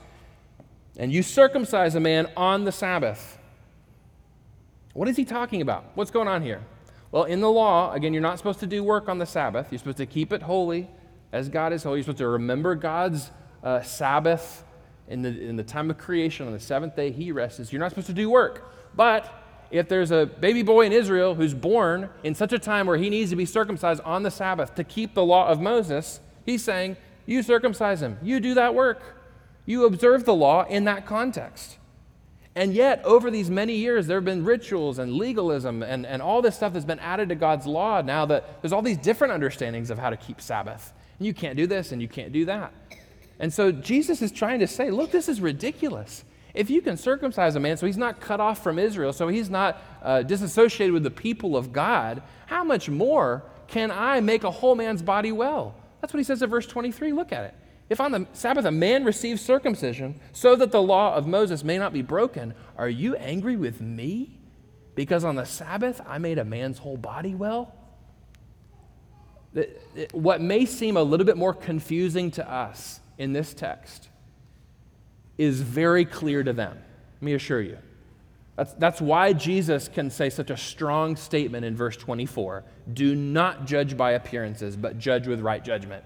And 0.97 1.13
you 1.13 1.21
circumcise 1.21 1.93
a 1.93 1.99
man 1.99 2.31
on 2.35 2.63
the 2.63 2.71
Sabbath. 2.71 3.37
What 4.93 5.07
is 5.07 5.17
he 5.17 5.23
talking 5.23 5.61
about? 5.61 5.85
What's 5.93 6.09
going 6.09 6.27
on 6.27 6.41
here? 6.41 6.61
Well, 7.11 7.25
in 7.25 7.39
the 7.39 7.51
law, 7.51 7.93
again, 7.93 8.11
you're 8.11 8.23
not 8.23 8.39
supposed 8.39 8.59
to 8.61 8.67
do 8.67 8.83
work 8.83 9.07
on 9.07 9.19
the 9.19 9.27
Sabbath. 9.27 9.67
You're 9.69 9.77
supposed 9.77 9.97
to 9.97 10.07
keep 10.07 10.33
it 10.33 10.41
holy 10.41 10.89
as 11.31 11.47
God 11.47 11.73
is 11.73 11.83
holy. 11.83 11.97
You're 11.97 12.05
supposed 12.05 12.17
to 12.17 12.27
remember 12.27 12.73
God's 12.73 13.29
uh, 13.63 13.83
Sabbath 13.83 14.63
in 15.07 15.21
the, 15.21 15.29
in 15.29 15.57
the 15.57 15.63
time 15.63 15.91
of 15.91 15.99
creation. 15.99 16.47
On 16.47 16.53
the 16.53 16.59
seventh 16.59 16.95
day, 16.95 17.11
he 17.11 17.31
rests. 17.31 17.71
You're 17.71 17.81
not 17.81 17.91
supposed 17.91 18.07
to 18.07 18.13
do 18.13 18.31
work. 18.31 18.73
But 18.95 19.31
if 19.73 19.89
there's 19.89 20.11
a 20.11 20.27
baby 20.27 20.61
boy 20.61 20.85
in 20.85 20.91
Israel 20.91 21.33
who's 21.33 21.55
born 21.55 22.09
in 22.23 22.35
such 22.35 22.53
a 22.53 22.59
time 22.59 22.85
where 22.85 22.97
he 22.97 23.09
needs 23.09 23.31
to 23.31 23.35
be 23.35 23.45
circumcised 23.45 24.01
on 24.03 24.21
the 24.21 24.29
Sabbath 24.29 24.75
to 24.75 24.83
keep 24.83 25.15
the 25.15 25.25
law 25.25 25.47
of 25.47 25.59
Moses, 25.59 26.19
he's 26.45 26.63
saying, 26.63 26.95
You 27.25 27.41
circumcise 27.41 27.99
him. 27.99 28.19
You 28.21 28.39
do 28.39 28.53
that 28.53 28.75
work. 28.75 29.01
You 29.65 29.85
observe 29.85 30.25
the 30.25 30.35
law 30.35 30.65
in 30.65 30.83
that 30.83 31.07
context. 31.07 31.79
And 32.55 32.75
yet, 32.75 33.03
over 33.03 33.31
these 33.31 33.49
many 33.49 33.73
years, 33.73 34.05
there 34.05 34.17
have 34.17 34.25
been 34.25 34.45
rituals 34.45 34.99
and 34.99 35.13
legalism 35.13 35.81
and, 35.81 36.05
and 36.05 36.21
all 36.21 36.43
this 36.43 36.55
stuff 36.55 36.73
that's 36.73 36.85
been 36.85 36.99
added 36.99 37.29
to 37.29 37.35
God's 37.35 37.65
law 37.65 38.03
now 38.03 38.27
that 38.27 38.61
there's 38.61 38.73
all 38.73 38.83
these 38.83 38.99
different 38.99 39.33
understandings 39.33 39.89
of 39.89 39.97
how 39.97 40.11
to 40.11 40.17
keep 40.17 40.39
Sabbath. 40.39 40.93
And 41.17 41.25
you 41.25 41.33
can't 41.33 41.57
do 41.57 41.65
this 41.65 41.91
and 41.91 41.99
you 41.99 42.07
can't 42.07 42.31
do 42.31 42.45
that. 42.45 42.71
And 43.39 43.51
so 43.51 43.71
Jesus 43.71 44.21
is 44.21 44.31
trying 44.31 44.59
to 44.59 44.67
say, 44.67 44.91
look, 44.91 45.09
this 45.09 45.27
is 45.27 45.41
ridiculous. 45.41 46.23
If 46.53 46.69
you 46.69 46.81
can 46.81 46.97
circumcise 46.97 47.55
a 47.55 47.59
man 47.59 47.77
so 47.77 47.87
he's 47.87 47.97
not 47.97 48.19
cut 48.19 48.39
off 48.39 48.61
from 48.63 48.77
Israel, 48.77 49.11
so 49.11 49.27
he's 49.27 49.49
not 49.49 49.81
uh, 50.03 50.21
disassociated 50.21 50.93
with 50.93 51.03
the 51.03 51.11
people 51.11 51.57
of 51.57 51.73
God, 51.73 52.21
how 52.45 52.63
much 52.63 52.89
more 52.89 53.43
can 53.67 53.89
I 53.89 54.19
make 54.19 54.43
a 54.43 54.51
whole 54.51 54.75
man's 54.75 55.01
body 55.01 55.31
well? 55.31 55.75
That's 55.99 56.13
what 56.13 56.19
he 56.19 56.23
says 56.23 56.41
in 56.41 56.49
verse 56.49 56.67
23. 56.67 57.11
Look 57.11 57.31
at 57.31 57.45
it. 57.45 57.55
If 57.89 57.99
on 57.99 58.11
the 58.11 58.27
Sabbath 58.33 58.65
a 58.65 58.71
man 58.71 59.03
receives 59.03 59.41
circumcision 59.41 60.19
so 60.31 60.55
that 60.55 60.71
the 60.71 60.81
law 60.81 61.15
of 61.15 61.27
Moses 61.27 61.63
may 61.63 61.77
not 61.77 61.91
be 61.91 62.01
broken, 62.01 62.53
are 62.77 62.89
you 62.89 63.15
angry 63.15 63.55
with 63.55 63.81
me 63.81 64.39
because 64.95 65.23
on 65.23 65.35
the 65.35 65.45
Sabbath 65.45 66.01
I 66.07 66.19
made 66.19 66.37
a 66.37 66.45
man's 66.45 66.77
whole 66.77 66.97
body 66.97 67.33
well? 67.33 67.73
What 70.11 70.41
may 70.41 70.65
seem 70.65 70.97
a 70.97 71.03
little 71.03 71.25
bit 71.25 71.37
more 71.37 71.53
confusing 71.53 72.31
to 72.31 72.51
us 72.51 72.99
in 73.17 73.33
this 73.33 73.53
text 73.53 74.09
is 75.37 75.61
very 75.61 76.05
clear 76.05 76.43
to 76.43 76.53
them. 76.53 76.77
Let 77.15 77.21
me 77.21 77.33
assure 77.33 77.61
you. 77.61 77.77
That's, 78.55 78.73
that's 78.73 79.01
why 79.01 79.33
Jesus 79.33 79.87
can 79.87 80.09
say 80.09 80.29
such 80.29 80.51
a 80.51 80.57
strong 80.57 81.15
statement 81.15 81.65
in 81.65 81.75
verse 81.75 81.97
24 81.97 82.63
do 82.93 83.15
not 83.15 83.65
judge 83.65 83.97
by 83.97 84.11
appearances, 84.11 84.75
but 84.75 84.99
judge 84.99 85.27
with 85.27 85.39
right 85.39 85.63
judgment. 85.63 86.03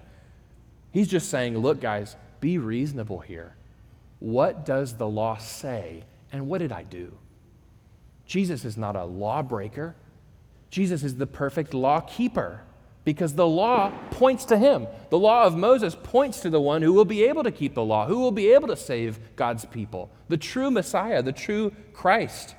He's 0.92 1.08
just 1.08 1.28
saying, 1.28 1.58
look, 1.58 1.80
guys, 1.80 2.16
be 2.40 2.56
reasonable 2.56 3.18
here. 3.18 3.54
What 4.20 4.64
does 4.64 4.96
the 4.96 5.08
law 5.08 5.36
say, 5.36 6.04
and 6.32 6.48
what 6.48 6.58
did 6.58 6.72
I 6.72 6.84
do? 6.84 7.12
Jesus 8.26 8.64
is 8.64 8.76
not 8.76 8.96
a 8.96 9.04
lawbreaker, 9.04 9.94
Jesus 10.70 11.02
is 11.02 11.16
the 11.16 11.26
perfect 11.26 11.74
law 11.74 12.00
keeper 12.00 12.62
because 13.08 13.32
the 13.32 13.46
law 13.46 13.90
points 14.10 14.44
to 14.44 14.58
him. 14.58 14.86
The 15.08 15.18
law 15.18 15.44
of 15.44 15.56
Moses 15.56 15.96
points 16.02 16.40
to 16.40 16.50
the 16.50 16.60
one 16.60 16.82
who 16.82 16.92
will 16.92 17.06
be 17.06 17.24
able 17.24 17.42
to 17.42 17.50
keep 17.50 17.72
the 17.72 17.82
law, 17.82 18.06
who 18.06 18.18
will 18.18 18.32
be 18.32 18.52
able 18.52 18.68
to 18.68 18.76
save 18.76 19.34
God's 19.34 19.64
people, 19.64 20.10
the 20.28 20.36
true 20.36 20.70
Messiah, 20.70 21.22
the 21.22 21.32
true 21.32 21.72
Christ. 21.94 22.54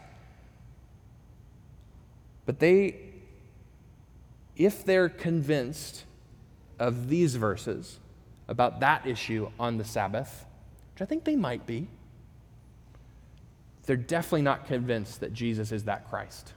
But 2.48 2.58
they, 2.58 2.96
if 4.56 4.84
they're 4.84 5.08
convinced 5.08 6.06
of 6.80 7.10
these 7.10 7.36
verses 7.36 8.00
about 8.48 8.80
that 8.80 9.06
issue 9.06 9.52
on 9.60 9.78
the 9.78 9.86
Sabbath, 9.86 10.46
which 10.96 11.04
I 11.04 11.06
think 11.06 11.26
they 11.26 11.36
might 11.36 11.68
be, 11.68 11.90
they're 13.86 13.96
definitely 13.96 14.42
not 14.42 14.66
convinced 14.66 15.20
that 15.20 15.32
Jesus 15.32 15.72
is 15.72 15.84
that 15.84 16.10
Christ. 16.10 16.54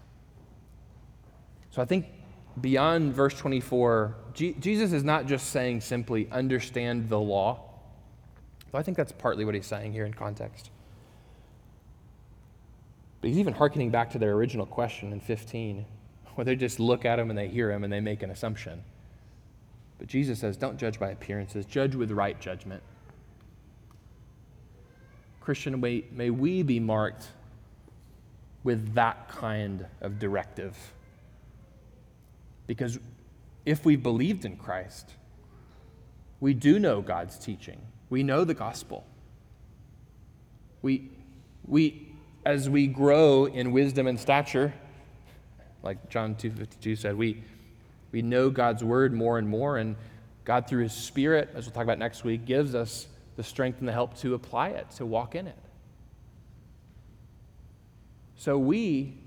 So 1.73 1.83
I 1.83 1.85
think 1.85 2.07
beyond 2.61 3.15
verse 3.15 3.37
24, 3.39 4.17
G- 4.35 4.57
Jesus 4.59 4.93
is 4.93 5.05
not 5.05 5.27
just 5.27 5.51
saying 5.51 5.81
simply, 5.81 6.29
understand 6.31 7.09
the 7.09 7.19
law. 7.19 7.61
Though 8.71 8.79
I 8.79 8.83
think 8.83 8.97
that's 8.97 9.13
partly 9.13 9.45
what 9.45 9.55
he's 9.55 9.67
saying 9.67 9.93
here 9.93 10.05
in 10.05 10.15
context. 10.15 10.71
But 13.21 13.29
he's 13.29 13.39
even 13.39 13.55
hearkening 13.55 13.91
back 13.91 14.11
to 14.11 14.19
their 14.19 14.33
original 14.33 14.67
question 14.67 15.13
in 15.13 15.21
15, 15.21 15.85
where 16.35 16.45
they 16.45 16.57
just 16.57 16.81
look 16.81 17.05
at 17.05 17.19
him 17.19 17.31
and 17.31 17.39
they 17.39 17.49
hear 17.49 17.71
him 17.71 17.85
and 17.85 17.93
they 17.93 18.01
make 18.01 18.23
an 18.23 18.31
assumption. 18.31 18.83
But 19.99 20.09
Jesus 20.09 20.41
says, 20.41 20.57
don't 20.57 20.79
judge 20.79 20.99
by 20.99 21.11
appearances, 21.11 21.65
judge 21.65 21.95
with 21.95 22.11
right 22.11 22.39
judgment. 22.41 22.83
Christian, 25.41 25.81
may, 25.81 26.05
may 26.13 26.31
we 26.31 26.63
be 26.63 26.81
marked 26.81 27.27
with 28.65 28.95
that 28.95 29.29
kind 29.29 29.87
of 30.01 30.19
directive 30.19 30.77
because 32.73 32.99
if 33.67 33.85
we 33.85 33.97
believed 33.97 34.47
in 34.47 34.57
Christ, 34.57 35.11
we 36.41 36.55
do 36.55 36.79
know 36.79 37.03
God's 37.03 37.39
teaching, 37.39 37.79
we 38.09 38.23
know 38.23 38.45
the 38.45 38.55
gospel. 38.55 39.07
We, 40.81 41.11
we, 41.67 42.15
as 42.47 42.71
we 42.71 42.87
grow 42.87 43.45
in 43.45 43.73
wisdom 43.73 44.07
and 44.07 44.19
stature, 44.19 44.73
like 45.83 46.09
John 46.09 46.35
2.52 46.35 46.97
said, 46.97 47.15
we, 47.15 47.45
we 48.11 48.23
know 48.23 48.49
God's 48.49 48.83
word 48.83 49.13
more 49.13 49.37
and 49.37 49.47
more, 49.47 49.77
and 49.77 49.95
God, 50.47 50.67
through 50.67 50.85
his 50.85 50.95
Spirit, 50.95 51.51
as 51.55 51.67
we'll 51.67 51.75
talk 51.75 51.85
about 51.85 51.99
next 51.99 52.25
week, 52.25 52.47
gives 52.47 52.75
us 52.75 53.07
the 53.37 53.43
strength 53.43 53.81
and 53.81 53.87
the 53.87 53.93
help 53.93 54.17
to 54.21 54.33
apply 54.33 54.69
it, 54.69 54.91
to 54.93 55.05
walk 55.05 55.35
in 55.35 55.47
it. 55.47 55.59
So 58.37 58.57
we, 58.57 59.19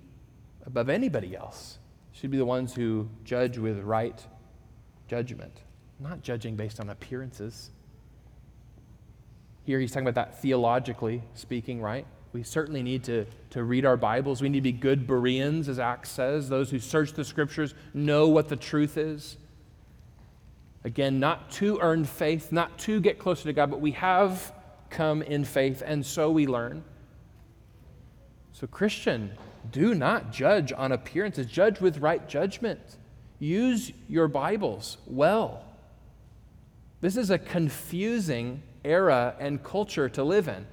above 0.65 0.89
anybody 0.89 1.35
else, 1.35 1.77
should 2.15 2.31
be 2.31 2.37
the 2.37 2.45
ones 2.45 2.73
who 2.73 3.09
judge 3.25 3.57
with 3.57 3.79
right 3.79 4.25
judgment, 5.07 5.61
not 5.99 6.21
judging 6.21 6.55
based 6.55 6.79
on 6.79 6.89
appearances. 6.89 7.71
Here 9.65 9.79
he's 9.79 9.91
talking 9.91 10.07
about 10.07 10.15
that 10.15 10.41
theologically 10.41 11.21
speaking, 11.33 11.81
right? 11.81 12.07
We 12.31 12.43
certainly 12.43 12.83
need 12.83 13.03
to, 13.05 13.25
to 13.51 13.63
read 13.63 13.85
our 13.85 13.97
Bibles. 13.97 14.41
We 14.41 14.47
need 14.47 14.59
to 14.59 14.61
be 14.61 14.71
good 14.71 15.05
Bereans, 15.05 15.67
as 15.67 15.77
Acts 15.77 16.09
says. 16.09 16.47
Those 16.47 16.69
who 16.69 16.79
search 16.79 17.13
the 17.13 17.23
scriptures 17.23 17.73
know 17.93 18.29
what 18.29 18.47
the 18.47 18.55
truth 18.55 18.97
is. 18.97 19.37
Again, 20.85 21.19
not 21.19 21.51
to 21.51 21.79
earn 21.81 22.05
faith, 22.05 22.51
not 22.51 22.77
to 22.79 23.01
get 23.01 23.19
closer 23.19 23.43
to 23.45 23.53
God, 23.53 23.69
but 23.71 23.81
we 23.81 23.91
have 23.91 24.53
come 24.89 25.21
in 25.21 25.43
faith, 25.43 25.81
and 25.85 26.05
so 26.05 26.31
we 26.31 26.47
learn. 26.47 26.83
So, 28.53 28.67
Christian, 28.67 29.31
do 29.71 29.95
not 29.95 30.31
judge 30.31 30.71
on 30.75 30.91
appearances, 30.91 31.47
judge 31.47 31.79
with 31.79 31.99
right 31.99 32.27
judgment. 32.27 32.79
Use 33.39 33.91
your 34.07 34.27
Bibles 34.27 34.97
well. 35.07 35.63
This 37.01 37.17
is 37.17 37.29
a 37.29 37.37
confusing 37.37 38.63
era 38.83 39.35
and 39.39 39.63
culture 39.63 40.09
to 40.09 40.23
live 40.23 40.47
in. 40.47 40.65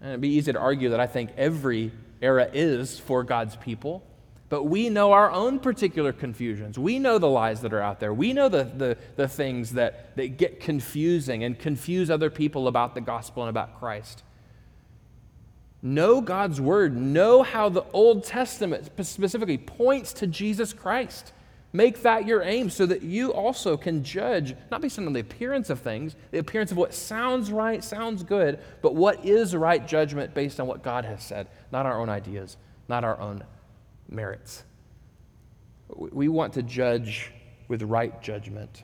And 0.00 0.10
it'd 0.10 0.20
be 0.20 0.28
easy 0.28 0.52
to 0.52 0.58
argue 0.58 0.90
that 0.90 1.00
I 1.00 1.06
think 1.06 1.30
every 1.36 1.92
era 2.20 2.48
is 2.52 2.98
for 2.98 3.22
God's 3.22 3.56
people. 3.56 4.02
But 4.48 4.64
we 4.64 4.90
know 4.90 5.12
our 5.12 5.30
own 5.30 5.58
particular 5.58 6.12
confusions. 6.12 6.78
We 6.78 6.98
know 6.98 7.18
the 7.18 7.28
lies 7.28 7.62
that 7.62 7.72
are 7.72 7.80
out 7.80 7.98
there. 7.98 8.14
We 8.14 8.32
know 8.32 8.48
the, 8.48 8.64
the, 8.64 8.98
the 9.16 9.26
things 9.26 9.72
that, 9.72 10.14
that 10.16 10.36
get 10.36 10.60
confusing 10.60 11.42
and 11.42 11.58
confuse 11.58 12.10
other 12.10 12.30
people 12.30 12.68
about 12.68 12.94
the 12.94 13.00
gospel 13.00 13.42
and 13.42 13.50
about 13.50 13.78
Christ. 13.80 14.22
Know 15.86 16.20
God's 16.20 16.60
word. 16.60 16.96
Know 16.96 17.44
how 17.44 17.68
the 17.68 17.84
Old 17.92 18.24
Testament 18.24 18.90
specifically 19.06 19.56
points 19.56 20.12
to 20.14 20.26
Jesus 20.26 20.72
Christ. 20.72 21.32
Make 21.72 22.02
that 22.02 22.26
your 22.26 22.42
aim 22.42 22.70
so 22.70 22.86
that 22.86 23.02
you 23.02 23.32
also 23.32 23.76
can 23.76 24.02
judge, 24.02 24.56
not 24.72 24.80
based 24.80 24.98
on 24.98 25.12
the 25.12 25.20
appearance 25.20 25.70
of 25.70 25.78
things, 25.78 26.16
the 26.32 26.38
appearance 26.38 26.72
of 26.72 26.76
what 26.76 26.92
sounds 26.92 27.52
right, 27.52 27.84
sounds 27.84 28.24
good, 28.24 28.58
but 28.82 28.96
what 28.96 29.24
is 29.24 29.54
right 29.54 29.86
judgment 29.86 30.34
based 30.34 30.58
on 30.58 30.66
what 30.66 30.82
God 30.82 31.04
has 31.04 31.22
said, 31.22 31.46
not 31.70 31.86
our 31.86 32.00
own 32.00 32.08
ideas, 32.08 32.56
not 32.88 33.04
our 33.04 33.20
own 33.20 33.44
merits. 34.08 34.64
We 35.88 36.26
want 36.26 36.54
to 36.54 36.64
judge 36.64 37.30
with 37.68 37.82
right 37.82 38.20
judgment. 38.20 38.82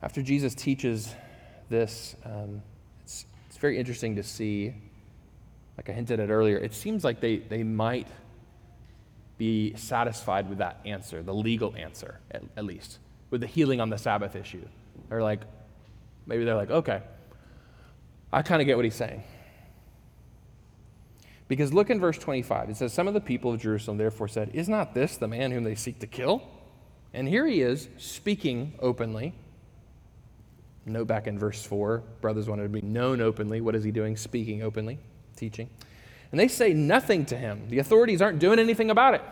After 0.00 0.22
Jesus 0.22 0.54
teaches 0.54 1.12
this, 1.68 2.14
um, 2.24 2.62
very 3.60 3.78
interesting 3.78 4.16
to 4.16 4.22
see, 4.22 4.74
like 5.76 5.88
I 5.88 5.92
hinted 5.92 6.18
at 6.18 6.30
earlier, 6.30 6.58
it 6.58 6.74
seems 6.74 7.04
like 7.04 7.20
they, 7.20 7.36
they 7.36 7.62
might 7.62 8.08
be 9.38 9.74
satisfied 9.76 10.48
with 10.48 10.58
that 10.58 10.80
answer, 10.84 11.22
the 11.22 11.34
legal 11.34 11.74
answer, 11.76 12.18
at, 12.30 12.42
at 12.56 12.64
least, 12.64 12.98
with 13.30 13.40
the 13.40 13.46
healing 13.46 13.80
on 13.80 13.88
the 13.88 13.98
Sabbath 13.98 14.34
issue. 14.34 14.66
They're 15.08 15.22
like, 15.22 15.40
maybe 16.26 16.44
they're 16.44 16.56
like, 16.56 16.70
okay, 16.70 17.02
I 18.32 18.42
kind 18.42 18.60
of 18.60 18.66
get 18.66 18.76
what 18.76 18.84
he's 18.84 18.94
saying. 18.94 19.22
Because 21.48 21.72
look 21.72 21.90
in 21.90 21.98
verse 21.98 22.16
25. 22.16 22.70
It 22.70 22.76
says, 22.76 22.92
Some 22.92 23.08
of 23.08 23.14
the 23.14 23.20
people 23.20 23.52
of 23.52 23.60
Jerusalem 23.60 23.96
therefore 23.96 24.28
said, 24.28 24.50
Is 24.54 24.68
not 24.68 24.94
this 24.94 25.16
the 25.16 25.26
man 25.26 25.50
whom 25.50 25.64
they 25.64 25.74
seek 25.74 25.98
to 25.98 26.06
kill? 26.06 26.42
And 27.12 27.26
here 27.26 27.44
he 27.44 27.60
is 27.60 27.88
speaking 27.98 28.74
openly. 28.78 29.34
Note 30.92 31.06
back 31.06 31.26
in 31.26 31.38
verse 31.38 31.64
4, 31.64 32.02
brothers 32.20 32.48
wanted 32.48 32.64
to 32.64 32.68
be 32.68 32.82
known 32.82 33.20
openly. 33.20 33.60
What 33.60 33.74
is 33.74 33.84
he 33.84 33.90
doing? 33.90 34.16
Speaking 34.16 34.62
openly, 34.62 34.98
teaching. 35.36 35.68
And 36.30 36.38
they 36.38 36.48
say 36.48 36.72
nothing 36.72 37.24
to 37.26 37.36
him. 37.36 37.68
The 37.68 37.78
authorities 37.78 38.22
aren't 38.22 38.38
doing 38.38 38.58
anything 38.58 38.90
about 38.90 39.14
it. 39.14 39.22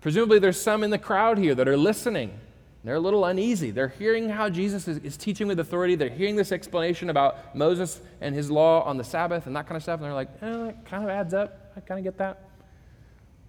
Presumably, 0.00 0.38
there's 0.38 0.60
some 0.60 0.84
in 0.84 0.90
the 0.90 0.98
crowd 0.98 1.38
here 1.38 1.54
that 1.54 1.66
are 1.68 1.76
listening. 1.76 2.38
They're 2.84 2.96
a 2.96 3.00
little 3.00 3.24
uneasy. 3.24 3.70
They're 3.70 3.88
hearing 3.88 4.28
how 4.28 4.50
Jesus 4.50 4.86
is, 4.86 4.98
is, 4.98 5.16
teaching 5.16 5.48
with 5.48 5.58
authority. 5.58 5.94
They're 5.94 6.10
hearing 6.10 6.36
this 6.36 6.52
explanation 6.52 7.08
about 7.08 7.56
Moses 7.56 8.02
and 8.20 8.34
his 8.34 8.50
law 8.50 8.82
on 8.82 8.98
the 8.98 9.04
Sabbath 9.04 9.46
and 9.46 9.56
that 9.56 9.66
kind 9.66 9.76
of 9.76 9.82
stuff. 9.82 10.00
And 10.00 10.04
they're 10.04 10.14
like, 10.14 10.28
eh, 10.42 10.68
it 10.68 10.76
kind 10.84 11.02
of 11.02 11.08
adds 11.08 11.32
up. 11.32 11.72
I 11.76 11.80
kind 11.80 11.98
of 11.98 12.04
get 12.04 12.18
that. 12.18 12.50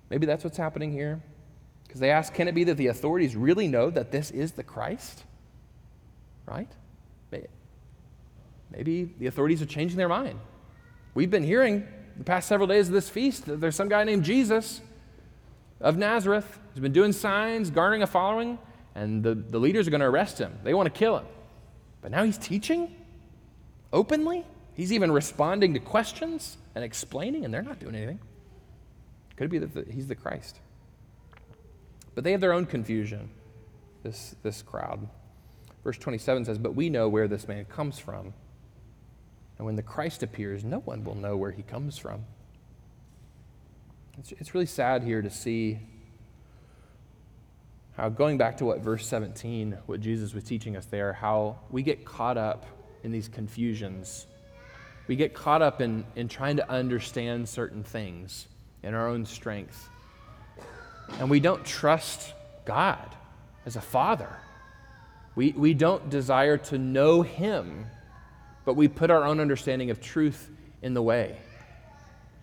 Maybe 0.09 0.25
that's 0.25 0.45
what's 0.45 0.55
happening 0.55 0.93
here. 0.93 1.21
Because 1.85 1.99
they 1.99 2.11
ask, 2.11 2.33
can 2.33 2.47
it 2.47 2.55
be 2.55 2.63
that 2.63 2.77
the 2.77 2.87
authorities 2.87 3.35
really 3.35 3.67
know 3.67 3.89
that 3.89 4.11
this 4.11 4.31
is 4.31 4.53
the 4.53 4.63
Christ? 4.63 5.25
Right? 6.45 6.71
Maybe 8.71 9.13
the 9.19 9.27
authorities 9.27 9.61
are 9.61 9.65
changing 9.65 9.97
their 9.97 10.09
mind. 10.09 10.39
We've 11.13 11.31
been 11.31 11.43
hearing 11.43 11.87
the 12.17 12.23
past 12.23 12.47
several 12.47 12.67
days 12.67 12.87
of 12.87 12.93
this 12.93 13.09
feast 13.09 13.45
that 13.45 13.61
there's 13.61 13.75
some 13.75 13.89
guy 13.89 14.03
named 14.03 14.23
Jesus 14.23 14.81
of 15.79 15.97
Nazareth 15.97 16.59
who's 16.73 16.81
been 16.81 16.93
doing 16.93 17.11
signs, 17.11 17.69
garnering 17.69 18.01
a 18.01 18.07
following 18.07 18.57
and 18.95 19.23
the, 19.23 19.35
the 19.35 19.59
leaders 19.59 19.87
are 19.87 19.91
going 19.91 20.01
to 20.01 20.07
arrest 20.07 20.39
him. 20.39 20.57
They 20.63 20.73
want 20.73 20.93
to 20.93 20.97
kill 20.97 21.17
him. 21.17 21.25
But 22.01 22.11
now 22.11 22.23
he's 22.23 22.37
teaching 22.37 22.95
openly. 23.91 24.45
He's 24.73 24.91
even 24.91 25.11
responding 25.11 25.73
to 25.73 25.79
questions 25.79 26.57
and 26.75 26.83
explaining, 26.83 27.45
and 27.45 27.53
they're 27.53 27.61
not 27.61 27.79
doing 27.79 27.95
anything. 27.95 28.19
Could 29.35 29.45
it 29.45 29.49
be 29.49 29.59
that 29.59 29.73
the, 29.73 29.85
he's 29.91 30.07
the 30.07 30.15
Christ? 30.15 30.59
But 32.13 32.23
they 32.23 32.31
have 32.31 32.41
their 32.41 32.53
own 32.53 32.65
confusion, 32.65 33.29
this, 34.03 34.35
this 34.43 34.61
crowd. 34.61 35.07
Verse 35.85 35.99
27 35.99 36.45
says, 36.45 36.57
But 36.57 36.73
we 36.73 36.89
know 36.89 37.07
where 37.07 37.27
this 37.27 37.47
man 37.47 37.63
comes 37.65 37.99
from. 37.99 38.33
And 39.57 39.67
when 39.67 39.75
the 39.75 39.83
Christ 39.83 40.23
appears, 40.23 40.65
no 40.65 40.79
one 40.79 41.03
will 41.03 41.13
know 41.13 41.37
where 41.37 41.51
he 41.51 41.61
comes 41.61 41.99
from. 41.99 42.25
It's, 44.17 44.31
it's 44.31 44.53
really 44.55 44.65
sad 44.65 45.03
here 45.03 45.21
to 45.21 45.29
see 45.29 45.79
how, 47.95 48.09
going 48.09 48.39
back 48.39 48.57
to 48.57 48.65
what 48.65 48.79
verse 48.79 49.05
17, 49.05 49.77
what 49.85 50.01
Jesus 50.01 50.33
was 50.33 50.43
teaching 50.43 50.75
us 50.75 50.87
there, 50.87 51.13
how 51.13 51.59
we 51.69 51.83
get 51.83 52.03
caught 52.03 52.37
up 52.37 52.65
in 53.03 53.11
these 53.11 53.27
confusions. 53.27 54.25
We 55.05 55.15
get 55.15 55.35
caught 55.35 55.61
up 55.61 55.81
in, 55.81 56.03
in 56.15 56.27
trying 56.27 56.57
to 56.57 56.67
understand 56.67 57.47
certain 57.47 57.83
things 57.83 58.47
in 58.81 58.95
our 58.95 59.07
own 59.07 59.23
strength. 59.23 59.87
And 61.19 61.29
we 61.29 61.39
don't 61.39 61.63
trust 61.63 62.33
God 62.65 63.15
as 63.67 63.75
a 63.75 63.81
father. 63.81 64.39
We, 65.35 65.51
we 65.51 65.73
don't 65.73 66.09
desire 66.09 66.57
to 66.57 66.77
know 66.77 67.21
Him, 67.21 67.85
but 68.63 68.75
we 68.75 68.87
put 68.87 69.11
our 69.11 69.23
own 69.23 69.39
understanding 69.39 69.89
of 69.91 70.01
truth 70.01 70.49
in 70.81 70.93
the 70.93 71.01
way. 71.01 71.37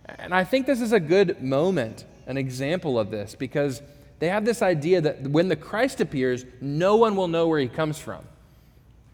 And 0.05 0.33
I 0.33 0.43
think 0.43 0.67
this 0.67 0.81
is 0.81 0.91
a 0.91 0.99
good 0.99 1.41
moment, 1.41 2.05
an 2.27 2.37
example 2.37 2.99
of 2.99 3.09
this, 3.09 3.35
because 3.35 3.81
they 4.19 4.29
have 4.29 4.45
this 4.45 4.61
idea 4.61 5.01
that 5.01 5.23
when 5.27 5.47
the 5.47 5.55
Christ 5.55 6.01
appears, 6.01 6.45
no 6.61 6.95
one 6.95 7.15
will 7.15 7.27
know 7.27 7.47
where 7.47 7.59
he 7.59 7.67
comes 7.67 7.97
from. 7.97 8.23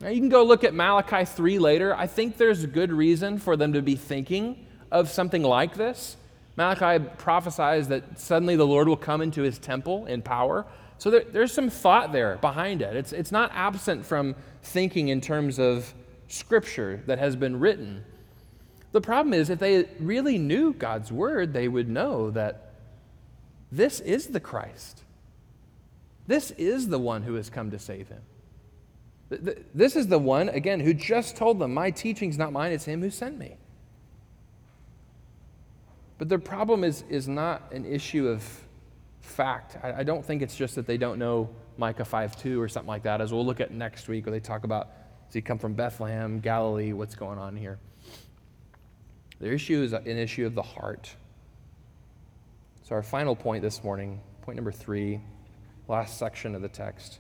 Now, 0.02 0.10
you 0.10 0.20
can 0.20 0.30
go 0.30 0.44
look 0.44 0.64
at 0.64 0.74
Malachi 0.74 1.26
3 1.26 1.60
later. 1.60 1.96
I 1.96 2.08
think 2.08 2.38
there's 2.38 2.66
good 2.66 2.92
reason 2.92 3.38
for 3.38 3.58
them 3.58 3.74
to 3.74 3.82
be 3.82 3.96
thinking 3.96 4.66
of 4.92 5.10
something 5.10 5.44
like 5.44 5.76
this. 5.76 6.16
Malachi 6.56 7.04
prophesies 7.18 7.88
that 7.90 8.20
suddenly 8.20 8.56
the 8.56 8.68
Lord 8.68 8.88
will 8.88 8.98
come 8.98 9.22
into 9.22 9.42
his 9.42 9.58
temple 9.58 10.06
in 10.06 10.22
power. 10.22 10.66
So 11.00 11.10
there, 11.10 11.24
there's 11.24 11.54
some 11.54 11.70
thought 11.70 12.12
there 12.12 12.38
behind 12.42 12.82
it. 12.82 12.96
It's, 12.96 13.14
it's 13.14 13.32
not 13.32 13.52
absent 13.54 14.06
from 14.06 14.36
thinking 14.62 15.08
in 15.08 15.22
terms 15.22 15.58
of 15.58 15.94
scripture 16.28 17.02
that 17.08 17.18
has 17.18 17.36
been 17.38 17.60
written. 17.60 18.04
The 18.92 19.02
problem 19.02 19.34
is, 19.34 19.50
if 19.50 19.60
they 19.60 19.86
really 20.00 20.38
knew 20.38 20.74
God's 20.74 21.12
word, 21.12 21.54
they 21.54 21.70
would 21.70 21.88
know 21.88 22.32
that 22.32 22.74
this 23.72 24.02
is 24.02 24.28
the 24.28 24.42
Christ. 24.42 25.04
This 26.28 26.52
is 26.52 26.90
the 26.90 27.00
one 27.00 27.24
who 27.24 27.36
has 27.36 27.50
come 27.50 27.72
to 27.72 27.80
save 27.80 28.10
him. 28.10 28.22
This 29.74 29.96
is 29.96 30.08
the 30.08 30.20
one, 30.20 30.50
again, 30.50 30.82
who 30.82 30.94
just 30.94 31.38
told 31.38 31.60
them, 31.60 31.74
My 31.74 31.92
teaching's 31.92 32.38
not 32.38 32.52
mine, 32.52 32.74
it's 32.74 32.86
him 32.86 33.02
who 33.02 33.10
sent 33.10 33.38
me. 33.38 33.56
But 36.18 36.28
the 36.28 36.40
problem 36.40 36.84
is, 36.84 37.06
is 37.10 37.30
not 37.30 37.72
an 37.72 37.86
issue 37.86 38.28
of 38.28 38.44
fact. 39.30 39.78
I, 39.84 40.00
I 40.00 40.04
don't 40.04 40.26
think 40.26 40.42
it's 40.42 40.56
just 40.56 40.76
that 40.76 40.88
they 40.88 40.98
don't 40.98 41.20
know 41.20 41.50
Micah 41.78 42.06
5 42.06 42.42
2 42.42 42.62
or 42.62 42.68
something 42.68 42.88
like 42.88 43.04
that, 43.04 43.22
as 43.22 43.32
we'll 43.32 43.46
look 43.46 43.62
at 43.62 43.72
next 43.72 44.08
week, 44.08 44.26
where 44.26 44.32
they 44.32 44.40
talk 44.40 44.64
about 44.64 44.90
does 45.28 45.36
he 45.36 45.42
come 45.42 45.60
from 45.60 45.74
Bethlehem, 45.74 46.40
Galilee, 46.40 46.92
what's 46.92 47.14
going 47.14 47.38
on 47.38 47.56
here. 47.56 47.78
The 49.40 49.54
issue 49.54 49.84
is 49.84 49.94
an 49.94 50.06
issue 50.06 50.46
of 50.46 50.56
the 50.56 50.64
heart. 50.64 51.14
So, 52.82 52.96
our 52.96 53.04
final 53.04 53.36
point 53.36 53.62
this 53.62 53.84
morning, 53.84 54.20
point 54.42 54.56
number 54.56 54.72
three, 54.72 55.22
last 55.88 56.18
section 56.18 56.56
of 56.56 56.64
the 56.64 56.68
text, 56.68 57.20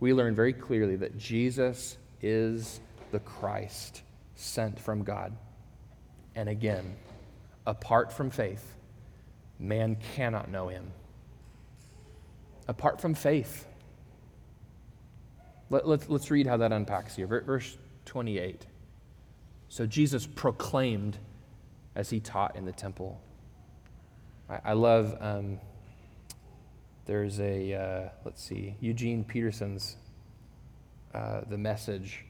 we 0.00 0.14
learn 0.14 0.34
very 0.34 0.54
clearly 0.54 0.96
that 0.96 1.18
Jesus 1.18 1.98
is 2.22 2.80
the 3.10 3.20
Christ 3.20 4.02
sent 4.34 4.80
from 4.80 5.04
God. 5.04 5.36
And 6.34 6.48
again, 6.48 6.96
apart 7.66 8.12
from 8.12 8.30
faith, 8.30 8.74
man 9.58 9.96
cannot 10.14 10.50
know 10.50 10.68
him. 10.68 10.90
Apart 12.68 13.00
from 13.00 13.14
faith. 13.14 13.66
Let, 15.70 15.84
us 15.84 16.08
let's, 16.08 16.30
read 16.30 16.46
how 16.46 16.58
that 16.58 16.72
unpacks 16.72 17.16
here. 17.16 17.26
Verse 17.26 17.76
28. 18.04 18.66
So 19.68 19.86
Jesus 19.86 20.26
proclaimed 20.26 21.16
as 21.94 22.10
he 22.10 22.20
taught 22.20 22.56
in 22.56 22.64
the 22.64 22.72
temple. 22.72 23.20
I, 24.48 24.58
I 24.66 24.72
love, 24.74 25.16
um, 25.20 25.58
there's 27.06 27.40
a, 27.40 27.74
uh, 27.74 28.08
let's 28.24 28.42
see, 28.42 28.76
Eugene 28.80 29.24
Peterson's 29.24 29.96
uh, 31.14 31.42
The 31.48 31.58
Message, 31.58 32.24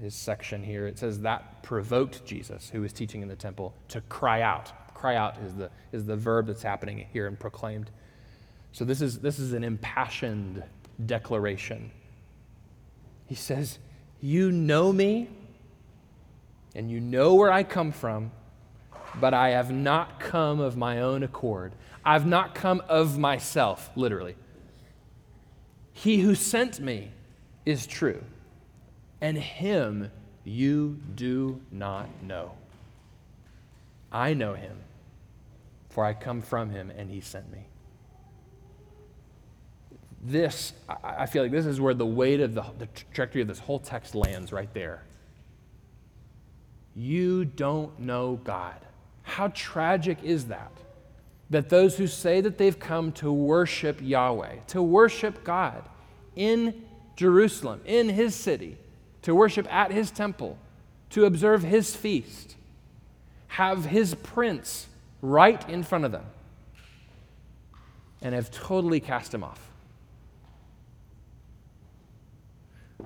his 0.00 0.14
section 0.14 0.62
here. 0.62 0.86
It 0.86 0.98
says 0.98 1.20
that 1.20 1.62
provoked 1.62 2.24
Jesus, 2.24 2.70
who 2.70 2.80
was 2.80 2.92
teaching 2.92 3.22
in 3.22 3.28
the 3.28 3.36
temple, 3.36 3.74
to 3.88 4.00
cry 4.02 4.42
out. 4.42 4.72
Cry 4.94 5.16
out 5.16 5.38
is 5.38 5.54
the, 5.54 5.70
is 5.92 6.04
the 6.04 6.16
verb 6.16 6.46
that's 6.46 6.62
happening 6.62 7.06
here 7.12 7.26
and 7.26 7.38
proclaimed. 7.38 7.90
So 8.72 8.84
this 8.84 9.00
is, 9.00 9.18
this 9.18 9.38
is 9.38 9.52
an 9.52 9.64
impassioned 9.64 10.62
declaration. 11.04 11.90
He 13.26 13.34
says, 13.34 13.78
You 14.20 14.52
know 14.52 14.92
me, 14.92 15.28
and 16.74 16.90
you 16.90 17.00
know 17.00 17.34
where 17.34 17.50
I 17.50 17.62
come 17.62 17.92
from, 17.92 18.30
but 19.20 19.34
I 19.34 19.50
have 19.50 19.70
not 19.70 20.20
come 20.20 20.60
of 20.60 20.76
my 20.76 21.00
own 21.00 21.22
accord. 21.22 21.72
I've 22.04 22.26
not 22.26 22.54
come 22.54 22.82
of 22.88 23.18
myself, 23.18 23.90
literally. 23.96 24.36
He 25.92 26.20
who 26.20 26.34
sent 26.34 26.80
me 26.80 27.10
is 27.66 27.86
true, 27.86 28.22
and 29.20 29.36
him 29.36 30.10
you 30.44 30.98
do 31.14 31.60
not 31.70 32.08
know. 32.22 32.52
I 34.10 34.34
know 34.34 34.54
him, 34.54 34.78
for 35.90 36.04
I 36.04 36.14
come 36.14 36.40
from 36.40 36.70
him, 36.70 36.90
and 36.96 37.10
he 37.10 37.20
sent 37.20 37.50
me. 37.52 37.66
This, 40.20 40.74
I 41.02 41.24
feel 41.26 41.42
like 41.42 41.52
this 41.52 41.64
is 41.64 41.80
where 41.80 41.94
the 41.94 42.06
weight 42.06 42.40
of 42.40 42.54
the, 42.54 42.64
the 42.78 42.86
trajectory 42.86 43.40
of 43.40 43.48
this 43.48 43.58
whole 43.58 43.78
text 43.78 44.14
lands 44.14 44.52
right 44.52 44.72
there. 44.74 45.02
You 46.94 47.46
don't 47.46 47.98
know 47.98 48.38
God. 48.44 48.76
How 49.22 49.48
tragic 49.48 50.18
is 50.22 50.46
that? 50.46 50.72
That 51.48 51.70
those 51.70 51.96
who 51.96 52.06
say 52.06 52.40
that 52.42 52.58
they've 52.58 52.78
come 52.78 53.12
to 53.12 53.32
worship 53.32 53.98
Yahweh, 54.02 54.56
to 54.68 54.82
worship 54.82 55.42
God 55.42 55.88
in 56.36 56.84
Jerusalem, 57.16 57.80
in 57.86 58.08
his 58.08 58.34
city, 58.34 58.76
to 59.22 59.34
worship 59.34 59.72
at 59.72 59.90
his 59.90 60.10
temple, 60.10 60.58
to 61.10 61.24
observe 61.24 61.62
his 61.62 61.96
feast, 61.96 62.56
have 63.48 63.86
his 63.86 64.14
prince 64.14 64.86
right 65.22 65.66
in 65.68 65.82
front 65.82 66.04
of 66.04 66.12
them, 66.12 66.24
and 68.22 68.34
have 68.34 68.50
totally 68.50 69.00
cast 69.00 69.32
him 69.32 69.42
off. 69.42 69.69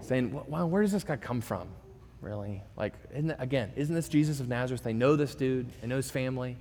Saying, 0.02 0.32
wow, 0.48 0.66
where 0.66 0.82
does 0.82 0.92
this 0.92 1.04
guy 1.04 1.16
come 1.16 1.40
from? 1.40 1.68
really? 2.24 2.62
Like, 2.76 2.94
isn't 3.12 3.28
that, 3.28 3.40
again, 3.40 3.72
isn't 3.76 3.94
this 3.94 4.08
Jesus 4.08 4.40
of 4.40 4.48
Nazareth? 4.48 4.82
They 4.82 4.94
know 4.94 5.14
this 5.14 5.34
dude, 5.34 5.68
they 5.80 5.86
know 5.86 5.96
his 5.96 6.10
family. 6.10 6.56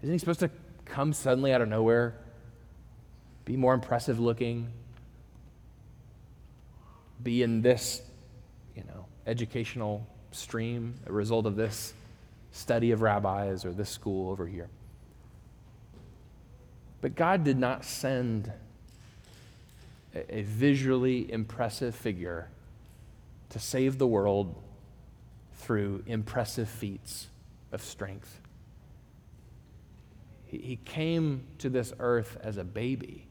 Isn't 0.00 0.12
he 0.12 0.18
supposed 0.18 0.40
to 0.40 0.50
come 0.84 1.12
suddenly 1.12 1.52
out 1.52 1.60
of 1.60 1.68
nowhere? 1.68 2.14
Be 3.44 3.56
more 3.56 3.74
impressive 3.74 4.20
looking? 4.20 4.70
Be 7.20 7.42
in 7.42 7.62
this, 7.62 8.00
you 8.76 8.84
know, 8.84 9.06
educational 9.26 10.06
stream, 10.30 10.94
a 11.06 11.12
result 11.12 11.46
of 11.46 11.56
this 11.56 11.92
study 12.52 12.92
of 12.92 13.02
rabbis 13.02 13.64
or 13.64 13.72
this 13.72 13.90
school 13.90 14.30
over 14.30 14.46
here. 14.46 14.68
But 17.00 17.16
God 17.16 17.42
did 17.42 17.58
not 17.58 17.84
send 17.84 18.52
a, 20.14 20.42
visually 20.42 21.30
impressive 21.30 21.94
figure 21.94 22.48
to 23.50 23.58
save 23.58 23.98
the 23.98 24.06
world 24.06 24.54
through 25.54 26.02
impressive 26.06 26.68
feats 26.68 27.28
of 27.72 27.82
strength. 27.82 28.40
He 30.46 30.78
came 30.84 31.46
to 31.58 31.68
this 31.68 31.92
earth 31.98 32.38
as 32.42 32.56
a 32.56 32.64
baby 32.64 33.26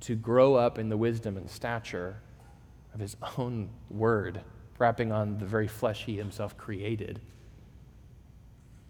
to 0.00 0.14
grow 0.14 0.54
up 0.54 0.78
in 0.78 0.88
the 0.88 0.96
wisdom 0.96 1.36
and 1.36 1.50
stature 1.50 2.20
of 2.94 3.00
his 3.00 3.16
own 3.36 3.70
word, 3.90 4.40
wrapping 4.78 5.10
on 5.10 5.38
the 5.38 5.46
very 5.46 5.68
flesh 5.68 6.04
he 6.04 6.16
himself 6.16 6.56
created, 6.56 7.20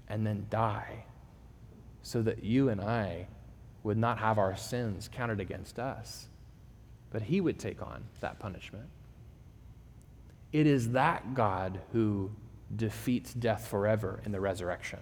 and 0.08 0.26
then 0.26 0.46
die 0.50 1.04
so 2.02 2.20
that 2.22 2.42
you 2.42 2.68
and 2.68 2.80
I 2.80 3.28
would 3.82 3.98
not 3.98 4.18
have 4.18 4.38
our 4.38 4.56
sins 4.56 5.08
counted 5.12 5.40
against 5.40 5.78
us, 5.78 6.26
but 7.10 7.22
he 7.22 7.40
would 7.40 7.58
take 7.58 7.82
on 7.82 8.04
that 8.20 8.38
punishment. 8.38 8.86
It 10.52 10.66
is 10.66 10.90
that 10.90 11.34
God 11.34 11.80
who 11.92 12.30
defeats 12.74 13.32
death 13.34 13.66
forever 13.68 14.20
in 14.24 14.32
the 14.32 14.40
resurrection. 14.40 15.00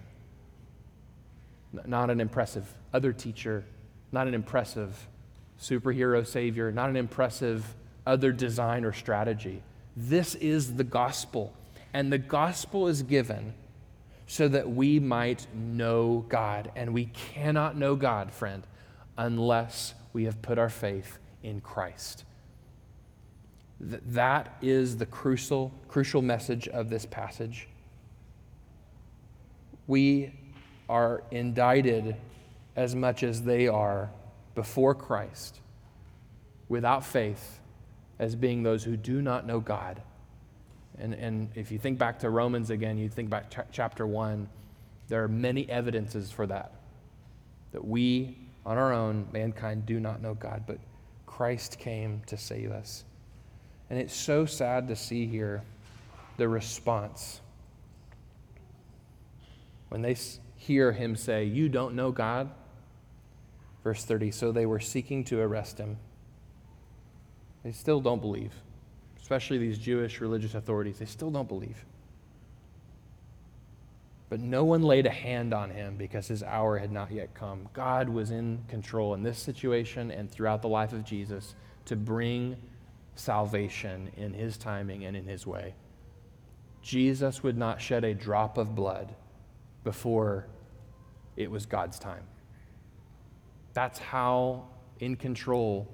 Not 1.85 2.09
an 2.09 2.19
impressive 2.19 2.73
other 2.93 3.13
teacher, 3.13 3.63
not 4.11 4.27
an 4.27 4.33
impressive 4.33 5.07
superhero 5.59 6.25
savior, 6.25 6.71
not 6.71 6.89
an 6.89 6.97
impressive 6.97 7.75
other 8.05 8.31
design 8.31 8.83
or 8.83 8.91
strategy. 8.91 9.61
This 9.95 10.35
is 10.35 10.75
the 10.75 10.83
gospel. 10.83 11.53
And 11.93 12.11
the 12.11 12.17
gospel 12.17 12.87
is 12.87 13.03
given 13.03 13.53
so 14.25 14.47
that 14.47 14.69
we 14.69 14.99
might 14.99 15.45
know 15.53 16.25
God. 16.29 16.71
And 16.75 16.93
we 16.93 17.05
cannot 17.05 17.77
know 17.77 17.95
God, 17.95 18.31
friend, 18.31 18.65
unless 19.17 19.93
we 20.13 20.25
have 20.25 20.41
put 20.41 20.57
our 20.57 20.69
faith 20.69 21.19
in 21.43 21.61
Christ. 21.61 22.25
That 23.79 24.57
is 24.61 24.97
the 24.97 25.05
crucial, 25.05 25.71
crucial 25.87 26.21
message 26.21 26.67
of 26.67 26.89
this 26.89 27.05
passage. 27.05 27.67
We 29.87 30.33
are 30.87 31.23
indicted 31.31 32.15
as 32.75 32.95
much 32.95 33.23
as 33.23 33.41
they 33.43 33.67
are 33.67 34.11
before 34.55 34.93
Christ 34.93 35.59
without 36.69 37.03
faith 37.03 37.59
as 38.19 38.35
being 38.35 38.63
those 38.63 38.83
who 38.83 38.95
do 38.95 39.21
not 39.21 39.47
know 39.47 39.59
God. 39.59 40.01
And, 40.99 41.13
and 41.13 41.49
if 41.55 41.71
you 41.71 41.79
think 41.79 41.97
back 41.97 42.19
to 42.19 42.29
Romans 42.29 42.69
again, 42.69 42.97
you 42.97 43.09
think 43.09 43.29
back 43.29 43.49
to 43.51 43.65
chapter 43.71 44.05
1, 44.05 44.47
there 45.07 45.23
are 45.23 45.27
many 45.27 45.67
evidences 45.69 46.31
for 46.31 46.45
that. 46.47 46.73
That 47.71 47.83
we, 47.83 48.37
on 48.65 48.77
our 48.77 48.93
own, 48.93 49.27
mankind, 49.31 49.85
do 49.85 49.99
not 49.99 50.21
know 50.21 50.33
God, 50.33 50.63
but 50.67 50.77
Christ 51.25 51.79
came 51.79 52.21
to 52.27 52.37
save 52.37 52.71
us. 52.71 53.03
And 53.89 53.99
it's 53.99 54.15
so 54.15 54.45
sad 54.45 54.87
to 54.87 54.95
see 54.95 55.25
here 55.27 55.63
the 56.37 56.47
response. 56.47 57.41
When 59.89 60.01
they 60.01 60.15
hear 60.55 60.91
him 60.91 61.15
say, 61.15 61.43
You 61.45 61.67
don't 61.67 61.95
know 61.95 62.11
God, 62.11 62.49
verse 63.83 64.05
30, 64.05 64.31
so 64.31 64.51
they 64.51 64.65
were 64.65 64.79
seeking 64.79 65.23
to 65.25 65.41
arrest 65.41 65.77
him. 65.77 65.97
They 67.63 67.71
still 67.71 67.99
don't 67.99 68.21
believe, 68.21 68.53
especially 69.19 69.57
these 69.57 69.77
Jewish 69.77 70.21
religious 70.21 70.55
authorities. 70.55 70.99
They 70.99 71.05
still 71.05 71.31
don't 71.31 71.47
believe. 71.47 71.83
But 74.31 74.39
no 74.39 74.63
one 74.63 74.81
laid 74.81 75.07
a 75.07 75.11
hand 75.11 75.53
on 75.53 75.71
him 75.71 75.97
because 75.97 76.25
his 76.25 76.41
hour 76.41 76.77
had 76.77 76.89
not 76.89 77.11
yet 77.11 77.33
come. 77.33 77.67
God 77.73 78.07
was 78.07 78.31
in 78.31 78.63
control 78.69 79.13
in 79.13 79.23
this 79.23 79.37
situation 79.37 80.09
and 80.09 80.31
throughout 80.31 80.61
the 80.61 80.69
life 80.69 80.93
of 80.93 81.03
Jesus 81.03 81.53
to 81.83 81.97
bring 81.97 82.55
salvation 83.15 84.09
in 84.15 84.33
his 84.33 84.55
timing 84.55 85.03
and 85.03 85.17
in 85.17 85.25
his 85.25 85.45
way. 85.45 85.75
Jesus 86.81 87.43
would 87.43 87.57
not 87.57 87.81
shed 87.81 88.05
a 88.05 88.13
drop 88.13 88.57
of 88.57 88.73
blood 88.73 89.13
before 89.83 90.47
it 91.35 91.51
was 91.51 91.65
God's 91.65 91.99
time. 91.99 92.23
That's 93.73 93.99
how 93.99 94.69
in 95.01 95.17
control 95.17 95.89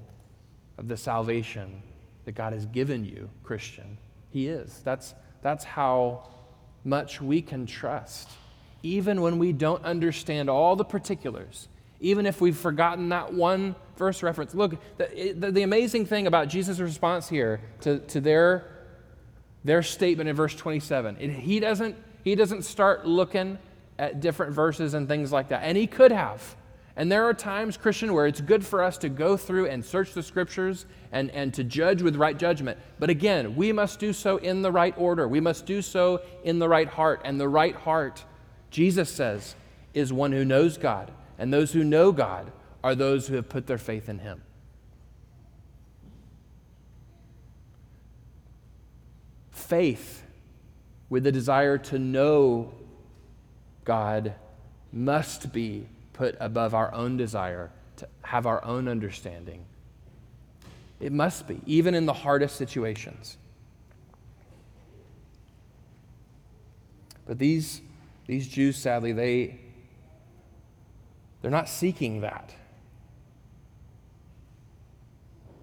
of 0.77 0.87
the 0.87 0.97
salvation 0.97 1.81
that 2.25 2.33
God 2.33 2.53
has 2.53 2.67
given 2.67 3.03
you, 3.03 3.31
Christian, 3.43 3.97
He 4.29 4.47
is. 4.47 4.81
That's, 4.83 5.15
that's 5.41 5.63
how 5.63 6.36
much 6.83 7.21
we 7.21 7.41
can 7.41 7.65
trust, 7.65 8.29
even 8.83 9.21
when 9.21 9.37
we 9.37 9.51
don't 9.51 9.83
understand 9.83 10.49
all 10.49 10.75
the 10.75 10.85
particulars 10.85 11.67
even 11.99 12.25
if 12.25 12.41
we've 12.41 12.57
forgotten 12.57 13.09
that 13.09 13.33
one 13.33 13.75
verse 13.95 14.21
reference. 14.21 14.53
Look, 14.53 14.75
the, 14.97 15.33
the, 15.37 15.51
the, 15.51 15.63
amazing 15.63 16.05
thing 16.05 16.27
about 16.27 16.47
Jesus' 16.47 16.79
response 16.79 17.27
here 17.27 17.59
to, 17.81 17.99
to 17.99 18.21
their, 18.21 18.65
their 19.63 19.81
statement 19.81 20.29
in 20.29 20.35
verse 20.35 20.55
27, 20.55 21.17
it, 21.19 21.29
he, 21.31 21.59
doesn't, 21.59 21.95
he 22.23 22.35
doesn't 22.35 22.63
start 22.63 23.07
looking 23.07 23.57
at 23.97 24.19
different 24.19 24.53
verses 24.53 24.93
and 24.93 25.07
things 25.07 25.31
like 25.31 25.49
that. 25.49 25.63
And 25.63 25.77
he 25.77 25.87
could 25.87 26.11
have. 26.11 26.55
And 26.97 27.11
there 27.11 27.25
are 27.25 27.33
times, 27.33 27.77
Christian, 27.77 28.11
where 28.11 28.25
it's 28.25 28.41
good 28.41 28.65
for 28.65 28.83
us 28.83 28.97
to 28.97 29.09
go 29.09 29.37
through 29.37 29.67
and 29.67 29.85
search 29.85 30.13
the 30.13 30.23
scriptures 30.23 30.87
and, 31.11 31.29
and 31.29 31.53
to 31.53 31.63
judge 31.63 32.01
with 32.01 32.15
right 32.15 32.35
judgment. 32.35 32.79
But 32.97 33.11
again, 33.11 33.55
we 33.55 33.71
must 33.71 33.99
do 33.99 34.11
so 34.11 34.37
in 34.37 34.63
the 34.63 34.71
right 34.71 34.95
order. 34.97 35.27
We 35.27 35.39
must 35.39 35.67
do 35.67 35.83
so 35.83 36.21
in 36.43 36.57
the 36.57 36.67
right 36.67 36.87
heart. 36.87 37.21
And 37.23 37.39
the 37.39 37.47
right 37.47 37.75
heart, 37.75 38.25
Jesus 38.71 39.11
says, 39.11 39.55
is 39.93 40.11
one 40.11 40.31
who 40.31 40.43
knows 40.43 40.79
God. 40.79 41.11
And 41.37 41.53
those 41.53 41.71
who 41.71 41.83
know 41.83 42.11
God 42.11 42.51
are 42.83 42.95
those 42.95 43.27
who 43.27 43.35
have 43.35 43.47
put 43.47 43.67
their 43.67 43.77
faith 43.77 44.09
in 44.09 44.17
Him. 44.17 44.41
Faith 49.51 50.23
with 51.09 51.25
the 51.25 51.31
desire 51.31 51.77
to 51.77 51.99
know 51.99 52.73
God 53.83 54.33
must 54.91 55.53
be 55.53 55.85
put 56.17 56.35
above 56.39 56.73
our 56.73 56.93
own 56.93 57.15
desire 57.15 57.69
to 57.97 58.07
have 58.23 58.45
our 58.45 58.63
own 58.65 58.87
understanding. 58.87 59.63
It 60.99 61.11
must 61.11 61.47
be, 61.47 61.61
even 61.65 61.93
in 61.93 62.07
the 62.07 62.13
hardest 62.13 62.55
situations. 62.55 63.37
But 67.27 67.37
these, 67.37 67.81
these 68.25 68.47
Jews, 68.47 68.77
sadly, 68.77 69.11
they, 69.11 69.59
they're 71.41 71.51
not 71.51 71.69
seeking 71.69 72.21
that. 72.21 72.53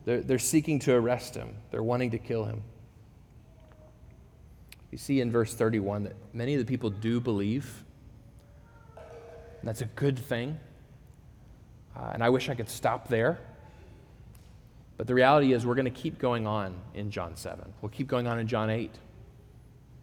They're, 0.05 0.21
they're 0.21 0.39
seeking 0.39 0.79
to 0.81 0.95
arrest 0.95 1.35
him, 1.35 1.57
they're 1.71 1.83
wanting 1.83 2.13
to 2.13 2.19
kill 2.19 2.45
him. 2.45 2.63
You 4.93 4.99
see 4.99 5.21
in 5.21 5.33
verse 5.33 5.53
31 5.53 6.05
that 6.05 6.15
many 6.33 6.55
of 6.55 6.61
the 6.61 6.67
people 6.67 6.91
do 6.91 7.19
believe 7.19 7.83
that's 9.67 9.81
a 9.81 9.87
good 9.87 10.19
thing. 10.19 10.59
Uh, 11.97 12.11
and 12.13 12.23
I 12.25 12.31
wish 12.31 12.49
I 12.49 12.55
could 12.55 12.69
stop 12.69 13.09
there. 13.09 13.39
But 14.97 15.07
the 15.07 15.15
reality 15.15 15.53
is, 15.53 15.67
we're 15.67 15.75
going 15.75 15.87
to 15.87 15.91
keep 15.91 16.19
going 16.19 16.47
on 16.47 16.75
in 16.95 17.11
John 17.11 17.37
7. 17.37 17.73
We'll 17.81 17.91
keep 17.91 18.07
going 18.07 18.27
on 18.27 18.39
in 18.39 18.47
John 18.47 18.71
8. 18.71 18.91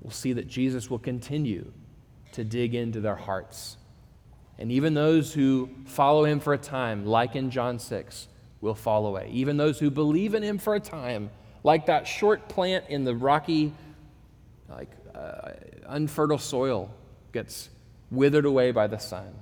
We'll 0.02 0.12
see 0.12 0.34
that 0.34 0.48
Jesus 0.48 0.90
will 0.90 1.00
continue 1.00 1.72
to 2.34 2.44
dig 2.44 2.76
into 2.76 3.00
their 3.00 3.16
hearts. 3.16 3.78
And 4.58 4.72
even 4.72 4.94
those 4.94 5.34
who 5.34 5.70
follow 5.86 6.26
him 6.26 6.40
for 6.40 6.54
a 6.54 6.58
time, 6.58 7.06
like 7.06 7.36
in 7.36 7.52
John 7.52 7.80
6, 7.80 8.28
will 8.60 8.76
fall 8.76 9.08
away. 9.08 9.30
Even 9.32 9.58
those 9.58 9.80
who 9.80 9.90
believe 9.90 10.36
in 10.36 10.44
him 10.44 10.58
for 10.58 10.76
a 10.76 10.80
time, 10.80 11.30
like 11.64 11.86
that 11.86 12.08
short 12.08 12.50
plant 12.50 12.86
in 12.90 13.04
the 13.04 13.16
rocky, 13.16 13.74
like 14.70 14.90
uh, 15.16 15.52
unfertile 15.88 16.38
soil, 16.38 16.94
gets 17.32 17.70
withered 18.10 18.46
away 18.46 18.72
by 18.72 18.88
the 18.88 18.98
sun 18.98 19.34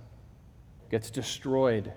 gets 0.89 1.09
destroyed. 1.09 1.91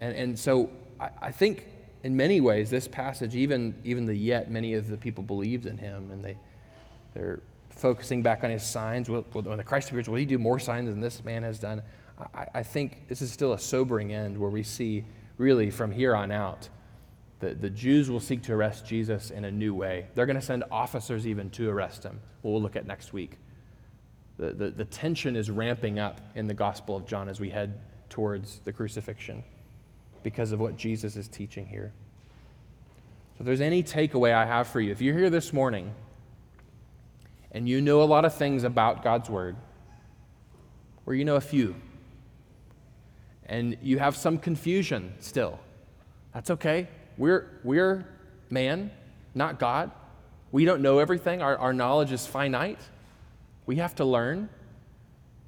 And, 0.00 0.16
and 0.16 0.38
so 0.38 0.70
I, 1.00 1.10
I 1.22 1.32
think 1.32 1.66
in 2.02 2.16
many 2.16 2.40
ways, 2.40 2.70
this 2.70 2.86
passage, 2.86 3.34
even, 3.34 3.74
even 3.84 4.04
the 4.04 4.14
yet, 4.14 4.50
many 4.50 4.74
of 4.74 4.88
the 4.88 4.96
people 4.96 5.24
believed 5.24 5.66
in 5.66 5.78
him 5.78 6.10
and 6.10 6.24
they, 6.24 6.36
they're 7.14 7.40
focusing 7.70 8.22
back 8.22 8.44
on 8.44 8.50
his 8.50 8.62
signs. 8.62 9.08
When 9.08 9.24
the 9.56 9.64
Christ 9.64 9.90
appears, 9.90 10.08
will 10.08 10.16
he 10.16 10.26
do 10.26 10.38
more 10.38 10.58
signs 10.58 10.88
than 10.88 11.00
this 11.00 11.24
man 11.24 11.42
has 11.42 11.58
done? 11.58 11.82
I, 12.34 12.46
I 12.54 12.62
think 12.62 13.08
this 13.08 13.22
is 13.22 13.32
still 13.32 13.54
a 13.54 13.58
sobering 13.58 14.12
end 14.12 14.38
where 14.38 14.50
we 14.50 14.62
see, 14.62 15.04
really, 15.38 15.70
from 15.70 15.90
here 15.90 16.14
on 16.14 16.30
out, 16.30 16.68
the, 17.40 17.54
the 17.54 17.70
Jews 17.70 18.10
will 18.10 18.20
seek 18.20 18.42
to 18.44 18.52
arrest 18.52 18.86
Jesus 18.86 19.30
in 19.30 19.44
a 19.44 19.50
new 19.50 19.74
way. 19.74 20.06
They're 20.14 20.26
going 20.26 20.38
to 20.38 20.44
send 20.44 20.64
officers 20.70 21.26
even 21.26 21.50
to 21.50 21.68
arrest 21.68 22.04
him. 22.04 22.20
We'll 22.42 22.62
look 22.62 22.76
at 22.76 22.86
next 22.86 23.12
week. 23.12 23.38
The, 24.38 24.52
the, 24.52 24.70
the 24.70 24.84
tension 24.84 25.36
is 25.36 25.50
ramping 25.50 25.98
up 25.98 26.20
in 26.34 26.46
the 26.46 26.54
Gospel 26.54 26.96
of 26.96 27.06
John 27.06 27.28
as 27.28 27.38
we 27.38 27.50
head 27.50 27.78
towards 28.08 28.58
the 28.60 28.72
crucifixion 28.72 29.44
because 30.22 30.52
of 30.52 30.60
what 30.60 30.76
Jesus 30.76 31.16
is 31.16 31.28
teaching 31.28 31.66
here. 31.66 31.92
So, 33.36 33.40
if 33.40 33.46
there's 33.46 33.60
any 33.60 33.82
takeaway 33.82 34.32
I 34.32 34.44
have 34.46 34.66
for 34.68 34.80
you, 34.80 34.90
if 34.92 35.00
you're 35.00 35.16
here 35.16 35.30
this 35.30 35.52
morning 35.52 35.92
and 37.52 37.68
you 37.68 37.80
know 37.80 38.02
a 38.02 38.04
lot 38.04 38.24
of 38.24 38.34
things 38.34 38.64
about 38.64 39.04
God's 39.04 39.30
Word, 39.30 39.56
or 41.06 41.14
you 41.14 41.24
know 41.24 41.36
a 41.36 41.40
few, 41.40 41.76
and 43.46 43.76
you 43.82 43.98
have 43.98 44.16
some 44.16 44.38
confusion 44.38 45.14
still, 45.20 45.60
that's 46.32 46.50
okay. 46.50 46.88
We're, 47.16 47.60
we're 47.62 48.06
man, 48.50 48.90
not 49.34 49.60
God. 49.60 49.90
We 50.50 50.64
don't 50.64 50.82
know 50.82 50.98
everything, 50.98 51.42
our, 51.42 51.56
our 51.58 51.72
knowledge 51.72 52.12
is 52.12 52.26
finite. 52.26 52.80
We 53.66 53.76
have 53.76 53.94
to 53.96 54.04
learn. 54.04 54.48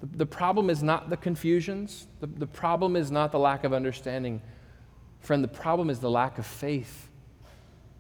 The, 0.01 0.07
the 0.07 0.27
problem 0.27 0.71
is 0.71 0.83
not 0.83 1.11
the 1.11 1.17
confusions, 1.17 2.07
the, 2.21 2.27
the 2.27 2.47
problem 2.47 2.97
is 2.97 3.11
not 3.11 3.33
the 3.33 3.39
lack 3.39 3.65
of 3.65 3.73
understanding. 3.73 4.43
Friend, 5.21 5.43
the 5.43 5.49
problem 5.49 5.91
is 5.91 5.99
the 5.99 6.11
lack 6.11 6.39
of 6.39 6.47
faith 6.47 7.09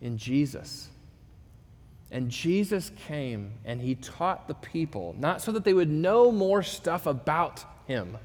in 0.00 0.18
Jesus. 0.18 0.88
And 2.10 2.30
Jesus 2.30 2.92
came 3.08 3.54
and 3.64 3.80
he 3.80 3.96
taught 3.96 4.46
the 4.46 4.54
people, 4.54 5.14
not 5.18 5.42
so 5.42 5.50
that 5.52 5.64
they 5.64 5.74
would 5.74 5.90
know 5.90 6.30
more 6.30 6.62
stuff 6.62 7.06
about 7.06 7.64
him, 7.86 8.16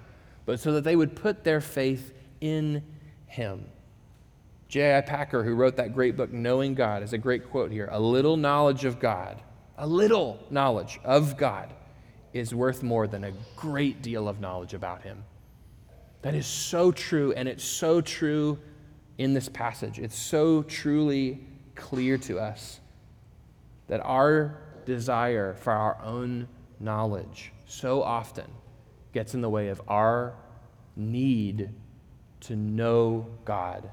but 0.46 0.60
so 0.60 0.74
that 0.74 0.84
they 0.84 0.96
would 0.96 1.16
put 1.16 1.44
their 1.44 1.62
faith 1.62 2.14
in 2.42 2.84
him. 3.26 3.66
J.I. 4.68 5.02
Packer, 5.02 5.44
who 5.44 5.56
wrote 5.56 5.76
that 5.78 5.94
great 5.94 6.16
book, 6.16 6.32
Knowing 6.32 6.76
God, 6.76 7.02
has 7.02 7.12
a 7.12 7.18
great 7.18 7.50
quote 7.50 7.72
here 7.72 7.90
A 7.92 8.00
little 8.00 8.38
knowledge 8.38 8.86
of 8.86 9.00
God, 9.00 9.42
a 9.78 9.88
little 9.88 10.40
knowledge 10.50 11.00
of 11.04 11.38
God 11.38 11.74
is 12.34 12.56
worth 12.56 12.84
more 12.84 13.08
than 13.08 13.24
a 13.24 13.32
great 13.56 14.02
deal 14.02 14.28
of 14.28 14.40
knowledge 14.40 14.74
about 14.74 15.02
him. 15.02 15.24
That 16.22 16.36
is 16.36 16.46
so 16.46 16.92
true, 16.92 17.34
and 17.34 17.48
it's 17.48 17.64
so 17.64 18.02
true 18.02 18.60
in 19.18 19.34
this 19.34 19.50
passage. 19.50 20.00
It's 20.00 20.18
so 20.18 20.64
truly 20.64 21.42
clear 21.76 22.18
to 22.20 22.40
us 22.40 22.80
that 23.88 24.02
our 24.02 24.58
desire 24.86 25.54
for 25.56 25.74
our 25.74 26.02
own 26.04 26.48
knowledge 26.80 27.52
so 27.66 28.02
often 28.02 28.46
gets 29.14 29.34
in 29.34 29.42
the 29.42 29.50
way 29.50 29.70
of 29.70 29.82
our 29.88 30.34
need 30.96 31.70
to 32.42 32.56
know 32.56 33.28
God 33.46 33.90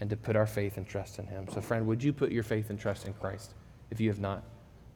and 0.00 0.10
to 0.10 0.16
put 0.16 0.36
our 0.36 0.46
faith 0.46 0.76
and 0.76 0.86
trust 0.86 1.18
in 1.18 1.26
Him. 1.26 1.46
So, 1.52 1.60
friend, 1.60 1.86
would 1.86 2.02
you 2.02 2.12
put 2.12 2.30
your 2.30 2.42
faith 2.42 2.70
and 2.70 2.78
trust 2.78 3.06
in 3.06 3.12
Christ 3.14 3.54
if 3.90 4.00
you 4.00 4.08
have 4.10 4.20
not? 4.20 4.42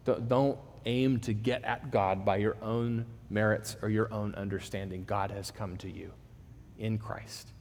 Don't 0.04 0.58
aim 0.86 1.20
to 1.20 1.32
get 1.32 1.64
at 1.64 1.90
God 1.90 2.24
by 2.24 2.36
your 2.36 2.56
own 2.62 3.06
merits 3.30 3.76
or 3.82 3.88
your 3.88 4.12
own 4.12 4.34
understanding. 4.34 5.04
God 5.04 5.30
has 5.30 5.50
come 5.50 5.76
to 5.78 5.90
you 5.90 6.12
in 6.78 6.98
Christ. 6.98 7.52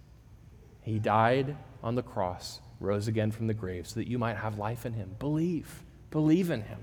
He 0.81 0.99
died 0.99 1.55
on 1.83 1.95
the 1.95 2.03
cross, 2.03 2.59
rose 2.79 3.07
again 3.07 3.31
from 3.31 3.47
the 3.47 3.53
grave, 3.53 3.87
so 3.87 3.99
that 3.99 4.07
you 4.07 4.17
might 4.17 4.37
have 4.37 4.57
life 4.57 4.85
in 4.85 4.93
Him. 4.93 5.15
Believe. 5.19 5.83
Believe 6.09 6.49
in 6.49 6.61
Him. 6.61 6.79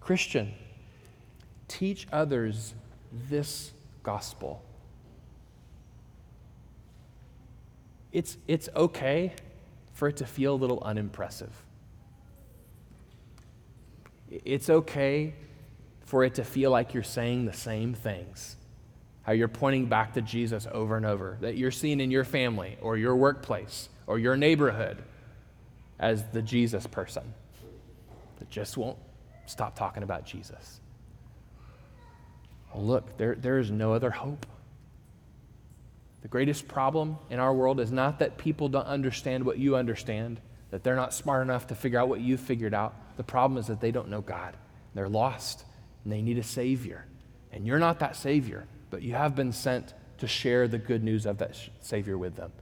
Christian, 0.00 0.54
teach 1.66 2.06
others 2.12 2.74
this 3.28 3.72
gospel. 4.02 4.62
It's, 8.12 8.36
it's 8.46 8.68
okay 8.74 9.34
for 9.92 10.08
it 10.08 10.16
to 10.18 10.26
feel 10.26 10.54
a 10.54 10.56
little 10.56 10.82
unimpressive. 10.82 11.52
It's 14.30 14.68
okay 14.68 15.34
for 16.04 16.24
it 16.24 16.36
to 16.36 16.44
feel 16.44 16.70
like 16.70 16.94
you're 16.94 17.02
saying 17.02 17.46
the 17.46 17.52
same 17.52 17.94
things. 17.94 18.56
How 19.22 19.32
you're 19.32 19.48
pointing 19.48 19.86
back 19.86 20.14
to 20.14 20.22
Jesus 20.22 20.66
over 20.72 20.96
and 20.96 21.04
over, 21.04 21.36
that 21.40 21.56
you're 21.56 21.70
seen 21.70 22.00
in 22.00 22.10
your 22.10 22.24
family 22.24 22.78
or 22.80 22.96
your 22.96 23.14
workplace 23.14 23.88
or 24.06 24.18
your 24.18 24.36
neighborhood 24.36 25.02
as 25.98 26.24
the 26.32 26.40
Jesus 26.40 26.86
person 26.86 27.34
that 28.38 28.48
just 28.50 28.76
won't 28.76 28.98
stop 29.46 29.76
talking 29.76 30.02
about 30.02 30.24
Jesus. 30.24 30.80
Well, 32.72 32.84
look, 32.84 33.16
there, 33.16 33.34
there 33.34 33.58
is 33.58 33.70
no 33.70 33.92
other 33.92 34.10
hope. 34.10 34.46
The 36.22 36.28
greatest 36.28 36.68
problem 36.68 37.18
in 37.30 37.38
our 37.38 37.52
world 37.52 37.80
is 37.80 37.92
not 37.92 38.18
that 38.18 38.38
people 38.38 38.68
don't 38.68 38.86
understand 38.86 39.44
what 39.44 39.58
you 39.58 39.76
understand, 39.76 40.40
that 40.70 40.82
they're 40.82 40.96
not 40.96 41.14
smart 41.14 41.42
enough 41.42 41.66
to 41.68 41.74
figure 41.74 41.98
out 41.98 42.08
what 42.08 42.20
you've 42.20 42.40
figured 42.40 42.74
out. 42.74 42.94
The 43.18 43.24
problem 43.24 43.58
is 43.58 43.66
that 43.66 43.80
they 43.80 43.90
don't 43.90 44.08
know 44.08 44.20
God. 44.20 44.56
They're 44.94 45.08
lost 45.08 45.64
and 46.04 46.12
they 46.12 46.22
need 46.22 46.38
a 46.38 46.42
Savior. 46.42 47.04
And 47.52 47.66
you're 47.66 47.80
not 47.80 47.98
that 47.98 48.14
Savior, 48.16 48.66
but 48.90 49.02
you 49.02 49.12
have 49.14 49.34
been 49.34 49.52
sent 49.52 49.92
to 50.18 50.28
share 50.28 50.68
the 50.68 50.78
good 50.78 51.02
news 51.02 51.26
of 51.26 51.38
that 51.38 51.56
Savior 51.80 52.16
with 52.16 52.36
them. 52.36 52.52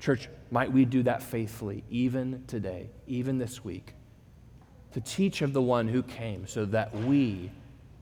Church, 0.00 0.28
might 0.50 0.72
we 0.72 0.84
do 0.84 1.04
that 1.04 1.22
faithfully 1.22 1.84
even 1.88 2.42
today, 2.48 2.90
even 3.06 3.38
this 3.38 3.64
week, 3.64 3.94
to 4.92 5.00
teach 5.00 5.40
of 5.40 5.52
the 5.52 5.62
one 5.62 5.86
who 5.86 6.02
came 6.02 6.48
so 6.48 6.64
that 6.64 6.92
we, 6.92 7.52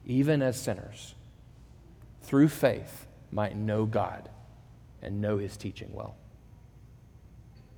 even 0.07 0.41
as 0.41 0.59
sinners, 0.59 1.13
through 2.23 2.47
faith, 2.47 3.05
might 3.31 3.55
know 3.55 3.85
God 3.85 4.27
and 5.03 5.21
know 5.21 5.37
his 5.37 5.55
teaching 5.55 5.89
well. 5.93 6.15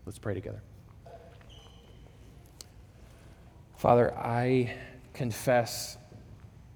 Let's 0.06 0.18
pray 0.18 0.34
together. 0.34 0.62
Father, 3.82 4.14
I 4.16 4.76
confess, 5.12 5.98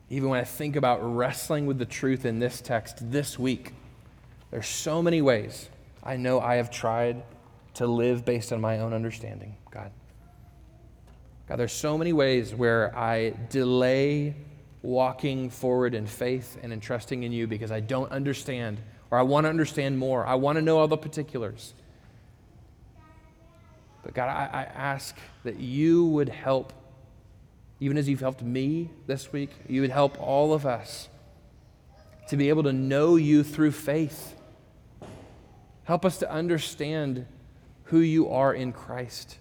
even 0.10 0.30
when 0.30 0.40
I 0.40 0.44
think 0.44 0.76
about 0.76 1.02
wrestling 1.04 1.68
with 1.68 1.78
the 1.78 1.86
truth 1.86 2.26
in 2.26 2.40
this 2.40 2.62
text 2.62 3.12
this 3.12 3.38
week, 3.38 3.74
There's 4.50 4.66
so 4.66 5.04
many 5.04 5.22
ways 5.22 5.70
I 6.02 6.18
know 6.18 6.40
I 6.40 6.56
have 6.56 6.72
tried 6.72 7.22
to 7.76 7.86
live 7.86 8.26
based 8.26 8.52
on 8.52 8.60
my 8.60 8.80
own 8.80 8.92
understanding, 8.92 9.56
God. 9.70 9.92
God, 11.48 11.58
there's 11.58 11.74
so 11.74 11.96
many 11.96 12.12
ways 12.12 12.56
where 12.56 12.98
I 12.98 13.36
delay 13.52 14.34
walking 14.82 15.52
forward 15.52 15.94
in 15.94 16.08
faith 16.08 16.58
and 16.64 16.74
in 16.74 16.80
trusting 16.80 17.22
in 17.22 17.32
you 17.32 17.46
because 17.46 17.72
I 17.72 17.82
don't 17.82 18.12
understand 18.12 18.82
or 19.12 19.20
I 19.20 19.22
want 19.22 19.46
to 19.46 19.50
understand 19.50 20.00
more. 20.00 20.26
I 20.26 20.34
want 20.34 20.56
to 20.56 20.62
know 20.64 20.80
all 20.80 20.88
the 20.88 20.98
particulars. 20.98 21.76
But 24.02 24.16
God, 24.16 24.30
I, 24.30 24.62
I 24.62 24.64
ask 24.64 25.16
that 25.44 25.60
you 25.60 26.08
would 26.08 26.30
help, 26.30 26.74
even 27.80 27.98
as 27.98 28.08
you've 28.08 28.22
helped 28.22 28.42
me 28.42 28.90
this 29.08 29.32
week, 29.32 29.52
you 29.68 29.82
would 29.82 29.92
help 29.92 30.20
all 30.20 30.54
of 30.54 30.66
us 30.66 31.10
to 32.30 32.38
be 32.38 32.50
able 32.50 32.64
to 32.64 32.74
know 32.74 33.16
you 33.16 33.44
through 33.44 33.72
faith. 33.72 34.36
Help 35.84 36.06
us 36.06 36.18
to 36.20 36.32
understand 36.32 37.26
who 37.86 38.00
you 38.00 38.30
are 38.30 38.54
in 38.54 38.72
Christ. 38.72 39.38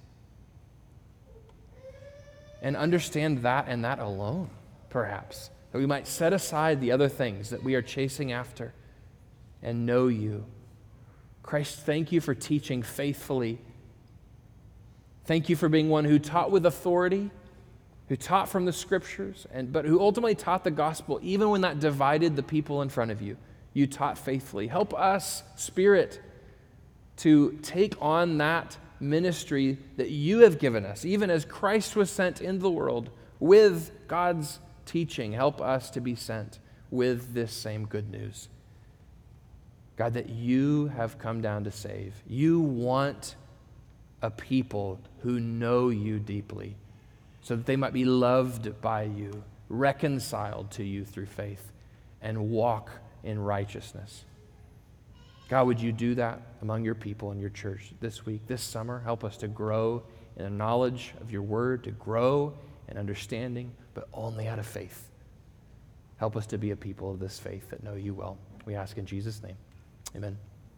And 2.60 2.76
understand 2.76 3.42
that 3.42 3.66
and 3.68 3.84
that 3.84 3.98
alone, 3.98 4.50
perhaps. 4.90 5.50
That 5.72 5.78
we 5.78 5.86
might 5.86 6.06
set 6.06 6.32
aside 6.32 6.80
the 6.80 6.92
other 6.92 7.08
things 7.08 7.50
that 7.50 7.62
we 7.62 7.74
are 7.74 7.82
chasing 7.82 8.32
after 8.32 8.74
and 9.62 9.86
know 9.86 10.08
you. 10.08 10.44
Christ, 11.42 11.80
thank 11.80 12.12
you 12.12 12.20
for 12.20 12.34
teaching 12.34 12.82
faithfully. 12.82 13.58
Thank 15.24 15.48
you 15.48 15.56
for 15.56 15.68
being 15.68 15.88
one 15.88 16.04
who 16.04 16.18
taught 16.18 16.50
with 16.50 16.66
authority, 16.66 17.30
who 18.08 18.16
taught 18.16 18.48
from 18.48 18.66
the 18.66 18.72
scriptures, 18.72 19.46
and, 19.52 19.72
but 19.72 19.84
who 19.84 19.98
ultimately 19.98 20.34
taught 20.34 20.64
the 20.64 20.70
gospel, 20.70 21.18
even 21.22 21.48
when 21.48 21.62
that 21.62 21.80
divided 21.80 22.36
the 22.36 22.42
people 22.42 22.82
in 22.82 22.88
front 22.88 23.10
of 23.10 23.22
you. 23.22 23.36
You 23.72 23.86
taught 23.86 24.18
faithfully. 24.18 24.66
Help 24.66 24.94
us, 24.94 25.42
Spirit, 25.56 26.20
to 27.18 27.58
take 27.62 27.94
on 28.00 28.38
that 28.38 28.76
ministry 29.00 29.78
that 29.96 30.10
you 30.10 30.40
have 30.40 30.58
given 30.58 30.84
us, 30.84 31.04
even 31.04 31.30
as 31.30 31.44
Christ 31.44 31.96
was 31.96 32.10
sent 32.10 32.40
into 32.40 32.60
the 32.60 32.70
world 32.70 33.10
with 33.40 33.90
God's 34.06 34.58
teaching. 34.86 35.32
Help 35.32 35.60
us 35.60 35.90
to 35.90 36.00
be 36.00 36.14
sent 36.14 36.58
with 36.90 37.34
this 37.34 37.52
same 37.52 37.86
good 37.86 38.10
news. 38.10 38.48
God, 39.96 40.14
that 40.14 40.28
you 40.28 40.88
have 40.88 41.18
come 41.18 41.40
down 41.40 41.64
to 41.64 41.70
save. 41.70 42.14
You 42.26 42.60
want 42.60 43.36
a 44.22 44.30
people 44.30 45.00
who 45.22 45.40
know 45.40 45.88
you 45.88 46.18
deeply 46.18 46.76
so 47.44 47.54
that 47.54 47.66
they 47.66 47.76
might 47.76 47.92
be 47.92 48.06
loved 48.06 48.80
by 48.80 49.02
you, 49.02 49.44
reconciled 49.68 50.70
to 50.70 50.82
you 50.82 51.04
through 51.04 51.26
faith, 51.26 51.72
and 52.22 52.48
walk 52.48 52.90
in 53.22 53.38
righteousness. 53.38 54.24
God, 55.50 55.66
would 55.66 55.78
you 55.78 55.92
do 55.92 56.14
that 56.14 56.40
among 56.62 56.86
your 56.86 56.94
people 56.94 57.32
in 57.32 57.38
your 57.38 57.50
church 57.50 57.92
this 58.00 58.24
week, 58.24 58.46
this 58.46 58.62
summer? 58.62 59.02
Help 59.04 59.24
us 59.24 59.36
to 59.36 59.48
grow 59.48 60.02
in 60.36 60.46
a 60.46 60.50
knowledge 60.50 61.12
of 61.20 61.30
your 61.30 61.42
word, 61.42 61.84
to 61.84 61.90
grow 61.90 62.54
in 62.88 62.96
understanding, 62.96 63.72
but 63.92 64.08
only 64.14 64.48
out 64.48 64.58
of 64.58 64.64
faith. 64.66 65.10
Help 66.16 66.36
us 66.36 66.46
to 66.46 66.56
be 66.56 66.70
a 66.70 66.76
people 66.76 67.10
of 67.10 67.20
this 67.20 67.38
faith 67.38 67.68
that 67.68 67.82
know 67.82 67.94
you 67.94 68.14
well. 68.14 68.38
We 68.64 68.74
ask 68.74 68.96
in 68.96 69.04
Jesus' 69.04 69.42
name. 69.42 69.56
Amen. 70.16 70.38